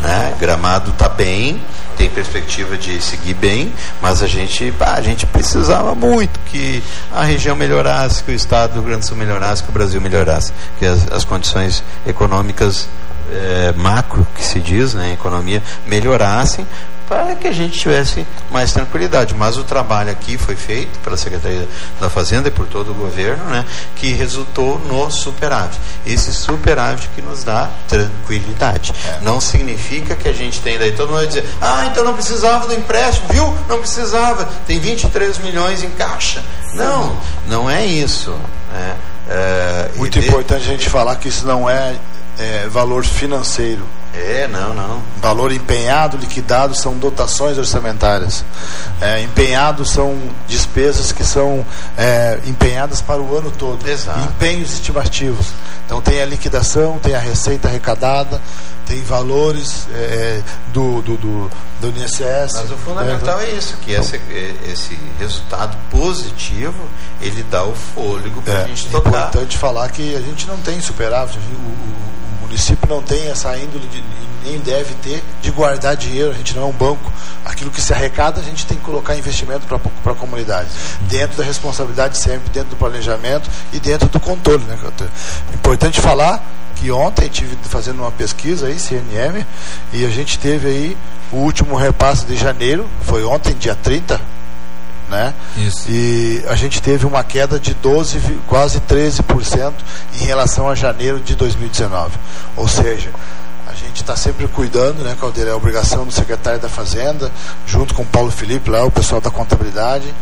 Né? 0.00 0.34
Gramado 0.38 0.90
está 0.90 1.08
bem, 1.08 1.60
tem 1.96 2.08
perspectiva 2.10 2.76
de 2.76 3.00
seguir 3.00 3.34
bem, 3.34 3.72
mas 4.00 4.22
a 4.22 4.26
gente, 4.26 4.72
a 4.80 5.00
gente 5.00 5.26
precisava 5.26 5.94
muito 5.94 6.38
que 6.46 6.82
a 7.12 7.24
região 7.24 7.56
melhorasse, 7.56 8.22
que 8.22 8.30
o 8.30 8.34
estado 8.34 8.74
do 8.74 8.80
Rio 8.80 8.88
Grande 8.88 9.00
do 9.00 9.06
Sul 9.06 9.16
melhorasse, 9.16 9.62
que 9.62 9.70
o 9.70 9.72
Brasil 9.72 10.00
melhorasse, 10.00 10.52
que 10.78 10.86
as, 10.86 11.10
as 11.10 11.24
condições 11.24 11.82
econômicas 12.06 12.88
é, 13.32 13.72
macro, 13.76 14.26
que 14.36 14.44
se 14.44 14.60
diz, 14.60 14.94
né, 14.94 15.12
economia, 15.12 15.62
melhorassem 15.86 16.66
para 17.08 17.34
que 17.36 17.46
a 17.46 17.52
gente 17.52 17.78
tivesse 17.78 18.26
mais 18.50 18.72
tranquilidade. 18.72 19.34
Mas 19.34 19.56
o 19.56 19.64
trabalho 19.64 20.10
aqui 20.10 20.36
foi 20.36 20.56
feito 20.56 20.98
pela 21.00 21.16
Secretaria 21.16 21.68
da 22.00 22.10
Fazenda 22.10 22.48
e 22.48 22.50
por 22.50 22.66
todo 22.66 22.90
o 22.90 22.94
governo, 22.94 23.44
né, 23.46 23.64
que 23.96 24.12
resultou 24.12 24.78
no 24.78 25.10
superávit. 25.10 25.78
Esse 26.04 26.32
superávit 26.32 27.08
que 27.14 27.22
nos 27.22 27.44
dá 27.44 27.70
tranquilidade. 27.88 28.92
É. 29.06 29.20
Não 29.22 29.40
significa 29.40 30.14
que 30.14 30.28
a 30.28 30.32
gente 30.32 30.60
tem 30.60 30.78
daí 30.78 30.92
todo 30.92 31.08
mundo 31.08 31.18
vai 31.18 31.26
dizer, 31.26 31.46
ah, 31.60 31.86
então 31.90 32.04
não 32.04 32.14
precisava 32.14 32.66
do 32.66 32.74
empréstimo, 32.74 33.28
viu? 33.28 33.54
Não 33.68 33.78
precisava, 33.78 34.48
tem 34.66 34.78
23 34.78 35.38
milhões 35.38 35.82
em 35.82 35.90
caixa. 35.90 36.42
Não, 36.74 37.16
não 37.46 37.70
é 37.70 37.84
isso. 37.84 38.30
Né? 38.72 38.96
É, 39.28 39.90
Muito 39.96 40.18
importante 40.18 40.62
de... 40.62 40.70
a 40.70 40.72
gente 40.72 40.88
falar 40.88 41.16
que 41.16 41.28
isso 41.28 41.46
não 41.46 41.68
é, 41.68 41.94
é 42.38 42.66
valor 42.68 43.04
financeiro 43.04 43.84
é, 44.16 44.48
não, 44.48 44.74
não. 44.74 45.02
Valor 45.20 45.52
empenhado, 45.52 46.16
liquidado 46.16 46.74
são 46.74 46.96
dotações 46.96 47.58
orçamentárias. 47.58 48.44
É, 49.00 49.20
empenhado 49.20 49.84
são 49.84 50.16
despesas 50.48 51.12
que 51.12 51.22
são 51.24 51.64
é, 51.98 52.40
empenhadas 52.46 53.02
para 53.02 53.20
o 53.20 53.36
ano 53.36 53.50
todo. 53.50 53.86
Exato. 53.86 54.20
Empenhos 54.20 54.72
estimativos. 54.72 55.48
Então 55.84 56.00
tem 56.00 56.20
a 56.20 56.26
liquidação, 56.26 56.98
tem 56.98 57.14
a 57.14 57.18
receita 57.18 57.68
arrecadada, 57.68 58.40
tem 58.86 59.02
valores 59.02 59.86
é, 59.92 59.98
é 59.98 60.42
do, 60.72 61.02
do, 61.02 61.16
do, 61.16 61.50
do 61.80 61.88
INSS. 61.88 62.54
Mas 62.54 62.70
o 62.70 62.76
fundamental 62.76 63.40
é, 63.40 63.44
é 63.44 63.50
isso, 63.50 63.76
que 63.78 63.92
esse, 63.92 64.16
é, 64.16 64.54
esse 64.72 64.98
resultado 65.18 65.76
positivo, 65.90 66.88
ele 67.20 67.42
dá 67.44 67.64
o 67.64 67.74
fôlego 67.74 68.40
para 68.42 68.60
a 68.60 68.62
é, 68.62 68.66
gente 68.68 68.88
tocar. 68.88 69.08
É 69.08 69.18
importante 69.18 69.58
falar 69.58 69.88
que 69.90 70.16
a 70.16 70.20
gente 70.20 70.46
não 70.46 70.56
tem 70.58 70.80
superávit. 70.80 71.38
O, 71.38 71.42
o, 71.42 72.05
município 72.56 72.88
não 72.88 73.02
tem 73.02 73.28
essa 73.28 73.54
índole 73.58 73.86
de, 73.88 74.02
nem 74.42 74.58
deve 74.60 74.94
ter 74.94 75.22
de 75.42 75.50
guardar 75.50 75.94
dinheiro, 75.94 76.30
a 76.30 76.34
gente 76.34 76.56
não 76.56 76.62
é 76.62 76.66
um 76.66 76.72
banco. 76.72 77.12
Aquilo 77.44 77.70
que 77.70 77.80
se 77.80 77.92
arrecada, 77.92 78.40
a 78.40 78.42
gente 78.42 78.66
tem 78.66 78.78
que 78.78 78.82
colocar 78.82 79.14
investimento 79.14 79.66
para 79.66 80.12
a 80.12 80.14
comunidade. 80.14 80.68
Dentro 81.02 81.36
da 81.36 81.44
responsabilidade 81.44 82.16
sempre, 82.16 82.48
dentro 82.50 82.70
do 82.70 82.76
planejamento 82.76 83.48
e 83.72 83.78
dentro 83.78 84.08
do 84.08 84.18
controle. 84.18 84.64
Né? 84.64 84.78
Importante 85.54 86.00
falar 86.00 86.42
que 86.76 86.90
ontem 86.90 87.26
estive 87.26 87.56
fazendo 87.62 88.00
uma 88.00 88.10
pesquisa 88.10 88.66
aí, 88.66 88.78
CNM, 88.78 89.46
e 89.92 90.04
a 90.04 90.10
gente 90.10 90.38
teve 90.38 90.68
aí 90.68 90.96
o 91.30 91.36
último 91.36 91.76
repasse 91.76 92.24
de 92.24 92.36
janeiro, 92.36 92.86
foi 93.02 93.22
ontem, 93.24 93.54
dia 93.54 93.74
30, 93.74 94.20
né? 95.08 95.34
Isso. 95.56 95.90
E 95.90 96.44
a 96.48 96.54
gente 96.54 96.80
teve 96.82 97.06
uma 97.06 97.22
queda 97.22 97.58
de 97.58 97.74
12, 97.74 98.18
quase 98.46 98.80
13% 98.80 99.72
em 100.20 100.24
relação 100.24 100.68
a 100.68 100.74
janeiro 100.74 101.20
de 101.20 101.34
2019. 101.34 102.18
Ou 102.56 102.66
seja, 102.68 103.10
a 103.66 103.74
gente 103.74 104.02
está 104.02 104.16
sempre 104.16 104.46
cuidando, 104.48 105.02
né, 105.02 105.16
Caldeira? 105.20 105.50
É 105.50 105.52
a 105.52 105.56
obrigação 105.56 106.04
do 106.04 106.12
secretário 106.12 106.60
da 106.60 106.68
Fazenda, 106.68 107.30
junto 107.66 107.94
com 107.94 108.02
o 108.02 108.06
Paulo 108.06 108.30
Felipe, 108.30 108.70
lá, 108.70 108.84
o 108.84 108.90
pessoal 108.90 109.20
da 109.20 109.30
contabilidade, 109.30 110.12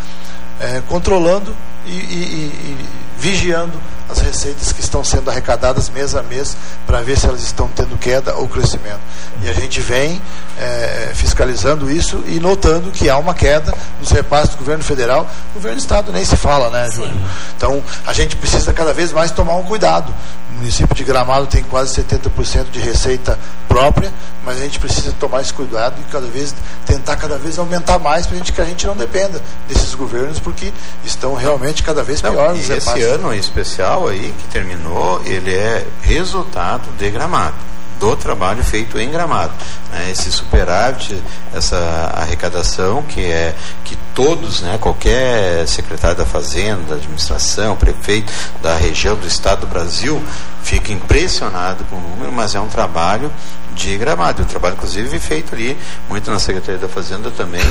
é, 0.61 0.83
controlando 0.89 1.55
e, 1.87 1.91
e, 1.91 1.95
e 1.95 2.89
vigiando 3.19 3.79
as 4.09 4.19
receitas 4.19 4.73
que 4.73 4.81
estão 4.81 5.03
sendo 5.03 5.31
arrecadadas 5.31 5.89
mês 5.89 6.15
a 6.15 6.23
mês 6.23 6.57
para 6.87 7.01
ver 7.01 7.19
se 7.19 7.27
elas 7.27 7.43
estão 7.43 7.69
tendo 7.69 7.97
queda 7.99 8.35
ou 8.35 8.47
crescimento. 8.47 9.01
E 9.43 9.49
a 9.49 9.53
gente 9.53 9.81
vem 9.81 10.21
é, 10.59 11.13
fiscalizando 11.15 11.91
isso 11.91 12.23
e 12.27 12.39
notando 12.39 12.91
que 12.91 13.09
há 13.09 13.17
uma 13.17 13.35
queda 13.35 13.75
nos 13.99 14.11
repasses 14.11 14.51
do 14.51 14.59
governo 14.59 14.85
federal. 14.85 15.29
O 15.51 15.55
governo 15.55 15.77
do 15.79 15.81
estado 15.81 16.13
nem 16.13 16.25
se 16.25 16.37
fala, 16.37 16.71
né, 16.71 16.91
Júlio? 16.91 17.15
Então 17.57 17.83
a 18.07 18.13
gente 18.13 18.37
precisa 18.37 18.73
cada 18.73 18.93
vez 18.93 19.13
mais 19.13 19.31
tomar 19.31 19.57
um 19.57 19.63
cuidado. 19.63 20.15
O 20.51 20.57
município 20.59 20.95
de 20.95 21.03
Gramado 21.03 21.47
tem 21.47 21.65
quase 21.65 22.01
70% 22.01 22.71
de 22.71 22.79
receita 22.79 23.39
própria, 23.67 24.13
mas 24.45 24.57
a 24.59 24.61
gente 24.61 24.79
precisa 24.79 25.13
tomar 25.19 25.41
esse 25.41 25.53
cuidado 25.53 25.97
e 26.01 26.13
cada 26.13 26.27
vez 26.27 26.55
tentar 26.87 27.17
cada 27.17 27.37
vez 27.37 27.59
aumentar 27.59 27.99
mais 27.99 28.27
para 28.27 28.39
que 28.39 28.61
a 28.61 28.65
gente 28.65 28.87
não 28.87 28.97
dependa 28.97 29.41
desses 29.67 29.95
governos, 29.95 30.39
porque 30.39 30.73
estão 31.05 31.35
realmente 31.35 31.83
cada 31.83 32.05
vez 32.05 32.21
piores. 32.21 32.71
Esse 32.71 33.03
ano 33.03 33.35
em 33.35 33.39
especial 33.39 33.94
aí 34.09 34.35
que 34.39 34.49
terminou, 34.49 35.23
ele 35.25 35.55
é 35.55 35.87
resultado 36.03 36.91
de 36.99 37.11
Gramado 37.11 37.75
do 37.99 38.17
trabalho 38.17 38.63
feito 38.63 38.99
em 38.99 39.11
Gramado. 39.11 39.53
Né? 39.91 40.11
Esse 40.11 40.31
superávit, 40.31 41.23
essa 41.55 42.13
arrecadação 42.15 43.03
que 43.03 43.25
é 43.25 43.55
que 43.85 43.97
todos, 44.15 44.61
né, 44.61 44.79
qualquer 44.79 45.67
secretário 45.67 46.17
da 46.17 46.27
Fazenda, 46.27 46.83
da 46.89 46.95
administração, 46.97 47.77
prefeito 47.77 48.33
da 48.63 48.77
região 48.77 49.17
do 49.17 49.27
estado 49.27 49.61
do 49.61 49.67
Brasil, 49.67 50.23
fica 50.63 50.93
impressionado 50.93 51.85
com 51.85 51.97
o 51.97 52.01
número, 52.01 52.33
mas 52.33 52.55
é 52.55 52.61
um 52.61 52.69
trabalho 52.69 53.31
de 53.75 53.97
gramado. 53.99 54.43
Um 54.43 54.47
trabalho, 54.47 54.75
inclusive, 54.75 55.19
feito 55.19 55.55
ali, 55.55 55.77
muito 56.09 56.31
na 56.31 56.39
Secretaria 56.39 56.81
da 56.81 56.89
Fazenda 56.89 57.31
também, 57.31 57.63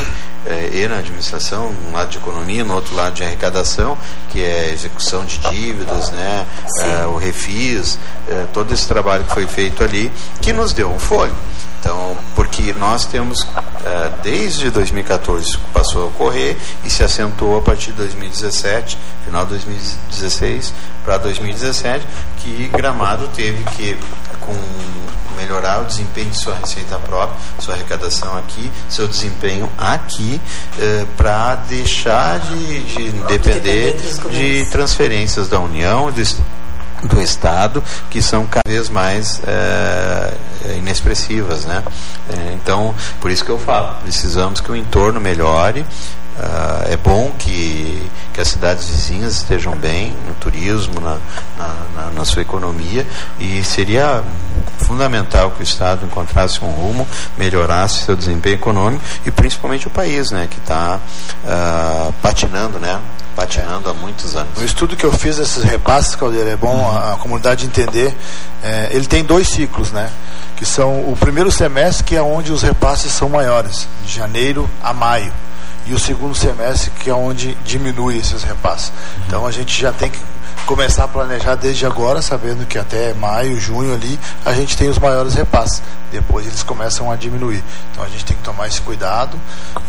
eh, 0.46 0.72
e 0.74 0.88
na 0.88 0.98
administração, 0.98 1.74
um 1.88 1.94
lado 1.94 2.10
de 2.10 2.18
economia, 2.18 2.64
no 2.64 2.76
outro 2.76 2.96
lado 2.96 3.14
de 3.14 3.24
arrecadação, 3.24 3.98
que 4.30 4.44
é 4.44 4.72
execução 4.72 5.26
de 5.26 5.38
dívidas, 5.38 6.12
né, 6.12 6.46
eh, 6.82 7.06
o 7.08 7.16
refis, 7.16 7.98
eh, 8.28 8.46
todo 8.54 8.74
esse 8.74 8.88
trabalho 8.88 9.24
que 9.24 9.34
foi 9.34 9.48
feito 9.48 9.84
ali, 9.84 10.12
que 10.42 10.52
nos 10.52 10.74
deu 10.74 10.92
um 10.92 11.00
fôlego. 11.00 11.36
Então, 11.80 12.18
porque 12.34 12.74
nós 12.80 13.06
temos, 13.06 13.46
desde 14.24 14.70
2014 14.70 15.58
passou 15.74 16.04
a 16.04 16.06
ocorrer 16.06 16.56
e 16.86 16.90
se 16.90 17.04
acentuou 17.04 17.58
a 17.58 17.62
partir 17.62 17.92
de 17.92 17.98
2017, 17.98 18.98
final 19.26 19.44
de 19.44 19.50
2016 19.50 20.74
para 21.04 21.18
2017, 21.18 22.08
que 22.38 22.70
Gramado 22.70 23.28
teve 23.36 23.62
que, 23.76 23.98
com 24.40 24.54
melhorar 25.34 25.82
o 25.82 25.86
desempenho 25.86 26.30
de 26.30 26.38
sua 26.38 26.56
receita 26.56 26.98
própria, 27.00 27.38
sua 27.60 27.76
arrecadação 27.76 28.38
aqui, 28.38 28.72
seu 28.90 29.08
desempenho 29.08 29.70
aqui, 29.78 30.40
eh, 30.80 31.06
para 31.18 31.56
deixar 31.56 32.40
de, 32.40 32.84
de 32.84 33.12
depender 33.28 33.96
de 34.32 34.66
transferências 34.72 35.48
da 35.48 35.60
União, 35.60 36.12
do, 36.12 37.08
do 37.08 37.22
Estado, 37.22 37.84
que 38.10 38.22
são 38.22 38.46
cada 38.46 38.70
vez 38.70 38.90
mais 38.90 39.42
eh, 39.46 40.34
inexpressivas. 40.78 41.66
Né? 41.66 41.84
Eh, 42.30 42.54
então, 42.54 42.94
por 43.20 43.32
isso 43.32 43.44
que 43.44 43.52
eu 43.52 43.60
falo, 43.60 43.96
precisamos 44.04 44.62
que 44.62 44.72
o 44.72 44.76
entorno 44.76 45.20
melhore, 45.20 45.86
Uh, 46.34 46.92
é 46.92 46.98
bom 46.98 47.32
que, 47.38 48.10
que 48.34 48.42
as 48.42 48.48
cidades 48.48 48.90
vizinhas 48.90 49.36
estejam 49.36 49.76
bem 49.76 50.16
no 50.28 50.34
turismo, 50.36 51.00
na, 51.00 51.20
na, 51.96 52.10
na, 52.10 52.26
sua 52.26 52.42
economia, 52.42 53.06
e 53.40 53.64
seria 53.64 54.24
fundamental 54.80 55.52
que 55.52 55.62
o 55.62 55.64
Estado 55.64 56.04
encontrasse 56.06 56.64
um 56.64 56.72
rumo, 56.72 57.08
melhorasse 57.38 58.06
seu 58.06 58.16
desempenho 58.16 58.56
econômico 58.56 59.04
e 59.24 59.30
principalmente 59.30 59.86
o 59.86 59.92
país, 59.92 60.32
né, 60.32 60.48
que 60.50 60.58
está 60.58 60.96
uh, 60.98 61.48
ah, 61.48 62.12
patinando, 62.20 62.80
né, 62.80 63.00
patinando 63.36 63.90
há 63.90 63.94
muitos 63.94 64.36
anos. 64.36 64.60
O 64.60 64.66
estudo 64.66 64.96
que 64.96 65.04
eu 65.04 65.12
fiz 65.12 65.38
desses 65.38 65.64
repasses, 65.64 66.16
Caldeira, 66.16 66.50
é 66.50 66.58
bom 66.58 66.90
a, 66.90 67.14
a, 67.14 67.18
comunidade 67.18 67.66
entender. 67.68 68.16
É, 68.64 68.90
ele 68.92 69.06
tem 69.06 69.24
dois 69.24 69.48
ciclos, 69.48 69.92
né? 69.92 70.10
Que 70.56 70.66
são 70.66 71.00
o 71.12 71.18
primeiro 71.20 71.52
semestre, 71.52 72.04
que 72.04 72.16
é 72.16 72.22
onde 72.22 72.52
os 72.52 72.62
repasses 72.62 73.12
são 73.12 73.30
maiores, 73.30 73.88
de 74.06 74.14
janeiro 74.14 74.70
a 74.82 74.94
maio 74.94 75.32
e 75.86 75.94
o 75.94 76.00
segundo 76.00 76.36
semestre, 76.36 76.92
que 76.92 77.10
é 77.10 77.14
onde 77.14 77.56
diminui 77.66 78.18
esses 78.18 78.44
repasses. 78.44 78.92
Então 79.28 79.46
a 79.46 79.52
gente 79.52 79.80
já 79.80 79.92
tem 79.92 80.10
que 80.10 80.20
começar 80.66 81.04
a 81.04 81.08
planejar 81.08 81.56
desde 81.56 81.86
agora, 81.86 82.22
sabendo 82.22 82.66
que 82.66 82.78
até 82.78 83.14
maio, 83.14 83.60
junho 83.60 83.94
ali, 83.94 84.18
a 84.46 84.54
gente 84.54 84.78
tem 84.78 84.90
os 84.90 84.98
maiores 84.98 85.34
repasses. 85.34 85.82
Depois 86.12 86.48
eles 86.48 86.64
começam 86.64 87.12
a 87.12 87.16
diminuir. 87.16 87.64
Então 87.92 88.04
a 88.04 88.08
gente 88.08 88.26
tem 88.26 88.38
que 88.38 88.44
tomar 88.44 88.68
esse 88.68 88.82
cuidado. 88.82 89.40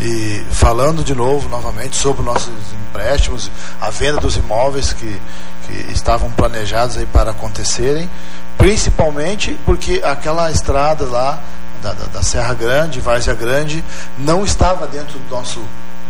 E 0.01 0.45
falando 0.51 1.05
de 1.05 1.15
novo, 1.15 1.49
novamente, 1.49 1.97
sobre 1.97 2.23
nossos 2.23 2.53
empréstimos, 2.89 3.51
a 3.81 3.91
venda 3.91 4.21
dos 4.21 4.37
imóveis 4.37 4.93
que, 4.93 5.21
que 5.67 5.93
estavam 5.93 6.31
planejados 6.31 6.97
aí 6.97 7.07
para 7.07 7.31
acontecerem, 7.31 8.11
principalmente 8.59 9.57
porque 9.65 10.01
aquela 10.05 10.51
estrada 10.51 11.05
lá 11.05 11.41
da, 11.83 11.93
da, 11.93 12.07
da 12.07 12.23
Serra 12.23 12.55
Grande, 12.55 13.01
Várzea 13.01 13.35
Grande, 13.35 13.85
não 14.19 14.45
estava 14.45 14.87
dentro 14.87 15.19
do 15.19 15.31
nosso 15.31 15.61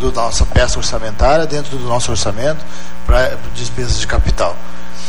da 0.01 0.23
nossa 0.23 0.45
peça 0.45 0.79
orçamentária, 0.79 1.47
dentro 1.47 1.77
do 1.77 1.85
nosso 1.85 2.11
orçamento, 2.11 2.65
para 3.07 3.37
despesas 3.55 3.99
de 3.99 4.07
capital. 4.07 4.57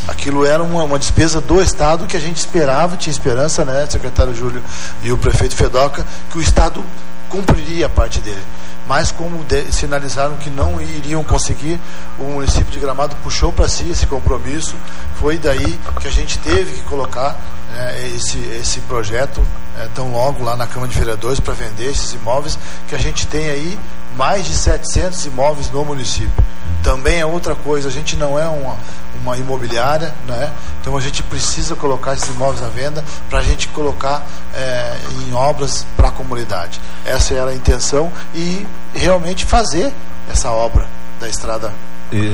Aquilo 0.07 0.45
era 0.45 0.61
uma, 0.61 0.83
uma, 0.83 0.99
despesa 0.99 1.41
do 1.41 1.61
Estado 1.61 2.05
que 2.05 2.15
a 2.15 2.19
gente 2.19 2.37
esperava, 2.37 2.95
tinha 2.95 3.11
esperança, 3.11 3.65
né, 3.65 3.87
secretário 3.89 4.35
Júlio 4.35 4.61
e 5.01 5.11
o 5.11 5.17
prefeito 5.17 5.55
Fedoca, 5.55 6.05
que 6.29 6.37
o 6.37 6.41
Estado 6.41 6.83
cumpriria 7.29 7.87
a 7.87 7.89
parte 7.89 8.19
dele. 8.19 8.43
Mas 8.87 9.11
como 9.11 9.43
de, 9.43 9.71
sinalizaram 9.71 10.37
que 10.37 10.49
não 10.49 10.79
iriam 10.79 11.23
conseguir, 11.23 11.79
o 12.19 12.23
município 12.23 12.71
de 12.71 12.79
Gramado 12.79 13.15
puxou 13.23 13.51
para 13.51 13.67
si 13.67 13.89
esse 13.89 14.05
compromisso. 14.05 14.75
Foi 15.19 15.39
daí 15.39 15.79
que 15.99 16.07
a 16.07 16.11
gente 16.11 16.37
teve 16.39 16.73
que 16.73 16.81
colocar 16.83 17.35
né, 17.71 18.07
esse, 18.15 18.37
esse 18.61 18.79
projeto 18.81 19.41
é, 19.79 19.87
tão 19.95 20.11
logo 20.11 20.43
lá 20.43 20.55
na 20.55 20.67
Câmara 20.67 20.91
de 20.91 20.99
Vereadores 20.99 21.39
para 21.39 21.55
vender 21.55 21.89
esses 21.89 22.13
imóveis, 22.13 22.59
que 22.87 22.93
a 22.93 22.99
gente 22.99 23.25
tem 23.25 23.49
aí 23.49 23.79
mais 24.15 24.45
de 24.45 24.53
700 24.53 25.25
imóveis 25.25 25.69
no 25.71 25.83
município. 25.83 26.43
Também 26.83 27.19
é 27.19 27.25
outra 27.25 27.55
coisa, 27.55 27.87
a 27.87 27.91
gente 27.91 28.15
não 28.15 28.37
é 28.37 28.47
uma, 28.47 28.77
uma 29.21 29.37
imobiliária, 29.37 30.13
né? 30.27 30.51
então 30.79 30.95
a 30.95 31.01
gente 31.01 31.23
precisa 31.23 31.75
colocar 31.75 32.13
esses 32.13 32.29
imóveis 32.29 32.61
à 32.61 32.67
venda 32.67 33.03
para 33.29 33.39
a 33.39 33.41
gente 33.41 33.67
colocar 33.69 34.23
é, 34.53 34.95
em 35.27 35.33
obras 35.33 35.85
para 35.97 36.09
a 36.09 36.11
comunidade. 36.11 36.79
Essa 37.03 37.33
era 37.33 37.49
a 37.49 37.55
intenção 37.55 38.11
e 38.35 38.67
realmente 38.93 39.45
fazer 39.45 39.91
essa 40.31 40.51
obra 40.51 40.85
da 41.19 41.27
estrada 41.27 41.73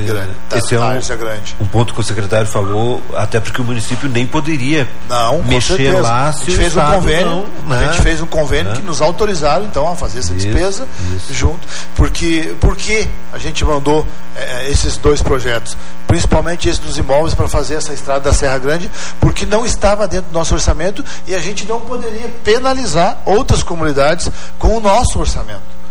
grande, 0.06 0.30
esse 0.54 0.74
é 0.74 0.80
um, 0.80 1.18
grande. 1.18 1.56
um 1.60 1.66
ponto 1.66 1.94
que 1.94 2.00
o 2.00 2.02
secretário 2.02 2.46
falou, 2.46 3.02
até 3.14 3.40
porque 3.40 3.60
o 3.60 3.64
município 3.64 4.08
nem 4.08 4.26
poderia 4.26 4.88
não, 5.08 5.42
mexer 5.42 5.76
certeza. 5.76 6.00
lá 6.02 6.28
a 6.28 6.32
gente 6.32 6.56
fez 6.56 6.76
um 6.76 6.80
convênio, 6.80 7.26
não, 7.26 7.68
né? 7.68 7.78
a 7.78 7.92
gente 7.92 8.02
fez 8.02 8.20
um 8.20 8.26
convênio 8.26 8.72
né? 8.72 8.76
que 8.76 8.82
nos 8.82 9.00
autorizaram 9.00 9.64
então 9.64 9.90
a 9.90 9.96
fazer 9.96 10.20
essa 10.20 10.34
despesa 10.34 10.86
isso. 11.16 11.34
junto, 11.34 11.66
porque 11.94 12.54
porque 12.60 13.08
a 13.32 13.38
gente 13.38 13.64
mandou 13.64 14.06
é, 14.36 14.70
esses 14.70 14.96
dois 14.96 15.22
projetos, 15.22 15.76
principalmente 16.06 16.68
esse 16.68 16.80
dos 16.80 16.98
imóveis 16.98 17.34
para 17.34 17.48
fazer 17.48 17.74
essa 17.74 17.92
estrada 17.92 18.20
da 18.20 18.32
Serra 18.32 18.58
Grande, 18.58 18.90
porque 19.20 19.46
não 19.46 19.64
estava 19.64 20.06
dentro 20.06 20.30
do 20.30 20.34
nosso 20.34 20.54
orçamento 20.54 21.04
e 21.26 21.34
a 21.34 21.38
gente 21.38 21.66
não 21.66 21.80
poderia 21.80 22.28
penalizar 22.44 23.18
outras 23.24 23.62
comunidades 23.62 24.30
com 24.58 24.76
o 24.76 24.80
nosso 24.80 25.18
orçamento 25.18 25.81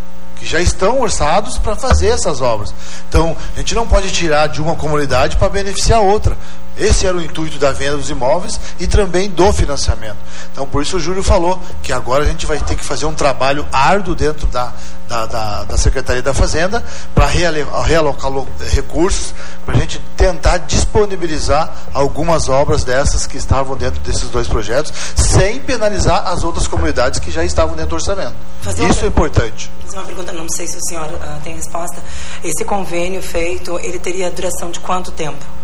que 0.41 0.47
já 0.47 0.59
estão 0.59 0.99
orçados 0.99 1.59
para 1.59 1.75
fazer 1.75 2.07
essas 2.07 2.41
obras. 2.41 2.73
Então, 3.07 3.37
a 3.55 3.59
gente 3.59 3.75
não 3.75 3.87
pode 3.87 4.11
tirar 4.11 4.47
de 4.47 4.59
uma 4.59 4.75
comunidade 4.75 5.37
para 5.37 5.47
beneficiar 5.47 6.01
outra. 6.01 6.35
Esse 6.81 7.05
era 7.05 7.15
o 7.15 7.21
intuito 7.21 7.59
da 7.59 7.71
venda 7.71 7.97
dos 7.97 8.09
imóveis 8.09 8.59
e 8.79 8.87
também 8.87 9.29
do 9.29 9.53
financiamento. 9.53 10.17
Então, 10.51 10.65
por 10.65 10.81
isso 10.81 10.97
o 10.97 10.99
Júlio 10.99 11.21
falou 11.21 11.61
que 11.83 11.93
agora 11.93 12.23
a 12.23 12.27
gente 12.27 12.47
vai 12.47 12.59
ter 12.59 12.75
que 12.75 12.83
fazer 12.83 13.05
um 13.05 13.13
trabalho 13.13 13.67
árduo 13.71 14.15
dentro 14.15 14.47
da, 14.47 14.73
da, 15.07 15.25
da, 15.27 15.63
da 15.65 15.77
Secretaria 15.77 16.23
da 16.23 16.33
Fazenda 16.33 16.83
para 17.13 17.27
realocar 17.27 18.31
recursos, 18.71 19.31
para 19.63 19.75
a 19.75 19.79
gente 19.79 20.01
tentar 20.17 20.57
disponibilizar 20.57 21.71
algumas 21.93 22.49
obras 22.49 22.83
dessas 22.83 23.27
que 23.27 23.37
estavam 23.37 23.77
dentro 23.77 23.99
desses 23.99 24.29
dois 24.29 24.47
projetos, 24.47 24.91
sem 25.15 25.59
penalizar 25.59 26.27
as 26.27 26.43
outras 26.43 26.67
comunidades 26.67 27.19
que 27.19 27.29
já 27.29 27.43
estavam 27.43 27.75
dentro 27.75 27.91
do 27.91 27.95
orçamento. 27.95 28.33
Fazer 28.61 28.87
Isso 28.87 29.05
é 29.05 29.07
importante. 29.07 29.69
Fazer 29.85 29.97
uma 29.97 30.05
pergunta, 30.05 30.31
não 30.31 30.49
sei 30.49 30.65
se 30.65 30.77
a 30.77 30.81
senhora 30.81 31.13
uh, 31.13 31.41
tem 31.43 31.55
resposta. 31.55 32.01
Esse 32.43 32.65
convênio 32.65 33.21
feito, 33.21 33.77
ele 33.79 33.99
teria 33.99 34.31
duração 34.31 34.71
de 34.71 34.79
quanto 34.79 35.11
tempo? 35.11 35.60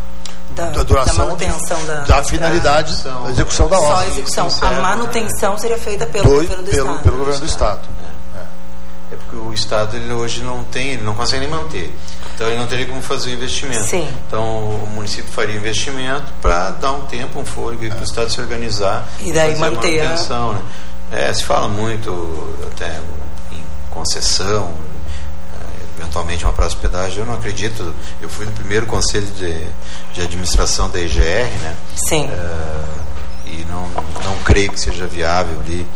Da, 0.57 0.65
da 0.71 0.83
duração, 0.83 1.15
da 1.15 1.23
manutenção 1.25 1.85
da, 1.85 1.99
da 2.01 2.23
finalidade 2.23 3.03
da, 3.03 3.29
execução 3.29 3.69
da 3.69 3.77
obra. 3.77 3.87
Só 3.87 4.01
a 4.01 4.07
execução. 4.07 4.47
A 4.61 4.71
manutenção 4.81 5.57
seria 5.57 5.77
feita 5.77 6.05
pelo 6.07 6.25
do, 6.25 6.35
governo 6.35 6.63
do 6.63 6.71
pelo, 6.71 6.87
Estado. 6.87 7.03
Pelo 7.03 7.17
governo 7.17 7.39
do 7.39 7.45
Estado. 7.45 7.79
É. 8.35 9.35
o 9.35 9.53
Estado 9.53 9.95
ele 9.95 10.11
hoje 10.11 10.41
não 10.41 10.63
tem, 10.63 10.93
ele 10.93 11.03
não 11.03 11.13
consegue 11.13 11.41
nem 11.41 11.49
manter. 11.49 11.95
Então 12.33 12.47
ele 12.47 12.57
não 12.57 12.67
teria 12.67 12.87
como 12.87 13.01
fazer 13.01 13.29
o 13.29 13.33
investimento. 13.33 13.83
Sim. 13.83 14.07
Então 14.27 14.43
o 14.43 14.87
município 14.87 15.31
faria 15.31 15.55
investimento 15.55 16.33
para 16.41 16.71
dar 16.71 16.91
um 16.93 17.01
tempo, 17.01 17.39
um 17.39 17.45
fôlego 17.45 17.87
para 17.87 17.99
o 17.99 18.03
Estado 18.03 18.31
se 18.31 18.41
organizar 18.41 19.07
e 19.21 19.31
daí 19.31 19.55
fazer 19.55 19.71
manter 19.71 19.99
a 19.99 20.03
manutenção. 20.03 20.53
Né? 20.53 20.61
É, 21.11 21.33
se 21.33 21.43
fala 21.43 21.67
muito 21.67 22.55
até 22.71 22.99
em 23.51 23.63
concessão, 23.89 24.71
é, 24.73 24.96
eventualmente 25.97 26.43
uma 26.43 26.53
praça 26.53 26.75
de 26.75 26.81
pedágio. 26.81 27.21
Eu 27.21 27.25
não 27.25 27.33
acredito. 27.33 27.93
Eu 28.21 28.29
fui 28.29 28.45
no 28.45 28.51
primeiro 28.51 28.85
conselho 28.85 29.27
de, 29.27 29.67
de 30.13 30.21
administração 30.21 30.89
da 30.89 30.99
IGR, 30.99 31.49
né? 31.61 31.75
Sim. 31.95 32.29
É, 32.29 33.49
e 33.49 33.65
não, 33.69 33.89
não 34.23 34.37
creio 34.43 34.71
que 34.71 34.79
seja 34.79 35.07
viável 35.07 35.59
ali 35.59 35.87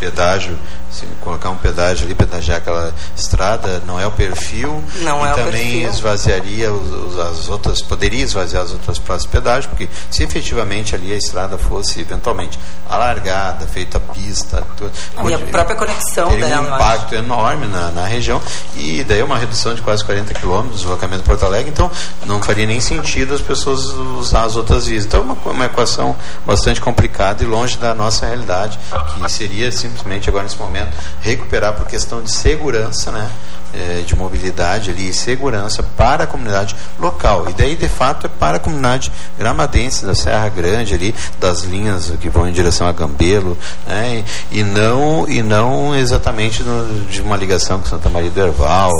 pedágio 0.00 0.58
se 0.90 1.06
colocar 1.20 1.50
um 1.50 1.56
pedágio 1.56 2.04
ali, 2.04 2.14
pedagiar 2.14 2.58
aquela 2.58 2.92
estrada, 3.16 3.80
não 3.86 3.98
é 3.98 4.06
o 4.06 4.10
perfil. 4.10 4.82
Não 5.02 5.24
e 5.24 5.28
é 5.28 5.32
também 5.32 5.44
o 5.44 5.52
perfil. 5.52 5.90
esvaziaria 5.90 6.72
os, 6.72 7.18
as 7.18 7.48
outras, 7.48 7.80
poderia 7.80 8.24
esvaziar 8.24 8.64
as 8.64 8.72
outras 8.72 8.98
praças 8.98 9.22
de 9.22 9.28
pedágio, 9.28 9.70
porque 9.70 9.88
se 10.10 10.24
efetivamente 10.24 10.94
ali 10.94 11.12
a 11.12 11.16
estrada 11.16 11.56
fosse 11.56 12.00
eventualmente 12.00 12.58
alargada, 12.88 13.66
feita 13.66 14.00
pista, 14.00 14.66
tudo, 14.76 14.90
e 15.28 15.34
a 15.34 15.38
própria 15.38 15.76
conexão 15.76 16.28
teria 16.30 16.48
dela, 16.48 16.62
um 16.62 16.74
impacto 16.74 17.14
enorme 17.14 17.66
na, 17.66 17.90
na 17.92 18.06
região 18.06 18.42
e 18.74 19.04
daí 19.04 19.22
uma 19.22 19.38
redução 19.38 19.74
de 19.74 19.82
quase 19.82 20.04
40 20.04 20.34
quilômetros 20.34 20.80
do 20.80 20.82
deslocamento 20.82 21.22
de 21.22 21.28
Porto 21.28 21.44
Alegre, 21.44 21.70
então 21.70 21.90
não 22.26 22.42
faria 22.42 22.66
nem 22.66 22.80
sentido 22.80 23.34
as 23.34 23.40
pessoas 23.40 23.84
usar 24.18 24.44
as 24.44 24.56
outras 24.56 24.86
vias. 24.86 25.04
Então 25.04 25.20
é 25.20 25.22
uma, 25.22 25.52
uma 25.52 25.64
equação 25.66 26.16
bastante 26.44 26.80
complicada 26.80 27.44
e 27.44 27.46
longe 27.46 27.78
da 27.78 27.94
nossa 27.94 28.26
realidade, 28.26 28.78
que 29.14 29.32
seria 29.32 29.70
simplesmente 29.90 30.28
agora 30.28 30.44
nesse 30.44 30.58
momento 30.58 30.96
recuperar 31.20 31.74
por 31.74 31.86
questão 31.86 32.22
de 32.22 32.30
segurança, 32.30 33.10
né? 33.10 33.30
É, 33.72 34.02
de 34.04 34.16
mobilidade 34.16 34.90
ali 34.90 35.10
e 35.10 35.12
segurança 35.12 35.82
para 35.96 36.24
a 36.24 36.26
comunidade 36.26 36.74
local. 36.98 37.46
E 37.48 37.52
daí, 37.52 37.76
de 37.76 37.88
fato, 37.88 38.26
é 38.26 38.28
para 38.28 38.56
a 38.56 38.60
comunidade 38.60 39.12
gramadense 39.38 40.04
da 40.04 40.14
Serra 40.14 40.48
Grande 40.48 40.92
ali, 40.94 41.14
das 41.38 41.62
linhas 41.62 42.12
que 42.20 42.28
vão 42.28 42.48
em 42.48 42.52
direção 42.52 42.88
a 42.88 42.92
Gambelo, 42.92 43.56
né? 43.86 44.24
e, 44.50 44.58
e, 44.58 44.64
não, 44.64 45.24
e 45.28 45.40
não 45.40 45.94
exatamente 45.94 46.64
no, 46.64 47.04
de 47.04 47.22
uma 47.22 47.36
ligação 47.36 47.80
com 47.80 47.86
Santa 47.86 48.08
Maria 48.08 48.30
do 48.30 48.40
Herval, 48.40 48.90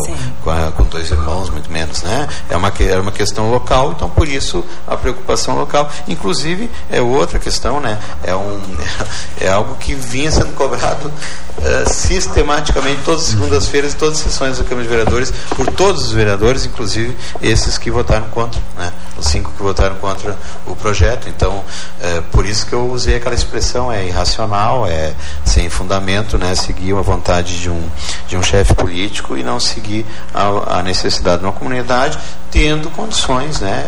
com, 0.43 0.51
a, 0.51 0.71
com, 0.71 0.85
dois 0.85 1.11
irmãos, 1.11 1.51
muito 1.51 1.71
menos. 1.71 2.03
Né? 2.03 2.29
É, 2.49 2.57
uma, 2.57 2.73
é 2.79 2.99
uma 2.99 3.13
questão 3.13 3.51
local, 3.51 3.93
então 3.97 4.09
por 4.09 4.29
isso 4.29 4.65
a 4.87 4.97
preocupação 4.97 5.57
local. 5.57 5.91
Inclusive, 6.07 6.71
é 6.89 7.01
outra 7.01 7.41
questão, 7.41 7.81
né? 7.81 7.99
é, 8.23 8.35
um, 8.35 8.61
é 9.41 9.49
algo 9.49 9.75
que 9.77 9.95
vinha 9.95 10.31
sendo 10.31 10.55
cobrado 10.55 11.09
uh, 11.59 11.93
sistematicamente 11.93 13.01
todas 13.05 13.23
as 13.23 13.29
segundas-feiras 13.29 13.93
e 13.93 13.97
todas 13.97 14.19
as 14.19 14.25
sessões 14.25 14.60
da 14.63 14.69
Câmara 14.69 14.87
de 14.87 14.89
Vereadores 14.89 15.33
por 15.57 15.67
todos 15.73 16.05
os 16.05 16.13
vereadores, 16.13 16.65
inclusive 16.65 17.17
esses 17.41 17.79
que 17.79 17.91
votaram 17.91 18.29
contra, 18.29 18.61
né? 18.77 18.93
Os 19.21 19.27
cinco 19.27 19.53
que 19.53 19.63
votaram 19.63 19.97
contra 19.97 20.37
o 20.67 20.75
projeto. 20.75 21.29
Então, 21.29 21.63
é, 22.01 22.21
por 22.33 22.45
isso 22.45 22.67
que 22.67 22.73
eu 22.73 22.91
usei 22.91 23.17
aquela 23.17 23.35
expressão, 23.35 23.93
é 23.93 24.07
irracional, 24.07 24.87
é 24.87 25.15
sem 25.45 25.69
fundamento, 25.69 26.39
né? 26.39 26.55
seguir 26.55 26.97
a 26.97 27.03
vontade 27.03 27.61
de 27.61 27.71
um, 27.71 27.89
de 28.27 28.37
um 28.37 28.43
chefe 28.43 28.75
político 28.75 29.37
e 29.37 29.43
não 29.43 29.61
seguir 29.61 30.05
a, 30.35 30.79
a 30.79 30.83
necessidade 30.83 31.39
de 31.39 31.45
uma 31.45 31.53
comunidade, 31.53 32.19
tendo 32.51 32.91
condições, 32.91 33.61
né? 33.61 33.85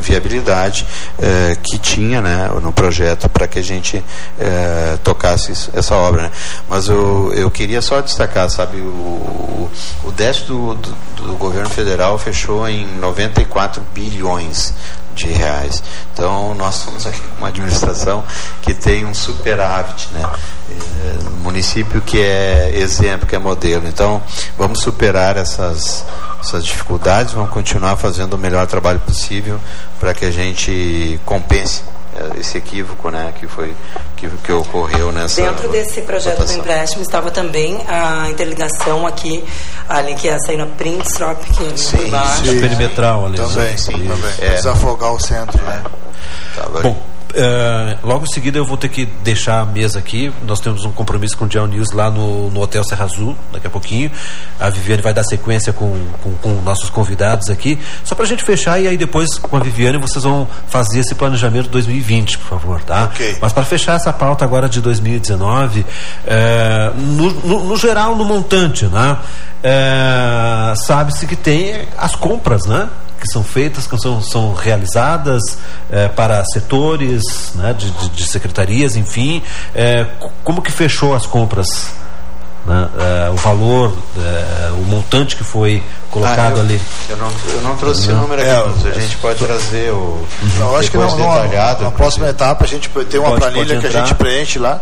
viabilidade 0.00 0.86
é, 1.18 1.56
que 1.62 1.78
tinha 1.78 2.20
né? 2.20 2.48
no 2.62 2.72
projeto 2.72 3.28
para 3.28 3.48
que 3.48 3.58
a 3.58 3.62
gente 3.62 4.04
é, 4.38 4.98
tocasse 5.02 5.70
essa 5.72 5.94
obra. 5.94 6.22
Né? 6.22 6.30
Mas 6.68 6.88
eu, 6.88 7.32
eu 7.34 7.50
queria 7.50 7.80
só 7.80 8.00
destacar, 8.00 8.48
sabe, 8.50 8.78
o, 8.78 9.70
o 10.04 10.12
déficit 10.12 10.48
do, 10.48 10.74
do, 10.74 10.96
do, 11.16 11.36
governo 11.36 11.68
federal 11.68 12.18
fechou 12.18 12.68
em 12.68 12.86
94 12.98 13.82
bilhões 13.92 14.65
de 15.14 15.28
reais. 15.28 15.82
Então, 16.12 16.54
nós 16.54 16.76
somos 16.76 17.06
aqui 17.06 17.20
uma 17.38 17.48
administração 17.48 18.22
que 18.62 18.74
tem 18.74 19.04
um 19.04 19.14
superávit, 19.14 20.08
né? 20.12 20.22
É, 20.70 21.28
um 21.28 21.42
município 21.42 22.00
que 22.00 22.20
é 22.20 22.72
exemplo, 22.74 23.26
que 23.26 23.34
é 23.34 23.38
modelo. 23.38 23.86
Então, 23.86 24.22
vamos 24.58 24.80
superar 24.80 25.36
essas, 25.36 26.04
essas 26.40 26.64
dificuldades, 26.64 27.32
vamos 27.32 27.50
continuar 27.50 27.96
fazendo 27.96 28.34
o 28.34 28.38
melhor 28.38 28.66
trabalho 28.66 29.00
possível 29.00 29.58
para 29.98 30.12
que 30.12 30.24
a 30.24 30.30
gente 30.30 31.18
compense 31.24 31.82
esse 32.38 32.58
equívoco 32.58 33.10
né, 33.10 33.32
que, 33.38 33.46
foi, 33.46 33.74
que, 34.16 34.28
que 34.28 34.52
ocorreu 34.52 35.12
nessa. 35.12 35.42
Dentro 35.42 35.68
desse 35.68 36.02
projeto 36.02 36.36
votação. 36.36 36.56
do 36.56 36.60
empréstimo 36.60 37.02
estava 37.02 37.30
também 37.30 37.80
a 37.88 38.28
interligação 38.30 39.06
aqui, 39.06 39.44
ali 39.88 40.14
que 40.14 40.28
é 40.28 40.34
a 40.34 40.38
saída 40.38 40.66
Princetrop, 40.66 41.42
que 41.44 41.64
é 41.64 41.76
sim, 41.76 42.10
baixo. 42.10 42.44
Sim, 42.46 42.60
perimetral 42.60 43.26
ali. 43.26 43.36
Também, 43.36 43.76
sim, 43.76 43.92
também. 43.92 44.34
É. 44.40 44.54
Desafogar 44.54 45.12
o 45.12 45.20
centro, 45.20 45.62
né? 45.62 45.82
Tá, 46.54 46.68
Bom, 46.82 46.96
Uh, 47.36 47.98
logo 48.02 48.24
em 48.24 48.32
seguida 48.32 48.56
eu 48.56 48.64
vou 48.64 48.78
ter 48.78 48.88
que 48.88 49.04
deixar 49.22 49.60
a 49.60 49.64
mesa 49.66 49.98
aqui. 49.98 50.32
Nós 50.46 50.58
temos 50.58 50.86
um 50.86 50.90
compromisso 50.90 51.36
com 51.36 51.44
o 51.44 51.48
Dial 51.48 51.66
News 51.66 51.92
lá 51.92 52.10
no, 52.10 52.50
no 52.50 52.62
Hotel 52.62 52.82
Serra 52.82 53.04
Azul, 53.04 53.36
daqui 53.52 53.66
a 53.66 53.70
pouquinho. 53.70 54.10
A 54.58 54.70
Viviane 54.70 55.02
vai 55.02 55.12
dar 55.12 55.22
sequência 55.22 55.70
com, 55.70 55.94
com, 56.22 56.32
com 56.36 56.62
nossos 56.62 56.88
convidados 56.88 57.50
aqui. 57.50 57.78
Só 58.04 58.14
para 58.14 58.24
a 58.24 58.28
gente 58.28 58.42
fechar 58.42 58.80
e 58.80 58.88
aí 58.88 58.96
depois 58.96 59.36
com 59.36 59.54
a 59.54 59.60
Viviane 59.60 59.98
vocês 59.98 60.24
vão 60.24 60.48
fazer 60.68 61.00
esse 61.00 61.14
planejamento 61.14 61.64
de 61.64 61.70
2020, 61.70 62.38
por 62.38 62.48
favor, 62.48 62.82
tá? 62.82 63.04
Okay. 63.04 63.36
Mas 63.38 63.52
para 63.52 63.64
fechar 63.64 63.96
essa 63.96 64.14
pauta 64.14 64.42
agora 64.42 64.66
de 64.66 64.80
2019, 64.80 65.80
uh, 65.80 65.86
no, 66.98 67.30
no, 67.32 67.64
no, 67.64 67.76
geral, 67.76 68.16
no 68.16 68.24
montante, 68.24 68.86
né? 68.86 69.18
Uh, 69.62 70.76
Sabe-se 70.76 71.26
que 71.26 71.36
tem 71.36 71.86
as 71.98 72.14
compras, 72.14 72.64
né? 72.64 72.88
Que 73.20 73.26
são 73.28 73.42
feitas, 73.42 73.86
que 73.86 73.98
são, 73.98 74.20
são 74.22 74.54
realizadas 74.54 75.58
é, 75.90 76.08
para 76.08 76.44
setores 76.44 77.22
né, 77.54 77.72
de, 77.72 77.90
de, 77.90 78.08
de, 78.10 78.26
secretarias, 78.26 78.96
enfim. 78.96 79.42
É, 79.74 80.06
como 80.44 80.62
que 80.62 80.70
fechou 80.70 81.14
as 81.14 81.26
compras? 81.26 81.94
Né, 82.66 82.88
é, 82.98 83.30
o 83.30 83.36
valor, 83.36 83.96
o 84.78 84.84
montante 84.84 85.36
que 85.36 85.44
foi 85.44 85.82
colocado 86.16 86.54
ah, 86.54 86.56
eu, 86.56 86.60
ali. 86.60 86.80
Eu 87.08 87.16
não, 87.16 87.30
eu 87.52 87.60
não 87.62 87.76
trouxe 87.76 88.10
o 88.10 88.16
número 88.16 88.40
aqui, 88.40 88.50
é, 88.50 88.64
mas 88.64 88.86
a 88.86 89.00
gente 89.00 89.16
pode 89.18 89.38
trazer 89.38 89.92
o. 89.92 90.24
Eu 90.58 90.76
acho 90.76 90.90
que 90.90 90.96
não, 90.96 91.16
detalhado. 91.16 91.84
Na 91.84 91.90
próxima 91.90 92.28
etapa 92.28 92.64
a 92.64 92.68
gente 92.68 92.88
tem 92.88 93.20
uma 93.20 93.30
pode, 93.30 93.40
planilha 93.40 93.74
pode 93.74 93.80
que 93.80 93.86
a 93.86 94.00
gente 94.00 94.14
preenche 94.14 94.58
lá 94.58 94.80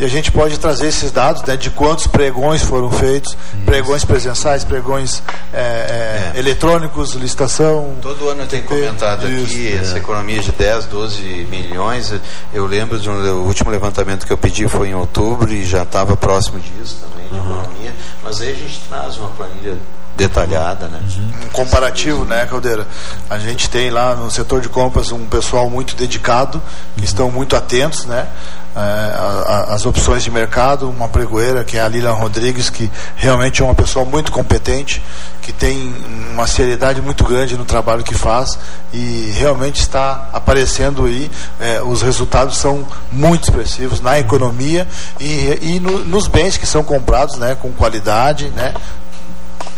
e 0.00 0.04
a 0.04 0.08
gente 0.08 0.32
pode 0.32 0.58
trazer 0.58 0.88
esses 0.88 1.12
dados 1.12 1.42
né, 1.42 1.56
de 1.56 1.70
quantos 1.70 2.06
pregões 2.06 2.62
foram 2.62 2.90
feitos, 2.90 3.32
Isso. 3.32 3.64
pregões 3.64 4.04
presenciais, 4.04 4.64
pregões 4.64 5.22
é, 5.52 5.60
é, 5.60 6.36
é. 6.36 6.38
eletrônicos, 6.38 7.12
licitação. 7.14 7.94
Todo 8.02 8.28
ano 8.28 8.46
tem 8.46 8.62
comentado 8.62 9.26
aqui 9.26 9.72
essa 9.74 9.98
economia 9.98 10.40
de 10.40 10.50
10, 10.52 10.86
12 10.86 11.22
milhões. 11.48 12.12
Eu 12.52 12.66
lembro 12.66 12.98
de 12.98 13.08
um, 13.08 13.44
último 13.44 13.70
levantamento 13.70 14.26
que 14.26 14.32
eu 14.32 14.38
pedi 14.38 14.66
foi 14.66 14.88
em 14.88 14.94
outubro 14.94 15.52
e 15.52 15.64
já 15.64 15.82
estava 15.82 16.16
próximo 16.16 16.58
disso 16.58 16.98
também, 17.00 17.28
de 17.28 17.34
uhum. 17.34 17.60
economia. 17.60 17.94
Mas 18.24 18.40
aí 18.40 18.50
a 18.50 18.54
gente 18.54 18.80
traz 18.88 19.16
uma 19.18 19.28
planilha 19.30 19.76
detalhada, 20.16 20.88
né? 20.88 21.00
Um 21.44 21.48
comparativo, 21.48 22.24
né, 22.24 22.46
Caldeira? 22.46 22.86
A 23.28 23.38
gente 23.38 23.68
tem 23.70 23.90
lá 23.90 24.14
no 24.14 24.30
setor 24.30 24.60
de 24.60 24.68
compras 24.68 25.10
um 25.12 25.26
pessoal 25.26 25.68
muito 25.70 25.96
dedicado, 25.96 26.60
que 26.96 27.04
estão 27.04 27.30
muito 27.30 27.56
atentos, 27.56 28.04
né? 28.04 28.28
É, 28.74 29.72
as 29.74 29.84
opções 29.84 30.22
de 30.22 30.30
mercado, 30.30 30.88
uma 30.88 31.06
pregoeira 31.06 31.62
que 31.62 31.76
é 31.76 31.82
a 31.82 31.88
Lilian 31.88 32.12
Rodrigues, 32.12 32.70
que 32.70 32.90
realmente 33.16 33.60
é 33.60 33.64
uma 33.64 33.74
pessoa 33.74 34.02
muito 34.02 34.32
competente, 34.32 35.02
que 35.42 35.52
tem 35.52 35.94
uma 36.32 36.46
seriedade 36.46 37.02
muito 37.02 37.22
grande 37.22 37.54
no 37.54 37.66
trabalho 37.66 38.02
que 38.02 38.14
faz 38.14 38.58
e 38.90 39.30
realmente 39.36 39.80
está 39.80 40.30
aparecendo 40.32 41.04
aí. 41.04 41.30
É, 41.60 41.82
os 41.82 42.00
resultados 42.00 42.56
são 42.56 42.86
muito 43.10 43.44
expressivos 43.44 44.00
na 44.00 44.18
economia 44.18 44.88
e, 45.20 45.58
e 45.60 45.80
no, 45.80 45.98
nos 46.06 46.26
bens 46.26 46.56
que 46.56 46.66
são 46.66 46.82
comprados, 46.82 47.36
né, 47.36 47.54
com 47.60 47.70
qualidade, 47.72 48.48
né, 48.56 48.72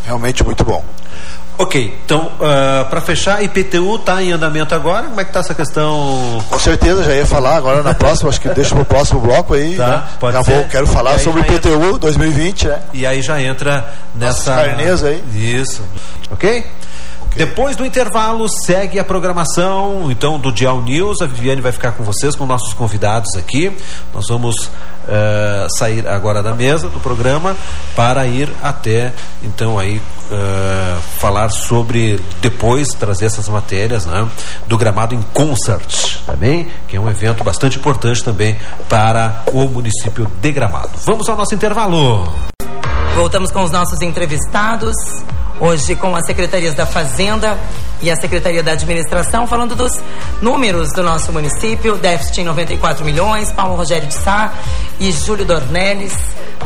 realmente 0.05 0.45
muito 0.45 0.65
bom. 0.65 0.85
Ok, 1.57 2.01
então 2.05 2.27
uh, 2.27 2.43
ah, 2.43 2.87
para 2.91 3.01
fechar, 3.01 3.41
IPTU 3.45 3.95
está 3.95 4.21
em 4.21 4.33
andamento 4.33 4.75
agora? 4.75 5.07
Como 5.07 5.21
é 5.21 5.25
que 5.25 5.31
está 5.31 5.39
essa 5.39 5.55
questão? 5.55 6.43
Com 6.51 6.59
certeza, 6.59 7.05
já 7.05 7.15
ia 7.15 7.25
falar 7.25 7.57
agora 7.57 7.81
na 7.81 7.95
próxima, 7.95 8.29
acho 8.29 8.41
que 8.41 8.49
deixa 8.49 8.75
para 8.75 8.83
o 8.83 8.85
próximo 8.85 9.21
bloco 9.21 9.55
aí. 9.55 9.77
Tá, 9.77 9.89
né? 9.89 10.03
pode 10.19 10.37
já 10.37 10.43
ser. 10.43 10.53
vou, 10.53 10.65
quero 10.65 10.87
falar 10.89 11.19
sobre 11.21 11.43
IPTU 11.43 11.71
entra... 11.71 11.99
2020, 12.01 12.67
né? 12.67 12.79
E 12.93 13.07
aí 13.07 13.23
já 13.23 13.41
entra 13.41 13.89
nessa. 14.17 14.53
Carnês 14.53 15.05
aí. 15.05 15.23
Isso. 15.33 15.83
Ok? 16.29 16.67
Depois 17.37 17.75
do 17.75 17.85
intervalo, 17.85 18.49
segue 18.49 18.99
a 18.99 19.05
programação 19.05 20.09
então 20.11 20.39
do 20.39 20.53
Dial 20.53 20.81
News. 20.83 21.21
A 21.21 21.27
Viviane 21.27 21.61
vai 21.61 21.73
ficar 21.73 21.93
com 21.93 22.05
vocês, 22.05 22.37
com 22.37 22.47
nossos 22.47 22.73
convidados 22.75 23.35
aqui. 23.35 23.77
Nós 24.13 24.27
vamos 24.29 24.67
uh, 24.67 25.69
sair 25.77 26.07
agora 26.07 26.43
da 26.43 26.55
mesa 26.55 26.89
do 26.89 27.01
programa 27.01 27.57
para 27.97 28.25
ir 28.27 28.49
até 28.63 29.13
então 29.43 29.79
aí 29.79 29.97
uh, 30.31 31.01
falar 31.19 31.51
sobre 31.51 32.21
depois 32.41 32.89
trazer 32.89 33.27
essas 33.27 33.49
matérias 33.49 34.07
né, 34.07 34.29
do 34.69 34.79
gramado 34.79 35.15
em 35.15 35.23
concert, 35.35 36.21
tá 36.25 36.35
bem? 36.35 36.69
Que 36.87 36.97
é 36.97 37.01
um 37.01 37.11
evento 37.11 37.43
bastante 37.43 37.79
importante 37.79 38.23
também 38.23 38.57
para 38.89 39.43
o 39.53 39.67
município 39.67 40.31
de 40.41 40.53
Gramado. 40.53 40.91
Vamos 41.05 41.29
ao 41.29 41.37
nosso 41.37 41.55
intervalo. 41.55 42.33
Voltamos 43.17 43.51
com 43.51 43.63
os 43.63 43.71
nossos 43.73 44.01
entrevistados. 44.03 44.95
Hoje 45.61 45.95
com 45.95 46.17
as 46.17 46.27
secretarias 46.27 46.75
da 46.75 46.85
Fazenda 46.85 47.57
e 48.03 48.11
a 48.11 48.17
Secretaria 48.17 48.63
da 48.63 48.73
Administração, 48.73 49.47
falando 49.47 49.77
dos 49.77 49.93
números 50.43 50.93
do 50.93 51.03
nosso 51.03 51.33
município, 51.33 51.97
déficit 51.97 52.41
em 52.41 52.45
94 52.45 53.05
milhões, 53.05 53.53
Paulo 53.53 53.77
Rogério 53.77 54.09
de 54.09 54.15
Sá 54.15 54.53
e 54.99 55.13
Júlio 55.13 55.45
Dornelles, 55.45 56.13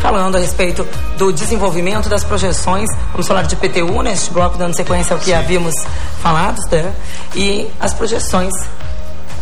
falando 0.00 0.36
a 0.36 0.38
respeito 0.38 0.88
do 1.18 1.30
desenvolvimento 1.30 2.08
das 2.08 2.24
projeções. 2.24 2.88
Vamos 3.12 3.28
falar 3.28 3.42
de 3.42 3.56
PTU 3.56 4.02
neste 4.02 4.30
bloco, 4.32 4.56
dando 4.56 4.74
sequência 4.74 5.12
ao 5.12 5.20
que 5.20 5.26
Sim. 5.26 5.34
havíamos 5.34 5.74
falado, 6.22 6.58
né? 6.72 6.92
e 7.36 7.68
as 7.78 7.92
projeções 7.92 8.52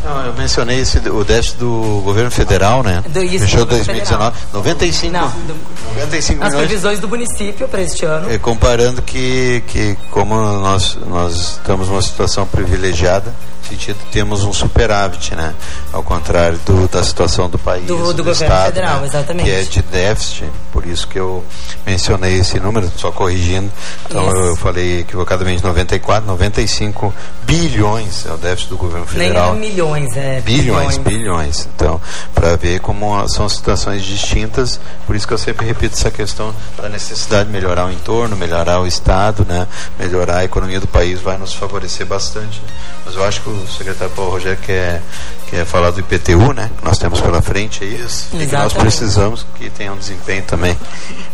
não, 0.06 0.24
eu 0.24 0.32
mencionei 0.34 0.78
esse, 0.78 0.98
o 1.08 1.24
déficit 1.24 1.58
do 1.58 2.00
governo 2.04 2.30
federal, 2.30 2.80
né? 2.80 3.02
Do, 3.08 3.24
isso, 3.24 3.44
Fechou 3.44 3.64
2019, 3.64 4.36
95, 4.52 5.12
Não, 5.12 5.28
do, 5.28 5.56
95 5.96 6.44
As 6.44 6.54
previsões 6.54 7.00
do 7.00 7.08
município 7.08 7.66
para 7.66 7.82
este 7.82 8.04
ano. 8.04 8.32
E 8.32 8.38
comparando 8.38 9.02
que, 9.02 9.64
que 9.66 9.96
como 10.12 10.36
nós, 10.36 10.96
nós 11.06 11.54
estamos 11.54 11.88
numa 11.88 12.02
situação 12.02 12.46
privilegiada, 12.46 13.34
sentido 13.68 13.98
temos 14.10 14.44
um 14.44 14.52
superávit, 14.52 15.34
né? 15.34 15.54
Ao 15.92 16.02
contrário 16.02 16.58
do, 16.64 16.88
da 16.88 17.02
situação 17.02 17.48
do 17.48 17.58
país, 17.58 17.86
do, 17.86 17.96
do, 17.96 18.14
do 18.14 18.24
governo 18.24 18.54
estado, 18.54 18.66
federal, 18.66 19.00
né? 19.00 19.06
exatamente. 19.06 19.46
Que 19.46 19.56
é 19.56 19.62
de 19.62 19.82
déficit, 19.82 20.50
por 20.72 20.86
isso 20.86 21.06
que 21.08 21.18
eu 21.18 21.44
mencionei 21.84 22.38
esse 22.38 22.58
número, 22.60 22.90
só 22.96 23.10
corrigindo. 23.10 23.70
Então 24.08 24.26
isso. 24.26 24.36
eu 24.36 24.56
falei 24.56 25.00
equivocadamente 25.00 25.62
94, 25.62 26.26
95 26.26 27.14
bilhões 27.44 28.26
é 28.26 28.32
o 28.32 28.36
déficit 28.36 28.70
do 28.70 28.76
governo 28.76 29.06
federal. 29.06 29.54
Nem 29.54 29.70
milhões, 29.70 30.16
é 30.16 30.40
bilhões, 30.40 30.98
bilhões. 30.98 30.98
bilhões. 30.98 31.68
Então, 31.74 32.00
para 32.34 32.56
ver 32.56 32.80
como 32.80 33.26
são 33.28 33.48
situações 33.48 34.04
distintas, 34.04 34.80
por 35.06 35.16
isso 35.16 35.26
que 35.26 35.34
eu 35.34 35.38
sempre 35.38 35.66
repito 35.66 35.94
essa 35.94 36.10
questão 36.10 36.54
da 36.76 36.88
necessidade 36.88 37.46
de 37.46 37.52
melhorar 37.52 37.86
o 37.86 37.90
entorno, 37.90 38.36
melhorar 38.36 38.80
o 38.80 38.86
estado, 38.86 39.44
né? 39.48 39.66
Melhorar 39.98 40.38
a 40.38 40.44
economia 40.44 40.80
do 40.80 40.86
país 40.86 41.20
vai 41.20 41.36
nos 41.36 41.54
favorecer 41.54 42.06
bastante. 42.06 42.60
Né? 42.60 42.68
Mas 43.04 43.14
eu 43.14 43.24
acho 43.24 43.40
que 43.40 43.48
o 43.48 43.55
secretário 43.66 44.12
Paulo 44.14 44.32
Rogério 44.32 44.58
quer, 44.58 45.02
quer 45.48 45.64
falar 45.64 45.90
do 45.90 46.00
IPTU, 46.00 46.52
né? 46.52 46.70
Que 46.76 46.84
nós 46.84 46.98
temos 46.98 47.20
pela 47.20 47.40
frente 47.40 47.84
aí. 47.84 48.00
Isso. 48.00 48.28
E 48.34 48.46
que 48.46 48.52
nós 48.52 48.72
precisamos 48.72 49.46
que 49.56 49.70
tenha 49.70 49.92
um 49.92 49.96
desempenho 49.96 50.42
também 50.42 50.76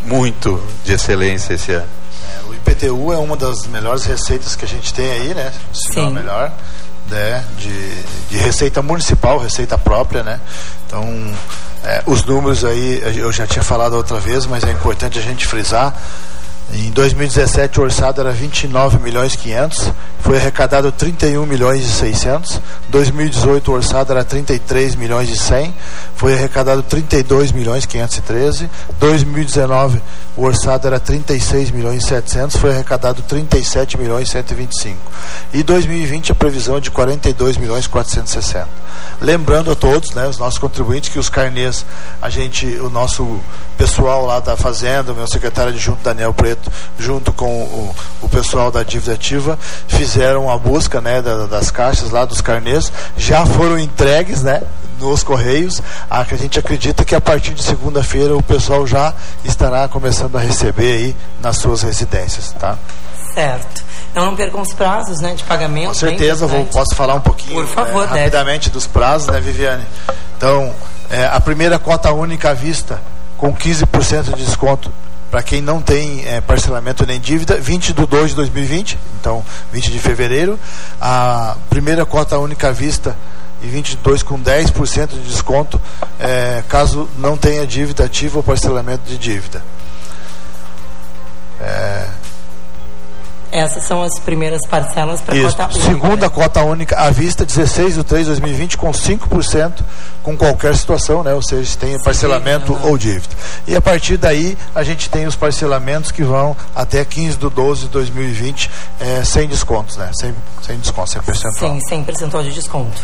muito 0.04 0.62
de 0.84 0.92
excelência 0.92 1.54
esse 1.54 1.72
ano. 1.72 1.88
É, 2.28 2.48
o 2.48 2.54
IPTU 2.54 3.12
é 3.12 3.18
uma 3.18 3.36
das 3.36 3.66
melhores 3.66 4.04
receitas 4.04 4.54
que 4.54 4.64
a 4.64 4.68
gente 4.68 4.92
tem 4.92 5.10
aí, 5.10 5.34
né? 5.34 5.52
Se 5.72 5.96
não 5.96 6.08
a 6.08 6.10
melhor. 6.10 6.52
Né, 7.10 7.44
de, 7.58 8.02
de 8.30 8.38
receita 8.38 8.80
municipal, 8.80 9.36
receita 9.36 9.76
própria, 9.76 10.22
né? 10.22 10.40
Então, 10.86 11.04
é, 11.84 12.02
os 12.06 12.24
números 12.24 12.64
aí, 12.64 13.02
eu 13.16 13.30
já 13.32 13.46
tinha 13.46 13.62
falado 13.62 13.94
outra 13.94 14.18
vez, 14.20 14.46
mas 14.46 14.62
é 14.62 14.70
importante 14.70 15.18
a 15.18 15.22
gente 15.22 15.46
frisar. 15.46 15.94
Em 16.74 16.90
2017 16.90 17.80
o 17.80 17.82
orçado 17.82 18.22
era 18.22 18.32
29 18.32 18.98
milhões 18.98 19.36
500, 19.36 19.92
foi 20.20 20.38
arrecadado 20.38 20.90
31 20.90 21.44
milhões 21.44 21.82
e 21.84 21.92
600. 21.92 22.62
2018 22.88 23.70
o 23.70 23.74
orçado 23.74 24.10
era 24.10 24.24
33 24.24 24.94
milhões 24.94 25.28
e 25.28 25.36
100, 25.36 25.74
foi 26.16 26.32
arrecadado 26.32 26.82
32 26.82 27.52
milhões 27.52 27.84
513. 27.84 28.70
2019 28.98 30.00
o 30.36 30.44
orçado 30.44 30.86
era 30.86 30.98
36 30.98 31.70
milhões 31.70 32.04
e 32.04 32.06
700, 32.06 32.56
foi 32.56 32.70
arrecadado 32.70 33.22
37 33.22 33.98
milhões 33.98 34.28
e 34.28 34.32
125. 34.32 34.96
E 35.52 35.62
2020 35.62 36.32
a 36.32 36.34
previsão 36.34 36.76
é 36.76 36.80
de 36.80 36.90
42 36.90 37.56
milhões 37.56 37.84
e 37.84 37.88
460. 37.88 38.68
Lembrando 39.20 39.70
a 39.70 39.74
todos, 39.74 40.12
né, 40.12 40.26
os 40.26 40.38
nossos 40.38 40.58
contribuintes 40.58 41.10
que 41.10 41.18
os 41.18 41.28
carnês, 41.28 41.84
a 42.20 42.30
gente, 42.30 42.66
o 42.80 42.88
nosso 42.88 43.40
pessoal 43.76 44.24
lá 44.24 44.40
da 44.40 44.56
fazenda, 44.56 45.12
meu 45.12 45.26
secretário 45.26 45.70
adjunto 45.70 46.02
Daniel 46.02 46.32
Preto 46.32 46.70
junto 46.98 47.32
com 47.32 47.50
o, 47.50 47.94
o 48.22 48.28
pessoal 48.28 48.70
da 48.70 48.82
dívida 48.82 49.12
ativa, 49.12 49.58
fizeram 49.86 50.50
a 50.50 50.56
busca 50.56 51.00
né, 51.00 51.20
da, 51.20 51.46
das 51.46 51.70
caixas 51.70 52.10
lá 52.10 52.24
dos 52.24 52.40
carnês, 52.40 52.92
já 53.16 53.44
foram 53.44 53.78
entregues 53.78 54.42
né, 54.42 54.62
nos 55.02 55.22
Correios. 55.22 55.82
A, 56.08 56.20
a 56.20 56.24
gente 56.36 56.58
acredita 56.58 57.04
que 57.04 57.14
a 57.14 57.20
partir 57.20 57.52
de 57.52 57.62
segunda-feira 57.62 58.36
o 58.36 58.42
pessoal 58.42 58.86
já 58.86 59.12
estará 59.44 59.86
começando 59.88 60.36
a 60.36 60.40
receber 60.40 60.92
aí 60.92 61.16
nas 61.40 61.58
suas 61.58 61.82
residências. 61.82 62.52
Tá? 62.52 62.78
Certo. 63.34 63.82
Então 64.10 64.26
não 64.26 64.36
percam 64.36 64.60
os 64.60 64.72
prazos 64.72 65.20
né, 65.20 65.34
de 65.34 65.42
pagamento. 65.44 65.88
Com 65.88 65.94
certeza, 65.94 66.46
vou, 66.46 66.64
posso 66.66 66.94
falar 66.94 67.14
um 67.14 67.20
pouquinho 67.20 67.54
Por 67.54 67.66
favor, 67.66 68.04
é, 68.04 68.06
rapidamente 68.06 68.70
dos 68.70 68.86
prazos, 68.86 69.28
né, 69.28 69.40
Viviane? 69.40 69.84
Então, 70.36 70.72
é, 71.10 71.26
a 71.26 71.40
primeira 71.40 71.78
cota 71.78 72.12
única 72.12 72.50
à 72.50 72.54
vista, 72.54 73.00
com 73.36 73.54
15% 73.54 74.34
de 74.34 74.44
desconto 74.44 74.92
para 75.32 75.42
quem 75.42 75.62
não 75.62 75.80
tem 75.80 76.26
é, 76.26 76.42
parcelamento 76.42 77.06
nem 77.06 77.18
dívida, 77.18 77.56
20 77.56 77.94
de 77.94 78.06
2 78.06 78.30
de 78.30 78.36
2020, 78.36 78.98
então 79.18 79.42
20 79.72 79.90
de 79.90 79.98
fevereiro. 79.98 80.60
A 81.00 81.56
primeira 81.70 82.04
cota 82.04 82.38
única 82.38 82.68
à 82.68 82.72
vista 82.72 83.16
e 83.62 83.66
22 83.66 84.22
com 84.22 84.38
10% 84.40 85.08
de 85.08 85.20
desconto, 85.20 85.80
é, 86.18 86.62
caso 86.68 87.08
não 87.18 87.36
tenha 87.36 87.66
dívida 87.66 88.04
ativa 88.04 88.38
ou 88.38 88.42
parcelamento 88.42 89.08
de 89.08 89.16
dívida. 89.16 89.62
É, 91.60 92.08
essas 93.52 93.84
são 93.84 94.02
as 94.02 94.18
primeiras 94.18 94.66
parcelas 94.66 95.20
para 95.20 95.36
a 95.36 95.42
cota 95.42 95.64
única. 95.66 95.80
Segunda 95.82 96.26
né? 96.26 96.28
cota 96.30 96.62
única 96.62 96.96
à 96.96 97.10
vista, 97.10 97.44
16 97.44 97.96
de 97.96 98.02
3 98.02 98.22
de 98.22 98.30
2020, 98.30 98.78
com 98.78 98.90
5% 98.90 99.72
com 100.22 100.34
qualquer 100.34 100.74
situação, 100.74 101.22
né? 101.22 101.34
ou 101.34 101.42
seja, 101.42 101.70
se 101.70 101.76
tem 101.76 102.02
parcelamento 102.02 102.72
Sim, 102.74 102.80
ou 102.84 102.96
dívida. 102.96 103.28
E 103.66 103.76
a 103.76 103.80
partir 103.80 104.16
daí, 104.16 104.56
a 104.74 104.82
gente 104.82 105.10
tem 105.10 105.26
os 105.26 105.36
parcelamentos 105.36 106.10
que 106.10 106.22
vão 106.22 106.56
até 106.74 107.04
15 107.04 107.36
de 107.36 107.50
12 107.50 107.82
de 107.82 107.88
2020, 107.88 108.70
é, 108.98 109.22
sem 109.22 109.46
descontos, 109.46 109.98
né? 109.98 110.10
sem, 110.14 110.34
sem 110.62 110.78
desconto, 110.78 111.10
sem 111.10 111.20
percentual. 111.20 111.74
Sim, 111.74 111.80
sem 111.86 112.04
percentual 112.04 112.42
de 112.42 112.52
desconto. 112.54 113.02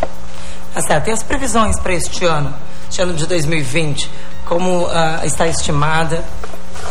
Tá. 0.74 1.02
E 1.06 1.10
as 1.10 1.22
previsões 1.22 1.78
para 1.78 1.92
este 1.94 2.24
ano, 2.24 2.54
este 2.88 3.02
ano 3.02 3.14
de 3.14 3.26
2020, 3.26 4.10
como 4.44 4.84
uh, 4.84 5.24
está 5.24 5.46
estimada 5.46 6.24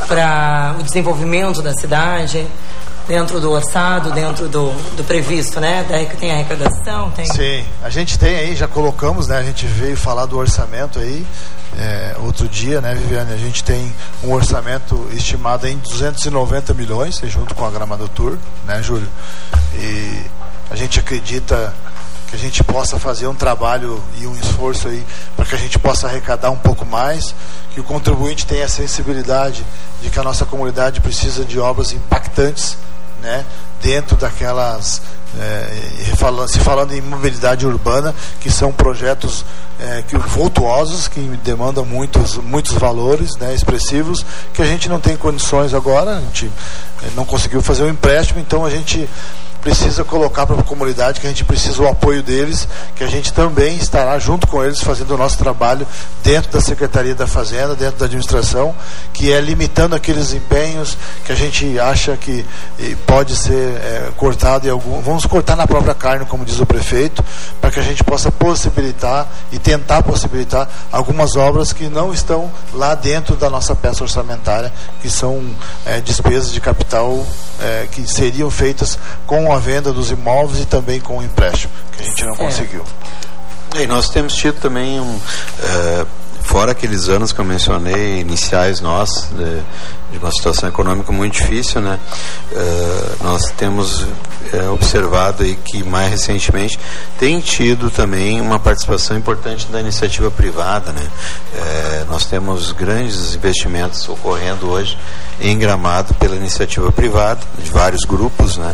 para 0.07 0.75
o 0.79 0.83
desenvolvimento 0.83 1.61
da 1.61 1.73
cidade? 1.73 2.45
dentro 3.07 3.39
do 3.39 3.51
orçado, 3.51 4.11
dentro 4.11 4.49
do, 4.49 4.69
do 4.95 5.03
previsto, 5.03 5.61
né? 5.61 5.85
Daí 5.87 6.05
que 6.05 6.17
tem 6.17 6.29
a 6.31 6.33
arrecadação, 6.35 7.09
tem. 7.11 7.25
Sim, 7.25 7.65
a 7.81 7.89
gente 7.89 8.19
tem 8.19 8.35
aí, 8.35 8.55
já 8.55 8.67
colocamos, 8.67 9.27
né? 9.27 9.37
A 9.37 9.43
gente 9.43 9.65
veio 9.65 9.95
falar 9.95 10.25
do 10.25 10.37
orçamento 10.37 10.99
aí 10.99 11.25
é, 11.77 12.15
outro 12.19 12.47
dia, 12.47 12.81
né, 12.81 12.93
Viviane? 12.93 13.33
A 13.33 13.37
gente 13.37 13.63
tem 13.63 13.93
um 14.23 14.33
orçamento 14.33 15.07
estimado 15.13 15.67
em 15.67 15.77
290 15.77 16.73
milhões, 16.73 17.21
junto 17.25 17.55
com 17.55 17.65
a 17.65 17.71
Gramado 17.71 18.07
Tour, 18.09 18.37
né, 18.65 18.81
Júlio? 18.81 19.07
E 19.75 20.21
a 20.69 20.75
gente 20.75 20.99
acredita 20.99 21.73
que 22.27 22.35
a 22.35 22.39
gente 22.39 22.63
possa 22.63 22.99
fazer 22.99 23.27
um 23.27 23.35
trabalho 23.35 24.03
e 24.19 24.27
um 24.27 24.35
esforço 24.35 24.87
aí 24.87 25.05
para 25.35 25.45
que 25.45 25.55
a 25.55 25.57
gente 25.57 25.79
possa 25.79 26.07
arrecadar 26.07 26.51
um 26.51 26.57
pouco 26.57 26.85
mais, 26.85 27.33
que 27.73 27.79
o 27.79 27.83
contribuinte 27.83 28.45
tenha 28.45 28.65
a 28.65 28.69
sensibilidade 28.69 29.65
de 30.01 30.09
que 30.09 30.19
a 30.19 30.23
nossa 30.23 30.45
comunidade 30.45 31.01
precisa 31.01 31.45
de 31.45 31.59
obras 31.59 31.93
impactantes 31.93 32.77
né, 33.21 33.45
dentro 33.81 34.15
daquelas 34.17 35.01
é, 35.39 36.15
falando, 36.15 36.47
se 36.47 36.59
falando 36.59 36.93
em 36.93 37.01
mobilidade 37.01 37.65
urbana, 37.65 38.13
que 38.39 38.49
são 38.49 38.71
projetos 38.71 39.45
é, 39.79 40.03
que, 40.07 40.17
vultuosos, 40.17 41.07
que 41.07 41.19
demandam 41.43 41.85
muitos, 41.85 42.37
muitos 42.37 42.73
valores 42.73 43.35
né, 43.37 43.53
expressivos, 43.53 44.25
que 44.53 44.61
a 44.61 44.65
gente 44.65 44.89
não 44.89 44.99
tem 44.99 45.15
condições 45.15 45.73
agora, 45.73 46.17
a 46.17 46.21
gente 46.21 46.51
é, 47.03 47.09
não 47.15 47.25
conseguiu 47.25 47.61
fazer 47.61 47.83
o 47.83 47.85
um 47.85 47.89
empréstimo, 47.89 48.39
então 48.39 48.65
a 48.65 48.69
gente 48.69 49.07
precisa 49.61 50.03
colocar 50.03 50.45
para 50.45 50.59
a 50.59 50.63
comunidade 50.63 51.19
que 51.19 51.27
a 51.27 51.29
gente 51.29 51.43
precisa 51.43 51.81
o 51.81 51.87
apoio 51.87 52.23
deles, 52.23 52.67
que 52.95 53.03
a 53.03 53.07
gente 53.07 53.33
também 53.33 53.77
estará 53.77 54.17
junto 54.19 54.47
com 54.47 54.63
eles 54.63 54.81
fazendo 54.81 55.13
o 55.13 55.17
nosso 55.17 55.37
trabalho 55.37 55.85
dentro 56.23 56.51
da 56.51 56.61
Secretaria 56.61 57.15
da 57.15 57.27
Fazenda, 57.27 57.75
dentro 57.75 57.99
da 57.99 58.05
administração, 58.05 58.73
que 59.13 59.31
é 59.31 59.39
limitando 59.41 59.95
aqueles 59.95 60.33
empenhos 60.33 60.97
que 61.25 61.31
a 61.31 61.35
gente 61.35 61.79
acha 61.79 62.15
que 62.17 62.45
pode 63.05 63.35
ser 63.35 63.53
é, 63.53 64.09
cortado 64.15 64.67
em 64.67 64.71
algum. 64.71 65.01
Vamos 65.01 65.25
cortar 65.25 65.55
na 65.55 65.67
própria 65.67 65.93
carne, 65.93 66.25
como 66.25 66.45
diz 66.45 66.59
o 66.59 66.65
prefeito, 66.65 67.23
para 67.59 67.71
que 67.71 67.79
a 67.79 67.83
gente 67.83 68.03
possa 68.03 68.31
possibilitar 68.31 69.27
e 69.51 69.59
tentar 69.59 70.03
possibilitar 70.03 70.69
algumas 70.91 71.35
obras 71.35 71.73
que 71.73 71.87
não 71.89 72.13
estão 72.13 72.51
lá 72.73 72.95
dentro 72.95 73.35
da 73.35 73.49
nossa 73.49 73.75
peça 73.75 74.03
orçamentária, 74.03 74.71
que 75.01 75.09
são 75.09 75.43
é, 75.85 75.99
despesas 76.01 76.51
de 76.51 76.61
capital 76.61 77.25
é, 77.61 77.87
que 77.91 78.07
seriam 78.07 78.49
feitas 78.49 78.97
com 79.25 79.46
a 79.51 79.59
venda 79.59 79.91
dos 79.91 80.11
imóveis 80.11 80.61
e 80.61 80.65
também 80.65 80.99
com 80.99 81.17
o 81.17 81.23
empréstimo, 81.23 81.71
que 81.95 82.03
a 82.03 82.05
gente 82.05 82.25
não 82.25 82.35
conseguiu. 82.35 82.83
E 83.75 83.85
nós 83.85 84.09
temos 84.09 84.33
tido 84.33 84.59
também 84.59 84.99
um. 84.99 85.15
Uh, 85.15 86.07
fora 86.47 86.71
aqueles 86.71 87.09
anos 87.09 87.33
que 87.33 87.39
eu 87.39 87.45
mencionei, 87.45 88.21
iniciais 88.21 88.79
nossos, 88.79 89.27
de, 89.31 89.61
de 90.13 90.17
uma 90.17 90.31
situação 90.31 90.69
econômica 90.69 91.11
muito 91.11 91.33
difícil, 91.33 91.81
né? 91.81 91.99
Uh, 92.53 93.23
nós 93.23 93.51
temos 93.57 94.03
uh, 94.03 94.71
observado 94.73 95.43
aí 95.43 95.57
que 95.57 95.83
mais 95.83 96.09
recentemente 96.09 96.79
tem 97.19 97.41
tido 97.41 97.91
também 97.91 98.39
uma 98.39 98.57
participação 98.59 99.17
importante 99.17 99.67
da 99.67 99.81
iniciativa 99.81 100.31
privada, 100.31 100.93
né? 100.93 101.05
Uh, 101.53 102.11
nós 102.11 102.25
temos 102.25 102.71
grandes 102.71 103.35
investimentos 103.35 104.07
ocorrendo 104.07 104.69
hoje 104.69 104.97
em 105.41 105.59
Gramado 105.59 106.13
pela 106.13 106.37
iniciativa 106.37 106.89
privada, 106.93 107.41
de 107.61 107.69
vários 107.69 108.05
grupos, 108.05 108.55
né? 108.55 108.73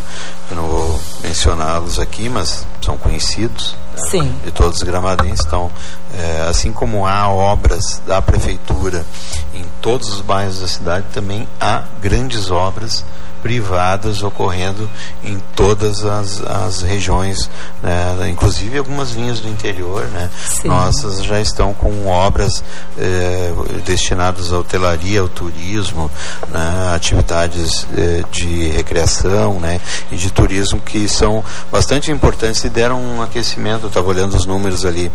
Eu 0.51 0.57
não 0.57 0.67
vou 0.67 1.01
mencioná-los 1.23 1.97
aqui, 1.97 2.29
mas 2.29 2.67
são 2.83 2.95
conhecidos 2.97 3.75
né? 4.23 4.35
de 4.45 4.51
todos 4.51 4.77
os 4.77 4.83
gramadenses. 4.83 5.45
Então, 5.45 5.71
é, 6.13 6.47
assim 6.49 6.71
como 6.71 7.05
há 7.05 7.29
obras 7.29 8.01
da 8.05 8.21
prefeitura 8.21 9.05
em 9.53 9.65
todos 9.81 10.09
os 10.09 10.21
bairros 10.21 10.59
da 10.59 10.67
cidade, 10.67 11.05
também 11.13 11.47
há 11.59 11.83
grandes 12.01 12.51
obras 12.51 13.03
privadas 13.43 14.23
ocorrendo 14.23 14.89
em 15.21 15.37
todas 15.53 16.05
as, 16.05 16.41
as 16.41 16.81
regiões, 16.81 17.49
né? 17.83 18.29
inclusive 18.29 18.77
algumas 18.77 19.11
linhas 19.11 19.41
do 19.41 19.49
interior, 19.49 20.05
né? 20.05 20.29
nossas 20.63 21.21
já 21.21 21.41
estão 21.41 21.73
com 21.73 22.07
obras 22.07 22.63
eh, 22.97 23.51
destinadas 23.85 24.53
à 24.53 24.57
hotelaria, 24.57 25.19
ao 25.19 25.27
turismo, 25.27 26.09
né? 26.49 26.93
atividades 26.95 27.85
eh, 27.97 28.23
de 28.31 28.69
recreação 28.69 29.59
né? 29.59 29.81
e 30.09 30.15
de 30.15 30.31
turismo 30.31 30.79
que 30.79 31.09
são 31.09 31.43
bastante 31.69 32.11
importantes 32.11 32.63
e 32.63 32.69
deram 32.69 33.01
um 33.01 33.21
aquecimento. 33.21 33.87
Estava 33.87 34.07
olhando 34.07 34.37
os 34.37 34.45
números 34.45 34.85
ali 34.85 35.11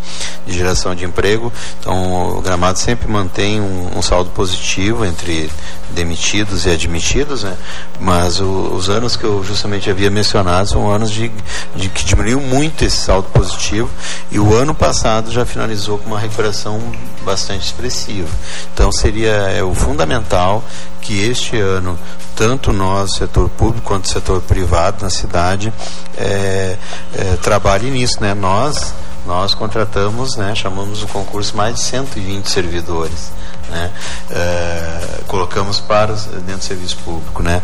de 0.47 0.53
geração 0.53 0.95
de 0.95 1.07
emprego, 1.07 1.51
então 1.81 2.37
o 2.37 2.43
Gramado 2.43 2.79
sempre 2.79 3.09
mantém 3.09 3.59
um, 3.59 3.97
um 3.97 4.03
saldo 4.03 4.29
positivo 4.31 5.07
entre 5.07 5.51
demitidos 5.91 6.66
e 6.66 6.70
admitidos, 6.70 7.43
né? 7.43 7.57
mas 7.99 8.18
o, 8.41 8.75
os 8.75 8.89
anos 8.89 9.16
que 9.16 9.25
eu 9.25 9.45
justamente 9.45 9.89
havia 9.89 10.11
mencionado 10.11 10.69
são 10.69 10.91
anos 10.91 11.11
de, 11.11 11.31
de 11.75 11.89
que 11.89 12.05
diminuiu 12.05 12.41
muito 12.41 12.85
esse 12.85 12.97
saldo 12.97 13.29
positivo 13.31 13.89
e 14.31 14.39
o 14.39 14.55
ano 14.55 14.75
passado 14.75 15.31
já 15.31 15.47
finalizou 15.47 15.99
com 15.99 16.09
uma 16.09 16.19
recuperação 16.19 16.81
bastante 17.25 17.64
expressiva. 17.66 18.29
Então 18.75 18.91
seria 18.91 19.31
é, 19.31 19.62
o 19.62 19.75
fundamental 19.75 20.64
que 21.01 21.23
este 21.23 21.57
ano 21.57 21.99
tanto 22.35 22.73
nós, 22.73 23.14
setor 23.14 23.49
público 23.49 23.87
quanto 23.87 24.09
setor 24.09 24.41
privado 24.43 25.03
na 25.03 25.11
cidade, 25.11 25.73
é, 26.16 26.77
é, 27.14 27.37
trabalhe 27.43 27.91
nisso, 27.91 28.19
né? 28.21 28.35
Nós 28.35 28.95
nós 29.27 29.53
contratamos, 29.53 30.37
né, 30.37 30.55
chamamos 30.55 31.03
o 31.03 31.07
concurso 31.07 31.55
mais 31.55 31.75
de 31.75 31.83
120 31.83 32.47
servidores 32.47 33.31
né? 33.71 33.91
Uh, 34.31 35.25
colocamos 35.27 35.81
para 35.81 36.14
dentro 36.14 36.59
do 36.59 36.64
serviço 36.64 36.97
público, 36.99 37.43
né? 37.43 37.62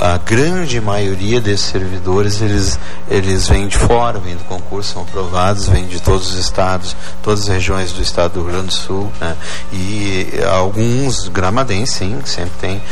A 0.00 0.18
grande 0.18 0.80
maioria 0.80 1.40
desses 1.40 1.66
servidores 1.66 2.40
eles 2.40 2.78
eles 3.08 3.48
vêm 3.48 3.68
de 3.68 3.76
fora, 3.76 4.18
vêm 4.18 4.36
do 4.36 4.44
concurso, 4.44 4.92
são 4.92 5.02
aprovados, 5.02 5.68
vêm 5.68 5.86
de 5.86 6.00
todos 6.00 6.32
os 6.32 6.38
estados, 6.38 6.96
todas 7.22 7.42
as 7.42 7.48
regiões 7.48 7.92
do 7.92 8.02
estado 8.02 8.34
do 8.34 8.42
Rio 8.42 8.52
Grande 8.52 8.66
do 8.68 8.72
Sul, 8.72 9.12
né? 9.20 9.36
E 9.72 10.28
alguns 10.50 11.28
gramadenses, 11.28 11.94
sim, 11.96 12.18
sempre 12.24 12.52
tem 12.60 12.82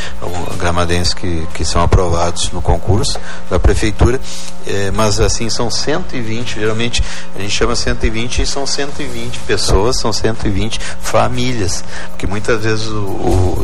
gramadenses 0.59 1.15
que, 1.15 1.47
que 1.55 1.65
são 1.65 1.83
aprovados 1.83 2.51
no 2.51 2.63
concurso 2.63 3.19
da 3.51 3.59
prefeitura, 3.59 4.21
eh, 4.67 4.91
mas 4.95 5.21
assim 5.21 5.49
são 5.49 5.71
120, 5.71 6.61
geralmente 6.61 7.03
a 7.35 7.41
gente 7.41 7.53
chama 7.53 7.77
120 7.77 8.43
e 8.43 8.47
são 8.47 8.67
120 8.67 9.39
pessoas, 9.41 9.99
são 9.99 10.13
120 10.13 10.81
famílias, 11.01 11.85
porque 12.11 12.27
muitas 12.37 12.63
vezes 12.63 12.87
o, 12.89 12.99
o, 12.99 13.63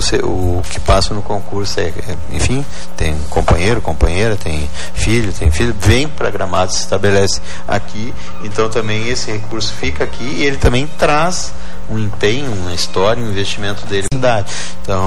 o 0.58 0.62
que 0.62 0.80
passa 0.80 1.12
no 1.12 1.20
concurso 1.20 1.78
é, 1.78 1.88
é, 1.88 2.16
enfim, 2.30 2.64
tem 2.96 3.14
companheiro, 3.28 3.82
companheira, 3.82 4.34
tem 4.34 4.68
filho, 4.94 5.30
tem 5.30 5.50
filho, 5.50 5.76
vem 5.78 6.08
para 6.08 6.30
Gramado, 6.30 6.72
se 6.72 6.78
estabelece 6.78 7.42
aqui, 7.68 8.14
então 8.42 8.70
também 8.70 9.10
esse 9.10 9.30
recurso 9.30 9.74
fica 9.74 10.04
aqui 10.04 10.24
e 10.24 10.44
ele 10.44 10.56
também 10.56 10.86
traz 10.86 11.52
um 11.92 11.98
empenho, 11.98 12.52
uma 12.52 12.72
história, 12.72 13.22
um 13.22 13.30
investimento 13.30 13.86
dele 13.86 14.06
na 14.12 14.18
cidade. 14.18 14.52
Então, 14.82 15.00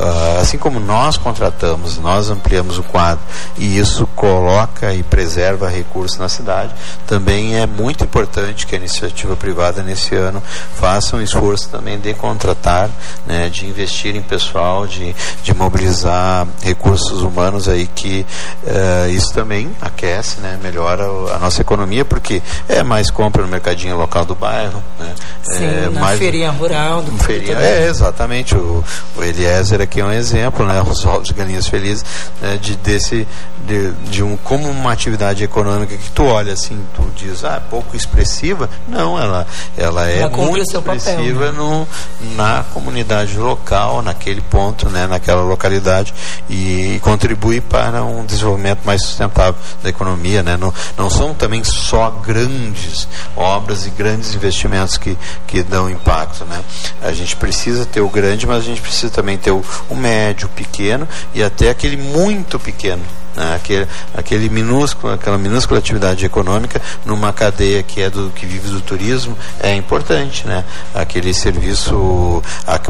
ah, 0.00 0.38
assim 0.40 0.58
como 0.58 0.80
nós 0.80 1.16
contratamos, 1.16 1.98
nós 1.98 2.30
ampliamos 2.30 2.78
o 2.78 2.82
quadro 2.82 3.24
e 3.56 3.78
isso 3.78 4.06
coloca 4.14 4.92
e 4.92 5.02
preserva 5.02 5.68
recursos 5.68 6.18
na 6.18 6.28
cidade, 6.28 6.74
também 7.06 7.56
é 7.56 7.66
muito 7.66 8.04
importante 8.04 8.66
que 8.66 8.74
a 8.74 8.78
iniciativa 8.78 9.36
privada 9.36 9.82
nesse 9.82 10.14
ano 10.14 10.42
faça 10.74 11.16
um 11.16 11.22
esforço 11.22 11.68
também 11.68 11.98
de 11.98 12.12
contratar, 12.14 12.90
né, 13.26 13.48
de 13.48 13.66
investir 13.66 14.14
em 14.16 14.22
pessoal, 14.22 14.86
de, 14.86 15.14
de 15.42 15.54
mobilizar 15.54 16.46
recursos 16.62 17.22
humanos 17.22 17.68
aí 17.68 17.86
que 17.86 18.26
uh, 18.64 19.08
isso 19.10 19.32
também 19.32 19.70
aquece, 19.80 20.40
né, 20.40 20.58
melhora 20.62 21.04
a 21.34 21.38
nossa 21.38 21.60
economia 21.60 22.04
porque 22.04 22.42
é 22.68 22.82
mais 22.82 23.10
compra 23.10 23.42
no 23.42 23.48
mercadinho 23.48 23.96
local 23.96 24.24
do 24.24 24.34
bairro, 24.34 24.82
né, 24.98 25.14
Sim, 25.42 25.64
é 25.64 25.88
mais 25.90 26.18
feirinha 26.24 26.50
rural 26.50 27.02
do 27.02 27.12
feirinha, 27.18 27.58
É, 27.58 27.86
exatamente. 27.86 28.54
O, 28.54 28.82
o 29.16 29.22
Eliezer 29.22 29.80
aqui 29.80 30.00
é 30.00 30.04
um 30.04 30.12
exemplo, 30.12 30.66
né? 30.66 30.82
Os 30.82 31.04
ovos 31.04 31.28
de 31.28 31.34
galinhas 31.34 31.66
felizes, 31.66 32.04
né? 32.40 32.58
de, 32.60 32.76
desse, 32.76 33.26
de, 33.66 33.92
de 34.10 34.22
um, 34.22 34.36
como 34.36 34.68
uma 34.68 34.92
atividade 34.92 35.42
econômica 35.42 35.96
que 35.96 36.10
tu 36.10 36.24
olha 36.24 36.52
assim, 36.52 36.78
tu 36.94 37.10
diz, 37.16 37.44
ah, 37.44 37.62
pouco 37.70 37.96
expressiva. 37.96 38.68
Não, 38.86 39.18
ela, 39.18 39.46
ela 39.76 40.08
é 40.08 40.20
ela 40.20 40.30
muito 40.30 40.74
expressiva 40.74 41.46
papel, 41.46 41.52
né? 41.52 41.58
no, 41.58 41.88
na 42.36 42.64
comunidade 42.72 43.38
local, 43.38 44.02
naquele 44.02 44.40
ponto, 44.42 44.88
né? 44.90 45.06
naquela 45.06 45.42
localidade 45.42 46.14
e, 46.48 46.94
e 46.94 47.00
contribui 47.00 47.60
para 47.60 48.04
um 48.04 48.24
desenvolvimento 48.24 48.80
mais 48.84 49.02
sustentável 49.02 49.56
da 49.82 49.88
economia, 49.88 50.42
né? 50.42 50.56
Não, 50.56 50.72
não 50.96 51.08
são 51.10 51.34
também 51.34 51.62
só 51.64 52.10
grandes 52.10 53.08
obras 53.36 53.86
e 53.86 53.90
grandes 53.90 54.34
investimentos 54.34 54.98
que, 54.98 55.16
que 55.46 55.62
dão 55.62 55.88
impacto, 55.88 56.44
né? 56.44 56.62
A 57.02 57.12
gente 57.12 57.36
precisa 57.36 57.86
ter 57.86 58.00
o 58.00 58.08
grande, 58.08 58.46
mas 58.46 58.58
a 58.58 58.66
gente 58.66 58.80
precisa 58.80 59.12
também 59.12 59.38
ter 59.38 59.50
o, 59.50 59.64
o 59.88 59.94
médio, 59.94 60.46
o 60.46 60.50
pequeno 60.50 61.08
e 61.34 61.42
até 61.42 61.70
aquele 61.70 61.96
muito 61.96 62.58
pequeno. 62.58 63.02
Né? 63.36 63.54
Aquele, 63.54 63.88
aquele 64.14 64.48
minúsculo, 64.48 65.12
aquela 65.12 65.38
minúscula 65.38 65.78
atividade 65.78 66.24
econômica 66.24 66.80
numa 67.04 67.32
cadeia 67.32 67.82
que 67.82 68.02
é 68.02 68.10
do 68.10 68.30
que 68.30 68.46
vive 68.46 68.68
do 68.68 68.80
turismo 68.80 69.36
é 69.60 69.74
importante, 69.74 70.46
né? 70.46 70.64
Aquele 70.94 71.34
serviço, 71.34 72.42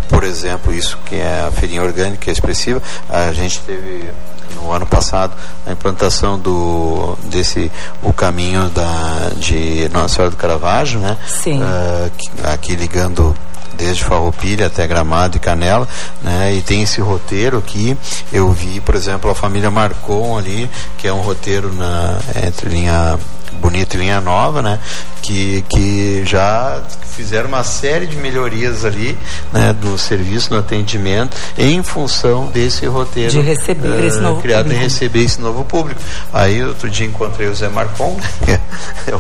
por 0.09 0.25
exemplo, 0.25 0.73
isso 0.73 0.99
que 1.07 1.17
é 1.17 1.45
a 1.47 1.51
feirinha 1.51 1.83
orgânica 1.83 2.31
é 2.31 2.33
expressiva, 2.33 2.83
a 3.09 3.33
gente 3.33 3.61
teve 3.61 4.11
no 4.55 4.71
ano 4.71 4.87
passado 4.87 5.35
a 5.67 5.73
implantação 5.73 6.39
do 6.39 7.17
desse 7.25 7.71
o 8.03 8.13
caminho 8.13 8.69
da 8.71 9.31
de 9.37 9.89
Nossa 9.93 10.17
Senhora 10.17 10.31
do 10.31 10.37
Caravaggio, 10.37 11.01
né? 11.01 11.17
Sim. 11.27 11.61
Uh, 11.61 12.11
aqui 12.45 12.77
ligando 12.77 13.35
desde 13.77 14.05
Farroupilha 14.05 14.67
até 14.67 14.87
Gramado 14.87 15.37
e 15.37 15.41
Canela, 15.41 15.89
né? 16.23 16.55
E 16.55 16.63
tem 16.63 16.83
esse 16.83 17.01
roteiro 17.01 17.59
aqui. 17.59 17.97
Eu 18.33 18.51
vi, 18.53 18.81
por 18.81 18.95
exemplo, 18.95 19.31
a 19.31 19.35
família 19.35 19.71
Marcon 19.71 20.39
ali, 20.39 20.71
que 20.99 21.07
é 21.09 21.13
um 21.13 21.21
roteiro 21.21 21.73
na 21.73 22.19
entre 22.45 22.69
linha 22.69 23.19
bonita 23.61 23.97
e 23.97 24.01
linha 24.01 24.21
nova, 24.21 24.63
né? 24.63 24.79
Que, 25.23 25.65
que 25.69 26.23
já 26.27 26.83
fizeram 27.15 27.49
uma 27.49 27.63
série 27.63 28.07
de 28.07 28.17
melhorias 28.17 28.85
ali, 28.85 29.17
né? 29.53 29.73
Do 29.73 29.97
serviço, 29.97 30.53
no 30.53 30.59
atendimento, 30.59 31.37
em 31.57 31.83
função 31.83 32.47
desse 32.47 32.87
roteiro. 32.87 33.31
De 33.31 33.41
receber 33.41 33.89
uh, 33.89 34.07
esse 34.07 34.21
novo 34.21 34.43
criado 34.43 34.65
público. 34.65 34.81
em 34.81 34.85
receber 34.85 35.25
esse 35.25 35.41
novo 35.41 35.65
público. 35.65 36.01
Aí 36.33 36.63
outro 36.63 36.91
dia 36.91 37.07
encontrei 37.07 37.49
o 37.49 37.55
Zé 37.55 37.69
Marcon, 37.69 38.19
que 38.45 38.51
é 38.51 39.15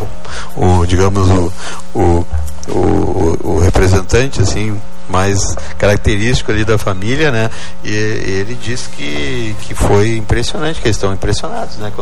o, 0.56 0.80
o 0.80 0.86
digamos, 0.86 1.28
o, 1.28 1.52
o 1.94 2.26
o, 2.68 3.36
o, 3.42 3.58
representante 3.58 4.40
assim 4.40 4.80
mais 5.08 5.54
característico 5.78 6.50
ali 6.50 6.64
da 6.64 6.78
família, 6.78 7.30
né? 7.30 7.50
E 7.82 7.90
ele 7.90 8.54
disse 8.54 8.88
que, 8.88 9.54
que 9.62 9.74
foi 9.74 10.16
impressionante, 10.16 10.80
que 10.80 10.86
eles 10.86 10.96
estão 10.96 11.12
impressionados, 11.12 11.76
né? 11.76 11.92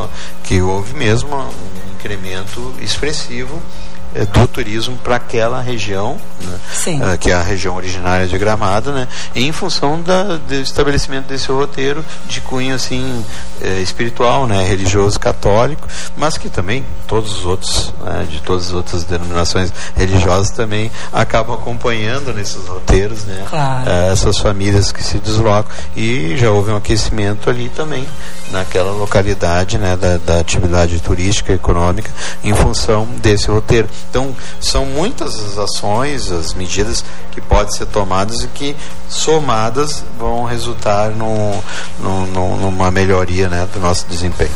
Que 0.45 0.63
houve 0.63 0.95
mesmo 0.95 1.35
um 1.35 1.95
incremento 1.95 2.75
expressivo 2.81 3.61
do 4.33 4.47
turismo 4.47 4.97
para 4.99 5.17
aquela 5.17 5.61
região, 5.61 6.19
né, 6.41 6.59
uh, 7.15 7.19
que 7.19 7.31
é 7.31 7.35
a 7.35 7.43
região 7.43 7.77
originária 7.77 8.27
de 8.27 8.37
Gramado, 8.39 8.93
né, 8.93 9.09
em 9.35 9.51
função 9.53 10.01
da, 10.03 10.37
do 10.37 10.55
estabelecimento 10.55 11.27
desse 11.27 11.51
roteiro 11.51 12.05
de 12.27 12.41
cunho 12.41 12.75
assim 12.75 13.25
é, 13.61 13.81
espiritual, 13.81 14.47
né, 14.47 14.65
religioso 14.65 15.19
católico, 15.19 15.89
mas 16.17 16.37
que 16.37 16.49
também 16.49 16.85
todos 17.07 17.39
os 17.39 17.47
outros, 17.47 17.95
né, 18.05 18.27
de 18.29 18.41
todas 18.41 18.67
as 18.67 18.73
outras 18.73 19.05
denominações 19.05 19.73
religiosas 19.97 20.51
também 20.51 20.91
acabam 21.13 21.55
acompanhando 21.55 22.33
nesses 22.33 22.67
roteiros, 22.67 23.25
né, 23.25 23.45
claro. 23.49 23.89
uh, 23.89 24.13
essas 24.13 24.39
famílias 24.39 24.93
que 24.93 25.03
se 25.03 25.19
deslocam. 25.19 25.73
E 25.97 26.37
já 26.37 26.51
houve 26.51 26.71
um 26.71 26.77
aquecimento 26.77 27.49
ali 27.49 27.69
também 27.69 28.07
naquela 28.53 28.93
localidade 28.93 29.79
né, 29.79 29.97
da, 29.97 30.19
da 30.19 30.39
atividade 30.39 31.01
turística 31.01 31.53
econômica 31.53 32.11
em 32.45 32.55
função 32.55 33.07
desse 33.21 33.49
roteiro. 33.49 33.89
Então, 34.11 34.37
são 34.61 34.85
muitas 34.85 35.35
as 35.41 35.59
ações, 35.59 36.31
as 36.31 36.55
medidas 36.55 37.05
que 37.33 37.41
podem 37.41 37.73
ser 37.73 37.87
tomadas 37.87 38.43
e 38.43 38.47
que 38.49 38.77
somadas 39.09 40.05
vão 40.19 40.45
resultar 40.45 41.11
num, 41.11 41.61
num, 41.99 42.57
numa 42.57 42.91
melhoria 42.91 43.49
né, 43.49 43.67
do 43.73 43.81
nosso 43.81 44.07
desempenho. 44.07 44.53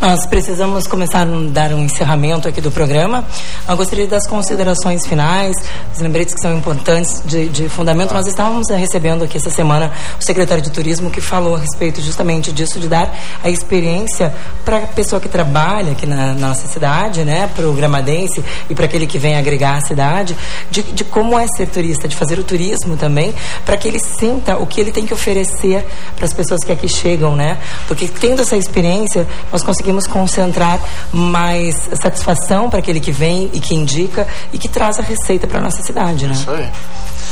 Nós 0.00 0.26
precisamos 0.26 0.86
começar 0.86 1.22
a 1.22 1.24
dar 1.50 1.72
um 1.72 1.82
encerramento 1.82 2.46
aqui 2.46 2.60
do 2.60 2.70
programa. 2.70 3.24
Eu 3.68 3.76
gostaria 3.76 4.06
das 4.06 4.28
considerações 4.28 5.04
finais, 5.04 5.56
os 5.92 5.98
lembretes 5.98 6.34
que 6.34 6.40
são 6.40 6.56
importantes 6.56 7.20
de, 7.24 7.48
de 7.48 7.68
fundamento. 7.68 8.14
Nós 8.14 8.28
estávamos 8.28 8.68
recebendo 8.70 9.24
aqui 9.24 9.36
essa 9.36 9.50
semana 9.50 9.90
o 10.16 10.22
secretário 10.22 10.62
de 10.62 10.70
Turismo 10.70 11.10
que 11.10 11.20
falou 11.20 11.56
a 11.56 11.58
respeito 11.58 12.00
justamente 12.00 12.52
disso, 12.52 12.78
de 12.78 12.86
dar 12.86 13.12
a 13.42 13.50
experiência 13.50 14.32
para 14.64 14.78
a 14.78 14.86
pessoa 14.86 15.20
que 15.20 15.28
trabalha 15.28 15.90
aqui 15.90 16.06
na, 16.06 16.32
na 16.32 16.48
nossa 16.48 16.68
cidade, 16.68 17.24
né, 17.24 17.50
para 17.52 17.68
o 17.68 17.72
gramadense 17.72 18.42
e 18.70 18.76
para 18.76 18.84
aquele 18.84 19.06
que 19.06 19.18
vem 19.18 19.36
agregar 19.36 19.78
a 19.78 19.80
cidade, 19.80 20.36
de, 20.70 20.84
de 20.84 21.02
como 21.02 21.36
é 21.36 21.46
ser 21.48 21.66
turista, 21.66 22.06
de 22.06 22.14
fazer 22.14 22.38
o 22.38 22.44
turismo 22.44 22.96
também, 22.96 23.34
para 23.64 23.76
que 23.76 23.88
ele 23.88 23.98
sinta 23.98 24.58
o 24.58 24.66
que 24.66 24.80
ele 24.80 24.92
tem 24.92 25.04
que 25.04 25.12
oferecer 25.12 25.84
para 26.14 26.24
as 26.24 26.32
pessoas 26.32 26.62
que 26.62 26.70
aqui 26.70 26.88
chegam, 26.88 27.34
né? 27.34 27.58
Porque 27.88 28.06
tendo 28.06 28.42
essa 28.42 28.56
experiência, 28.56 29.26
nós 29.50 29.64
conseguimos 29.64 29.87
conseguimos 29.88 30.06
concentrar 30.06 30.78
mais 31.12 31.88
satisfação 31.94 32.68
para 32.68 32.78
aquele 32.78 33.00
que 33.00 33.10
vem 33.10 33.50
e 33.52 33.60
que 33.60 33.74
indica 33.74 34.26
e 34.52 34.58
que 34.58 34.68
traz 34.68 34.98
a 34.98 35.02
receita 35.02 35.46
para 35.46 35.58
a 35.58 35.62
nossa 35.62 35.82
cidade, 35.82 36.26
né? 36.26 36.34
Isso 36.34 36.50
aí. 36.50 36.68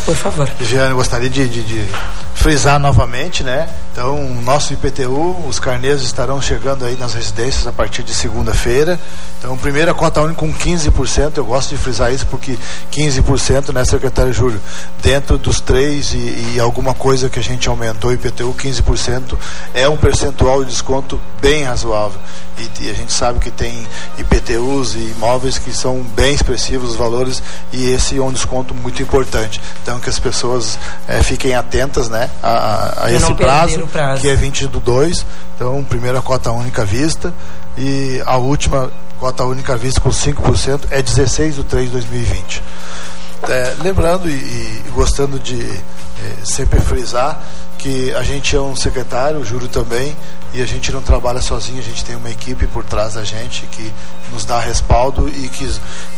Por 0.05 0.15
favor. 0.15 0.49
Jeane, 0.61 0.95
gostaria 0.95 1.29
de, 1.29 1.49
de, 1.49 1.63
de, 1.63 1.89
frisar 2.35 2.79
novamente, 2.79 3.43
né? 3.43 3.69
Então, 3.97 4.29
nosso 4.43 4.75
IPTU, 4.75 5.49
os 5.49 5.59
carneiros 5.59 6.03
estarão 6.03 6.39
chegando 6.39 6.85
aí 6.85 6.99
nas 6.99 7.15
residências 7.15 7.67
a 7.67 7.73
partir 7.73 8.03
de 8.03 8.13
segunda-feira. 8.13 9.01
Então, 9.39 9.57
primeira 9.57 9.95
cota 9.95 10.21
única 10.21 10.39
com 10.39 10.53
15%, 10.53 11.39
eu 11.39 11.47
gosto 11.47 11.71
de 11.71 11.79
frisar 11.79 12.13
isso 12.13 12.27
porque 12.27 12.59
15%, 12.93 13.73
né, 13.73 13.87
secretário 13.87 14.35
Júlio? 14.35 14.61
Dentro 15.03 15.39
dos 15.39 15.63
três 15.63 16.13
e, 16.13 16.57
e 16.57 16.61
alguma 16.61 16.93
coisa 16.93 17.31
que 17.31 17.39
a 17.39 17.43
gente 17.43 17.71
aumentou 17.71 18.11
o 18.11 18.13
IPTU, 18.13 18.55
15% 18.59 19.35
é 19.73 19.89
um 19.89 19.97
percentual 19.97 20.63
de 20.63 20.69
desconto 20.73 21.19
bem 21.41 21.63
razoável. 21.63 22.21
E, 22.59 22.85
e, 22.85 22.91
a 22.91 22.95
gente 22.95 23.13
sabe 23.13 23.39
que 23.39 23.51
tem 23.51 23.87
IPTUs 24.19 24.95
e 24.95 25.13
imóveis 25.17 25.59
que 25.59 25.73
são 25.73 26.03
bem 26.03 26.35
expressivos 26.35 26.93
os 26.93 26.97
valores 26.97 27.43
e 27.71 27.91
esse 27.91 28.17
é 28.17 28.23
um 28.23 28.33
desconto 28.33 28.75
muito 28.75 29.03
importante. 29.03 29.61
Então 29.83 30.01
que 30.01 30.09
as 30.09 30.19
pessoas 30.19 30.79
é, 31.07 31.23
fiquem 31.23 31.55
atentas 31.55 32.09
né, 32.09 32.31
a, 32.43 33.05
a 33.05 33.13
esse 33.13 33.35
prazo, 33.35 33.86
prazo, 33.87 34.23
que 34.23 34.29
é 34.29 34.35
20 34.35 34.69
do 34.69 34.81
2. 34.81 35.27
Então, 35.55 35.83
primeira 35.85 36.21
cota 36.21 36.51
única 36.51 36.85
vista 36.85 37.33
e 37.77 38.23
a 38.25 38.37
última 38.37 38.91
cota 39.19 39.45
única 39.45 39.77
vista 39.77 40.01
com 40.01 40.11
5% 40.11 40.87
é 40.91 41.03
16 41.03 41.57
do 41.57 41.65
3 41.65 41.87
de 41.87 41.93
2020. 41.93 42.63
É, 43.49 43.75
lembrando 43.83 44.29
e, 44.29 44.33
e, 44.33 44.85
gostando 44.93 45.39
de 45.39 45.61
é, 45.63 46.45
sempre 46.45 46.81
frisar 46.81 47.41
que 47.79 48.13
a 48.15 48.23
gente 48.23 48.57
é 48.57 48.61
um 48.61 48.75
secretário, 48.75 49.41
o 49.41 49.45
Júlio 49.45 49.69
também, 49.69 50.17
e 50.57 50.63
a 50.63 50.67
gente 50.67 50.91
não 50.91 51.03
trabalha 51.03 51.43
sozinho, 51.43 51.79
a 51.81 51.83
gente 51.83 52.03
tem 52.03 52.17
uma 52.17 52.31
equipe 52.31 52.67
por 52.69 52.83
trás 52.83 53.13
da 53.13 53.23
gente 53.23 53.67
que 53.67 53.93
nos 54.33 54.47
dá 54.47 54.59
respaldo 54.59 55.29
e 55.29 55.51
que 55.51 55.71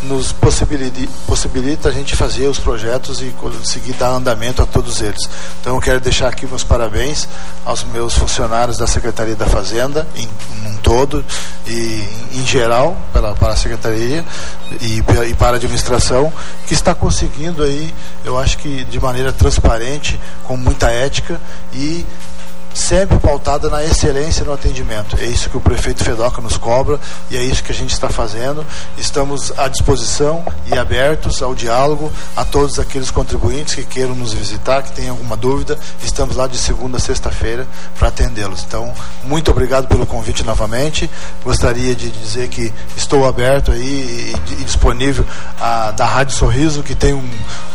nos 0.05 0.30
possibilita, 0.30 1.12
possibilita 1.26 1.89
a 1.89 1.93
gente 1.93 2.14
fazer 2.14 2.47
os 2.47 2.57
projetos 2.57 3.20
e 3.20 3.30
conseguir 3.30 3.95
dar 3.95 4.11
andamento 4.11 4.62
a 4.62 4.66
todos 4.66 5.01
eles. 5.01 5.28
Então 5.61 5.74
eu 5.74 5.80
quero 5.80 5.99
deixar 5.99 6.28
aqui 6.28 6.47
meus 6.47 6.62
parabéns 6.62 7.28
aos 7.64 7.82
meus 7.82 8.14
funcionários 8.14 8.78
da 8.78 8.86
Secretaria 8.86 9.34
da 9.34 9.47
Fazenda, 9.47 10.07
em 10.14 10.28
um 10.64 10.76
todo 10.76 11.24
e 11.66 12.09
em 12.34 12.47
geral, 12.47 12.97
para, 13.12 13.34
para 13.34 13.55
a 13.55 13.57
Secretaria 13.57 14.24
e, 14.80 14.99
e 14.99 15.34
para 15.34 15.55
a 15.55 15.57
administração, 15.57 16.32
que 16.68 16.74
está 16.74 16.95
conseguindo 16.95 17.64
aí, 17.64 17.93
eu 18.24 18.39
acho 18.39 18.57
que 18.59 18.84
de 18.84 19.01
maneira 19.01 19.32
transparente, 19.32 20.18
com 20.45 20.57
muita 20.57 20.93
ética 20.93 21.41
e 21.74 22.07
sempre 22.74 23.18
pautada 23.18 23.68
na 23.68 23.84
excelência 23.84 24.44
no 24.44 24.52
atendimento. 24.52 25.16
É 25.20 25.26
isso 25.26 25.50
que 25.50 25.56
o 25.56 25.60
prefeito 25.60 26.04
Fedoca 26.04 26.40
nos 26.40 26.56
cobra 26.56 26.98
e 27.30 27.36
é 27.36 27.42
isso 27.42 27.62
que 27.62 27.72
a 27.72 27.74
gente 27.74 27.92
está 27.92 28.08
fazendo. 28.08 28.64
Estamos 28.96 29.52
à 29.56 29.68
disposição 29.68 30.44
e 30.66 30.78
abertos 30.78 31.42
ao 31.42 31.54
diálogo 31.54 32.10
a 32.36 32.44
todos 32.44 32.78
aqueles 32.78 33.10
contribuintes 33.10 33.74
que 33.74 33.84
queiram 33.84 34.14
nos 34.14 34.32
visitar, 34.32 34.82
que 34.82 34.92
tenham 34.92 35.14
alguma 35.14 35.36
dúvida. 35.36 35.78
Estamos 36.02 36.36
lá 36.36 36.46
de 36.46 36.56
segunda 36.56 36.98
a 36.98 37.00
sexta-feira 37.00 37.66
para 37.98 38.08
atendê-los. 38.08 38.64
Então, 38.64 38.92
muito 39.24 39.50
obrigado 39.50 39.88
pelo 39.88 40.06
convite 40.06 40.44
novamente. 40.44 41.10
Gostaria 41.42 41.94
de 41.94 42.10
dizer 42.10 42.48
que 42.48 42.72
estou 42.96 43.26
aberto 43.26 43.72
aí 43.72 44.34
e, 44.50 44.64
disponível 44.64 45.24
a, 45.60 45.90
da 45.92 46.04
Rádio 46.04 46.34
Sorriso, 46.34 46.82
que 46.82 46.94
tem 46.94 47.14
um, 47.14 47.30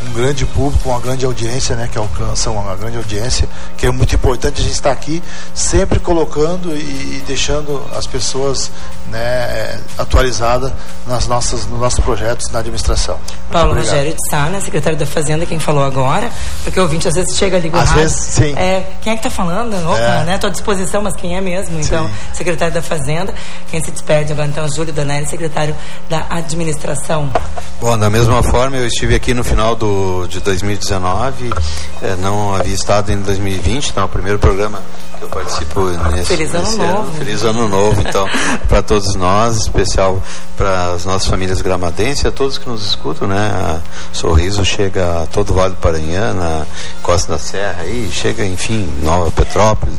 um 0.08 0.14
grande 0.14 0.46
público, 0.46 0.90
uma 0.90 1.00
grande 1.00 1.26
audiência, 1.26 1.76
né, 1.76 1.90
que 1.92 1.98
alcança 1.98 2.52
uma 2.52 2.76
grande 2.76 2.98
audiência, 2.98 3.48
que 3.78 3.86
é 3.86 3.92
muito 3.92 4.14
importante 4.14 4.62
a 4.62 4.64
gente 4.64 4.82
estar 4.84 4.92
aqui 4.92 5.24
sempre 5.54 6.00
colocando 6.00 6.76
e, 6.76 6.80
e 7.18 7.24
deixando 7.26 7.82
as 7.96 8.06
pessoas 8.06 8.70
né, 9.10 9.80
atualizadas 9.98 10.72
nas 11.08 11.28
nossas, 11.28 11.66
nos 11.66 11.80
nossos 11.80 12.04
projetos 12.04 12.50
na 12.52 12.60
administração. 12.60 13.16
Muito 13.16 13.52
Paulo 13.52 13.72
obrigado. 13.72 13.92
Rogério 13.92 14.14
de 14.14 14.30
Sá, 14.30 14.50
né, 14.50 14.60
secretário 14.60 14.98
da 14.98 15.06
Fazenda, 15.06 15.46
quem 15.46 15.60
falou 15.60 15.84
agora, 15.84 16.30
porque 16.64 16.80
o 16.80 16.84
ouvinte 16.84 17.08
às 17.08 17.14
vezes 17.14 17.38
chega 17.38 17.58
ali 17.58 17.70
com 17.70 17.78
Às 17.78 17.92
vezes, 17.92 18.18
sim. 18.18 18.54
É, 18.56 18.84
quem 19.02 19.14
é 19.14 19.16
que 19.16 19.26
está 19.26 19.30
falando? 19.30 19.76
Opa, 19.90 19.98
é. 19.98 20.24
né, 20.26 20.36
estou 20.36 20.50
à 20.50 20.52
disposição, 20.52 21.02
mas 21.02 21.16
quem 21.16 21.36
é 21.38 21.42
mesmo? 21.42 21.80
Então, 21.80 22.08
sim. 22.08 22.14
secretário 22.34 22.74
da 22.74 22.82
Fazenda, 22.82 23.34
quem 23.70 23.84
se 23.84 23.92
despede 23.92 24.34
agora, 24.34 24.48
então, 24.48 24.68
Júlio 24.68 24.94
Danelli, 24.94 25.28
secretário 25.28 25.76
da 26.10 26.26
Administração. 26.30 27.32
Bom, 27.80 27.98
da 27.98 28.10
mesma 28.10 28.42
forma, 28.42 28.78
eu 28.78 28.88
estive 28.88 29.16
aqui 29.16 29.34
no 29.34 29.44
final 29.44 29.76
do, 29.76 30.26
de 30.28 30.40
2019, 30.40 31.54
eh, 32.02 32.16
não 32.20 32.56
havia 32.56 32.74
estado 32.74 33.12
em 33.12 33.18
2020, 33.22 33.90
então, 33.90 34.06
o 34.06 34.10
primeiro 34.10 34.40
programa 34.40 34.73
que 34.74 35.13
eu 35.24 35.30
participo 35.30 35.82
nesse, 36.12 36.26
Feliz 36.26 36.54
ano 36.54 36.64
nesse 36.66 36.78
novo. 36.78 36.98
Ano. 37.00 37.14
Feliz 37.14 37.44
ano 37.44 37.68
novo, 37.68 38.02
então, 38.02 38.28
para 38.68 38.82
todos 38.82 39.16
nós, 39.16 39.58
especial 39.58 40.22
para 40.58 40.92
as 40.92 41.06
nossas 41.06 41.28
famílias 41.28 41.62
gramadenses 41.62 42.24
e 42.24 42.28
a 42.28 42.32
todos 42.32 42.58
que 42.58 42.70
nos 42.70 42.86
escutam, 42.86 43.28
né? 43.28 43.52
A 43.54 43.82
Sorriso 44.14 44.64
chega 44.66 45.24
a 45.24 45.26
todo 45.26 45.52
o 45.52 45.54
Vale 45.54 45.74
do 45.74 45.80
Paranhana, 45.80 46.68
Costa 47.02 47.34
da 47.34 47.40
Serra, 47.40 47.82
aí 47.82 48.10
chega, 48.12 48.46
enfim, 48.46 48.88
Nova 49.02 49.32
Petrópolis, 49.32 49.98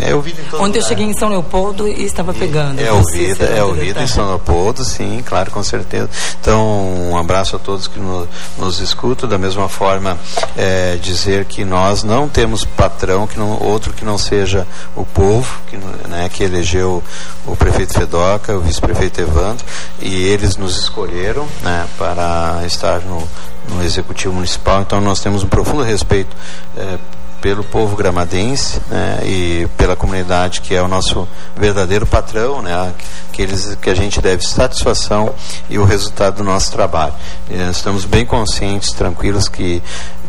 é 0.00 0.14
ouvido 0.14 0.40
em 0.40 0.44
todo 0.44 0.60
Onde 0.60 0.78
lugar. 0.78 0.78
eu 0.78 0.82
cheguei 0.82 1.06
em 1.06 1.12
São 1.12 1.28
Leopoldo 1.28 1.88
e 1.88 2.04
estava 2.04 2.32
pegando. 2.32 2.80
É 2.80 2.92
ouvido, 2.92 3.44
é 3.44 3.62
ouvido 3.62 4.00
em 4.00 4.06
São 4.06 4.26
Leopoldo, 4.26 4.84
sim, 4.84 5.22
claro, 5.24 5.50
com 5.50 5.62
certeza. 5.62 6.08
Então, 6.40 7.10
um 7.10 7.16
abraço 7.16 7.56
a 7.56 7.58
todos 7.58 7.86
que 7.86 7.98
no, 7.98 8.26
nos 8.58 8.80
escutam. 8.80 9.28
Da 9.28 9.38
mesma 9.38 9.68
forma, 9.68 10.18
é, 10.56 10.96
dizer 10.96 11.44
que 11.46 11.64
nós 11.64 12.02
não 12.02 12.28
temos 12.28 12.64
patrão, 12.64 13.26
que 13.26 13.38
não, 13.38 13.60
outro 13.62 13.92
que 13.92 14.04
não 14.04 14.16
seja 14.16 14.45
o 14.94 15.04
povo, 15.04 15.60
que, 15.68 15.76
né, 16.08 16.28
que 16.28 16.44
elegeu 16.44 17.02
o 17.46 17.56
prefeito 17.56 17.94
Fedoca, 17.94 18.56
o 18.56 18.60
vice-prefeito 18.60 19.20
Evandro, 19.20 19.64
e 20.00 20.26
eles 20.26 20.56
nos 20.56 20.76
escolheram 20.78 21.46
né, 21.62 21.86
para 21.96 22.62
estar 22.66 23.00
no, 23.00 23.26
no 23.68 23.82
Executivo 23.82 24.34
Municipal. 24.34 24.82
Então, 24.82 25.00
nós 25.00 25.20
temos 25.20 25.42
um 25.42 25.48
profundo 25.48 25.82
respeito 25.82 26.36
é, 26.76 26.98
pelo 27.40 27.62
povo 27.62 27.94
gramadense 27.96 28.80
né, 28.88 29.20
e 29.24 29.68
pela 29.76 29.94
comunidade 29.94 30.60
que 30.60 30.74
é 30.74 30.82
o 30.82 30.88
nosso 30.88 31.28
verdadeiro 31.56 32.06
patrão, 32.06 32.62
né, 32.62 32.92
aqueles 33.28 33.74
que 33.76 33.90
a 33.90 33.94
gente 33.94 34.20
deve 34.20 34.44
satisfação 34.44 35.34
e 35.68 35.78
o 35.78 35.84
resultado 35.84 36.38
do 36.38 36.44
nosso 36.44 36.72
trabalho. 36.72 37.14
E 37.50 37.56
nós 37.56 37.76
estamos 37.76 38.04
bem 38.04 38.24
conscientes, 38.24 38.90
tranquilos 38.92 39.48
que 39.48 39.82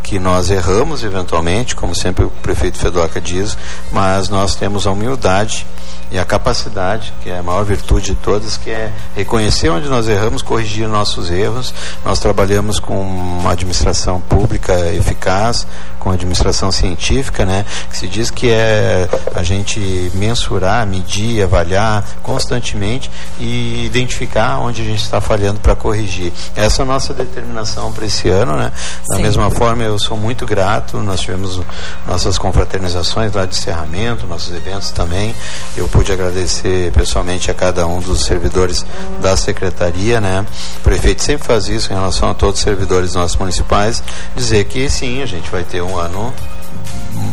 que 0.08 0.20
nós 0.20 0.50
erramos 0.50 1.04
eventualmente, 1.04 1.76
como 1.76 1.94
sempre 1.94 2.24
o 2.24 2.30
prefeito 2.30 2.78
Fedoca 2.78 3.20
diz, 3.20 3.58
mas 3.92 4.30
nós 4.30 4.56
temos 4.56 4.88
a 4.88 4.92
humildade 4.92 5.68
e 6.10 6.18
a 6.18 6.24
capacidade, 6.24 7.14
que 7.22 7.30
é 7.30 7.40
a 7.40 7.44
maior 7.44 7.66
virtude 7.66 8.12
de 8.12 8.16
todas, 8.16 8.56
que 8.56 8.70
é 8.70 8.90
reconhecer 9.14 9.70
onde 9.70 9.90
nós 9.90 10.08
erramos, 10.08 10.42
corrigir 10.42 10.88
nossos 10.88 11.30
erros. 11.30 11.74
Nós 12.06 12.20
trabalhamos 12.20 12.80
com 12.80 13.02
uma 13.02 13.52
administração 13.52 14.22
pública 14.22 14.74
eficaz, 14.94 15.68
com 16.00 16.10
administração 16.10 16.72
científica, 16.72 17.46
né, 17.46 17.66
que 17.90 17.98
se 17.98 18.08
diz 18.08 18.32
que 18.32 18.50
é 18.50 19.10
a 19.36 19.44
gente 19.44 20.10
mensurar, 20.16 20.88
medir, 20.88 21.44
avaliar 21.44 22.06
constantemente 22.24 23.12
e 23.38 23.86
identificar 23.86 24.60
onde 24.60 24.82
a 24.82 24.86
gente 24.86 25.04
está 25.04 25.20
falhando 25.20 25.60
para 25.60 25.76
corrigir. 25.76 26.32
Essa 26.56 26.82
é 26.82 26.84
a 26.84 26.86
nossa 26.86 27.14
determinação 27.14 27.92
para 27.92 28.06
esse 28.06 28.30
ano, 28.30 28.56
né? 28.56 28.72
Da 29.10 29.18
Sim. 29.18 29.24
mesma 29.24 29.52
forma, 29.52 29.84
eu 29.84 29.97
sou 30.00 30.18
muito 30.18 30.46
grato. 30.46 30.98
Nós 30.98 31.22
tivemos 31.22 31.62
nossas 32.06 32.38
confraternizações 32.38 33.34
lá 33.34 33.46
de 33.46 33.56
encerramento, 33.56 34.28
nossos 34.28 34.54
eventos 34.54 34.92
também. 34.92 35.36
Eu 35.76 35.88
pude 35.88 36.12
agradecer 36.12 36.92
pessoalmente 36.92 37.50
a 37.52 37.54
cada 37.54 37.86
um 37.88 38.00
dos 38.00 38.26
servidores 38.26 38.86
da 39.22 39.36
secretaria, 39.36 40.20
né? 40.22 40.46
O 40.78 40.82
prefeito 40.82 41.22
sempre 41.24 41.48
faz 41.48 41.68
isso 41.68 41.92
em 41.92 41.96
relação 41.96 42.30
a 42.30 42.34
todos 42.34 42.60
os 42.60 42.64
servidores 42.64 43.14
nossos 43.14 43.38
municipais, 43.38 44.04
dizer 44.36 44.66
que 44.66 44.90
sim, 44.90 45.22
a 45.22 45.26
gente 45.26 45.50
vai 45.50 45.64
ter 45.64 45.82
um 45.82 45.98
ano 45.98 46.34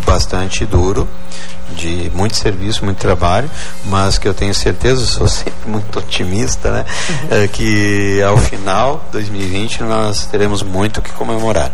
bastante 0.04 0.64
duro 0.64 1.08
de 1.74 2.10
muito 2.14 2.36
serviço, 2.36 2.84
muito 2.84 2.98
trabalho, 2.98 3.50
mas 3.86 4.18
que 4.18 4.28
eu 4.28 4.34
tenho 4.34 4.54
certeza, 4.54 5.04
sou 5.06 5.26
sempre 5.28 5.52
muito 5.66 5.98
otimista, 5.98 6.70
né? 6.70 6.84
É 7.30 7.48
que 7.48 8.22
ao 8.22 8.36
final 8.36 9.02
de 9.06 9.12
2020 9.12 9.82
nós 9.82 10.26
teremos 10.26 10.62
muito 10.62 10.98
o 10.98 11.02
que 11.02 11.12
comemorar. 11.12 11.72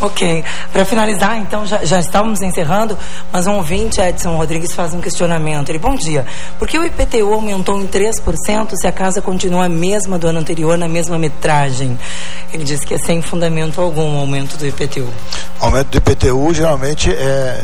Ok. 0.00 0.44
Para 0.72 0.84
finalizar, 0.84 1.36
então, 1.38 1.66
já, 1.66 1.84
já, 1.84 2.00
estávamos 2.00 2.40
encerrando, 2.40 2.96
mas 3.30 3.46
um 3.46 3.56
ouvinte, 3.56 4.00
Edson 4.00 4.36
Rodrigues, 4.36 4.72
faz 4.72 4.94
um 4.94 5.00
questionamento. 5.00 5.68
Ele, 5.68 5.78
bom 5.78 5.94
dia, 5.94 6.26
por 6.58 6.66
que 6.66 6.78
o 6.78 6.84
IPTU 6.84 7.32
aumentou 7.32 7.80
em 7.80 7.86
3% 7.86 8.76
se 8.76 8.86
a 8.86 8.92
casa 8.92 9.20
continua 9.20 9.66
a 9.66 9.68
mesma 9.68 10.18
do 10.18 10.28
ano 10.28 10.38
anterior, 10.38 10.78
na 10.78 10.88
mesma 10.88 11.18
metragem? 11.18 11.98
Ele 12.52 12.64
diz 12.64 12.80
que 12.80 12.94
é 12.94 12.98
sem 12.98 13.20
fundamento 13.20 13.80
algum 13.80 14.16
o 14.16 14.20
aumento 14.20 14.56
do 14.56 14.66
IPTU. 14.66 15.08
O 15.60 15.64
aumento 15.64 15.88
do 15.88 15.98
IPTU 15.98 16.54
geralmente 16.54 17.12
é 17.12 17.62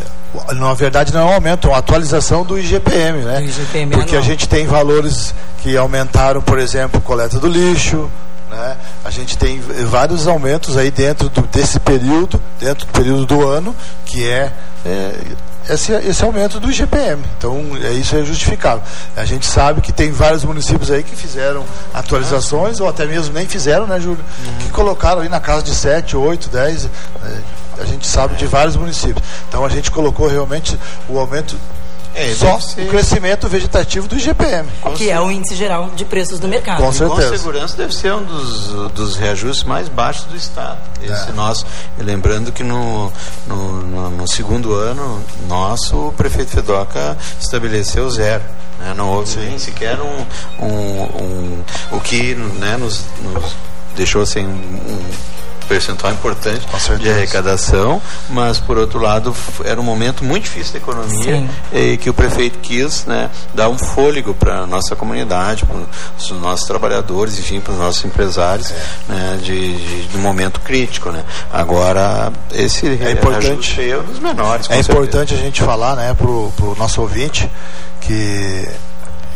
na 0.55 0.75
verdade 0.75 1.15
não 1.15 1.21
é 1.21 1.25
um 1.25 1.35
aumento, 1.35 1.67
é 1.67 1.71
uma 1.71 1.79
atualização 1.79 2.45
do 2.45 2.59
IGPM, 2.59 3.23
né? 3.23 3.39
Do 3.39 3.45
IGPM 3.45 3.93
Porque 3.93 4.11
anual. 4.11 4.23
a 4.23 4.27
gente 4.27 4.49
tem 4.49 4.67
valores 4.67 5.35
que 5.63 5.77
aumentaram, 5.77 6.43
por 6.43 6.59
exemplo, 6.59 7.01
coleta 7.01 7.39
do 7.39 7.49
lixo, 7.49 8.11
né? 8.57 8.77
A 9.05 9.11
gente 9.11 9.37
tem 9.37 9.61
vários 9.61 10.27
aumentos 10.27 10.77
aí 10.77 10.91
dentro 10.91 11.29
do, 11.29 11.43
desse 11.43 11.79
período, 11.81 12.41
dentro 12.59 12.87
do 12.87 12.93
período 12.93 13.27
do 13.27 13.49
ano, 13.49 13.75
que 14.05 14.29
é, 14.29 14.53
é 14.85 15.15
esse, 15.69 15.93
esse 15.93 16.25
aumento 16.25 16.61
do 16.61 16.71
IGPM. 16.71 17.23
Então, 17.37 17.61
é, 17.83 17.93
isso 17.93 18.17
é 18.17 18.25
justificável. 18.25 18.83
A 19.17 19.25
gente 19.25 19.47
sabe 19.47 19.81
que 19.81 19.93
tem 19.93 20.13
vários 20.13 20.45
municípios 20.45 20.91
aí 20.91 21.03
que 21.03 21.17
fizeram 21.17 21.65
atualizações, 21.93 22.81
ou 22.81 22.89
até 22.89 23.05
mesmo 23.05 23.35
nem 23.35 23.47
fizeram, 23.47 23.87
né, 23.87 23.99
Júlio? 24.01 24.25
Uhum. 24.45 24.59
Que 24.59 24.69
colocaram 24.71 25.23
aí 25.23 25.29
na 25.29 25.41
casa 25.41 25.63
de 25.63 25.75
7, 25.75 26.17
8, 26.17 26.49
10. 26.49 26.85
É, 26.85 27.39
a 27.81 27.85
gente 27.85 28.07
sabe 28.07 28.37
de 28.37 28.47
vários 28.47 28.77
municípios. 28.77 29.25
Então, 29.49 29.65
a 29.65 29.69
gente 29.69 29.91
colocou 29.91 30.29
realmente 30.29 30.79
o 31.09 31.19
aumento 31.19 31.57
é, 32.17 32.35
Só 32.35 32.57
o 32.57 32.87
crescimento 32.87 33.47
vegetativo 33.47 34.09
do 34.09 34.17
IGPM. 34.17 34.67
Que 34.97 35.11
é 35.11 35.21
o 35.21 35.31
índice 35.31 35.55
geral 35.55 35.91
de 35.95 36.05
preços 36.07 36.41
do 36.41 36.49
mercado. 36.49 36.83
Com 36.83 36.91
certeza. 36.91 37.31
Com 37.31 37.37
segurança 37.37 37.77
deve 37.77 37.95
ser 37.95 38.15
um 38.15 38.25
dos, 38.25 38.93
dos 38.93 39.17
reajustes 39.17 39.65
mais 39.65 39.87
baixos 39.89 40.25
do 40.25 40.35
Estado. 40.35 40.79
Esse 41.03 41.29
é. 41.29 41.33
nosso, 41.33 41.67
lembrando 41.99 42.51
que 42.51 42.63
no, 42.63 43.13
no, 43.47 43.83
no, 43.83 44.11
no, 44.11 44.27
segundo 44.29 44.73
ano 44.73 45.23
nosso, 45.47 46.09
o 46.09 46.13
prefeito 46.13 46.53
Fedoca 46.53 47.19
estabeleceu 47.39 48.09
zero. 48.09 48.43
Né? 48.79 48.95
Não 48.97 49.11
houve 49.11 49.37
nem 49.37 49.59
sequer 49.59 49.99
um, 50.01 50.65
um, 50.65 51.03
um, 51.03 51.65
o 51.93 52.01
que 52.01 52.35
né, 52.35 52.79
nos, 52.79 53.05
nos 53.23 53.55
deixou 53.95 54.25
sem 54.25 54.47
um 54.47 55.36
percentual 55.67 56.13
importante 56.13 56.67
de 56.99 57.11
arrecadação, 57.11 58.01
mas 58.31 58.59
por 58.59 58.79
outro 58.79 58.99
lado 58.99 59.35
era 59.65 59.81
um 59.81 59.85
momento 59.85 60.25
muito 60.25 60.45
difícil 60.45 60.75
da 60.75 60.79
economia 60.79 61.49
e 61.73 61.97
que 61.97 62.09
o 62.11 62.15
prefeito 62.15 62.59
quis 62.59 63.05
né, 63.05 63.31
dar 63.55 63.69
um 63.69 63.79
fôlego 63.79 64.35
para 64.35 64.61
a 64.61 64.67
nossa 64.67 64.97
comunidade, 64.97 65.65
para 65.65 65.77
os 66.19 66.31
nossos 66.41 66.67
trabalhadores, 66.67 67.39
enfim, 67.39 67.61
para 67.61 67.73
os 67.73 67.79
nossos 67.79 68.05
empresários, 68.05 68.71
é. 68.71 68.85
né, 69.09 69.39
de, 69.43 69.77
de, 69.77 70.09
de, 70.09 70.17
um 70.17 70.21
momento 70.21 70.61
crítico. 70.61 71.11
Né. 71.11 71.25
Agora, 71.53 72.33
esse 72.53 72.87
é 72.87 73.11
importante 73.13 73.91
é 73.91 73.99
um 73.99 74.03
dos 74.03 74.19
menores. 74.19 74.71
É 74.71 74.79
importante 74.79 75.35
a 75.35 75.37
gente 75.37 75.63
falar 75.63 75.97
né, 75.97 76.15
para 76.15 76.27
o 76.27 76.75
nosso 76.79 77.01
ouvinte 77.01 77.51
que 78.01 78.69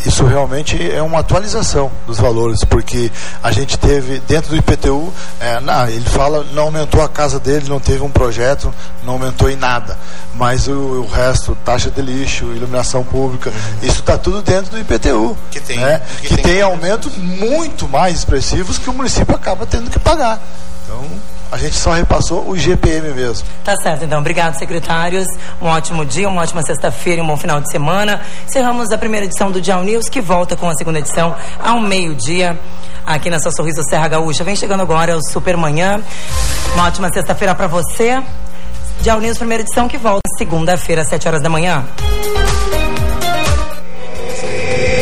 isso 0.06 0.24
realmente 0.24 0.90
é 0.90 1.02
uma 1.02 1.20
atualização 1.20 1.90
dos 2.06 2.18
valores, 2.18 2.64
porque 2.64 3.10
a 3.42 3.52
gente 3.52 3.78
teve 3.78 4.20
dentro 4.20 4.50
do 4.50 4.56
IPTU, 4.56 5.12
é, 5.38 5.60
não, 5.60 5.88
ele 5.88 6.08
fala 6.08 6.44
não 6.52 6.64
aumentou 6.64 7.02
a 7.02 7.08
casa 7.08 7.38
dele, 7.38 7.68
não 7.68 7.80
teve 7.80 8.02
um 8.02 8.10
projeto, 8.10 8.72
não 9.02 9.14
aumentou 9.14 9.50
em 9.50 9.56
nada, 9.56 9.98
mas 10.34 10.68
o, 10.68 10.72
o 10.72 11.06
resto, 11.06 11.56
taxa 11.64 11.90
de 11.90 12.00
lixo, 12.00 12.44
iluminação 12.46 13.04
pública, 13.04 13.50
uhum. 13.50 13.88
isso 13.88 14.00
está 14.00 14.16
tudo 14.16 14.42
dentro 14.42 14.70
do 14.70 14.78
IPTU, 14.78 15.36
que 15.50 15.60
tem, 15.60 15.78
né? 15.78 16.00
que, 16.20 16.28
que 16.28 16.34
tem, 16.36 16.44
tem 16.44 16.62
aumentos 16.62 17.16
muito 17.16 17.88
mais 17.88 18.18
expressivos 18.18 18.78
que 18.78 18.88
o 18.88 18.92
município 18.92 19.34
acaba 19.34 19.66
tendo 19.66 19.90
que 19.90 19.98
pagar. 19.98 20.40
Então 20.84 21.04
a 21.50 21.56
gente 21.56 21.76
só 21.76 21.92
repassou 21.92 22.48
o 22.48 22.56
GPM 22.56 23.12
mesmo. 23.12 23.46
Tá 23.64 23.76
certo, 23.76 24.04
então. 24.04 24.20
Obrigado, 24.20 24.54
secretários. 24.54 25.26
Um 25.60 25.66
ótimo 25.66 26.04
dia, 26.04 26.28
uma 26.28 26.42
ótima 26.42 26.62
sexta-feira 26.62 27.20
e 27.20 27.24
um 27.24 27.26
bom 27.26 27.36
final 27.36 27.60
de 27.60 27.70
semana. 27.70 28.20
Encerramos 28.46 28.90
a 28.92 28.98
primeira 28.98 29.26
edição 29.26 29.50
do 29.50 29.60
Dial 29.60 29.82
News, 29.82 30.08
que 30.08 30.20
volta 30.20 30.56
com 30.56 30.68
a 30.68 30.74
segunda 30.74 31.00
edição 31.00 31.34
ao 31.62 31.80
meio-dia, 31.80 32.58
aqui 33.04 33.30
nessa 33.30 33.50
Sorriso 33.50 33.82
Serra 33.82 34.08
Gaúcha. 34.08 34.44
Vem 34.44 34.54
chegando 34.54 34.80
agora 34.80 35.16
o 35.16 35.20
Supermanhã. 35.30 36.00
Uma 36.74 36.86
ótima 36.86 37.08
sexta-feira 37.12 37.54
para 37.54 37.66
você. 37.66 38.22
Dial 39.00 39.20
News, 39.20 39.38
primeira 39.38 39.62
edição, 39.62 39.88
que 39.88 39.96
volta 39.96 40.20
segunda-feira, 40.38 41.02
às 41.02 41.08
7 41.08 41.26
horas 41.26 41.42
da 41.42 41.48
manhã. 41.48 41.84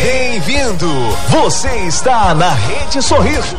Bem-vindo! 0.03 0.89
Você 1.29 1.69
está 1.87 2.35
na 2.35 2.53
Rede 2.55 3.03
Sorriso. 3.03 3.59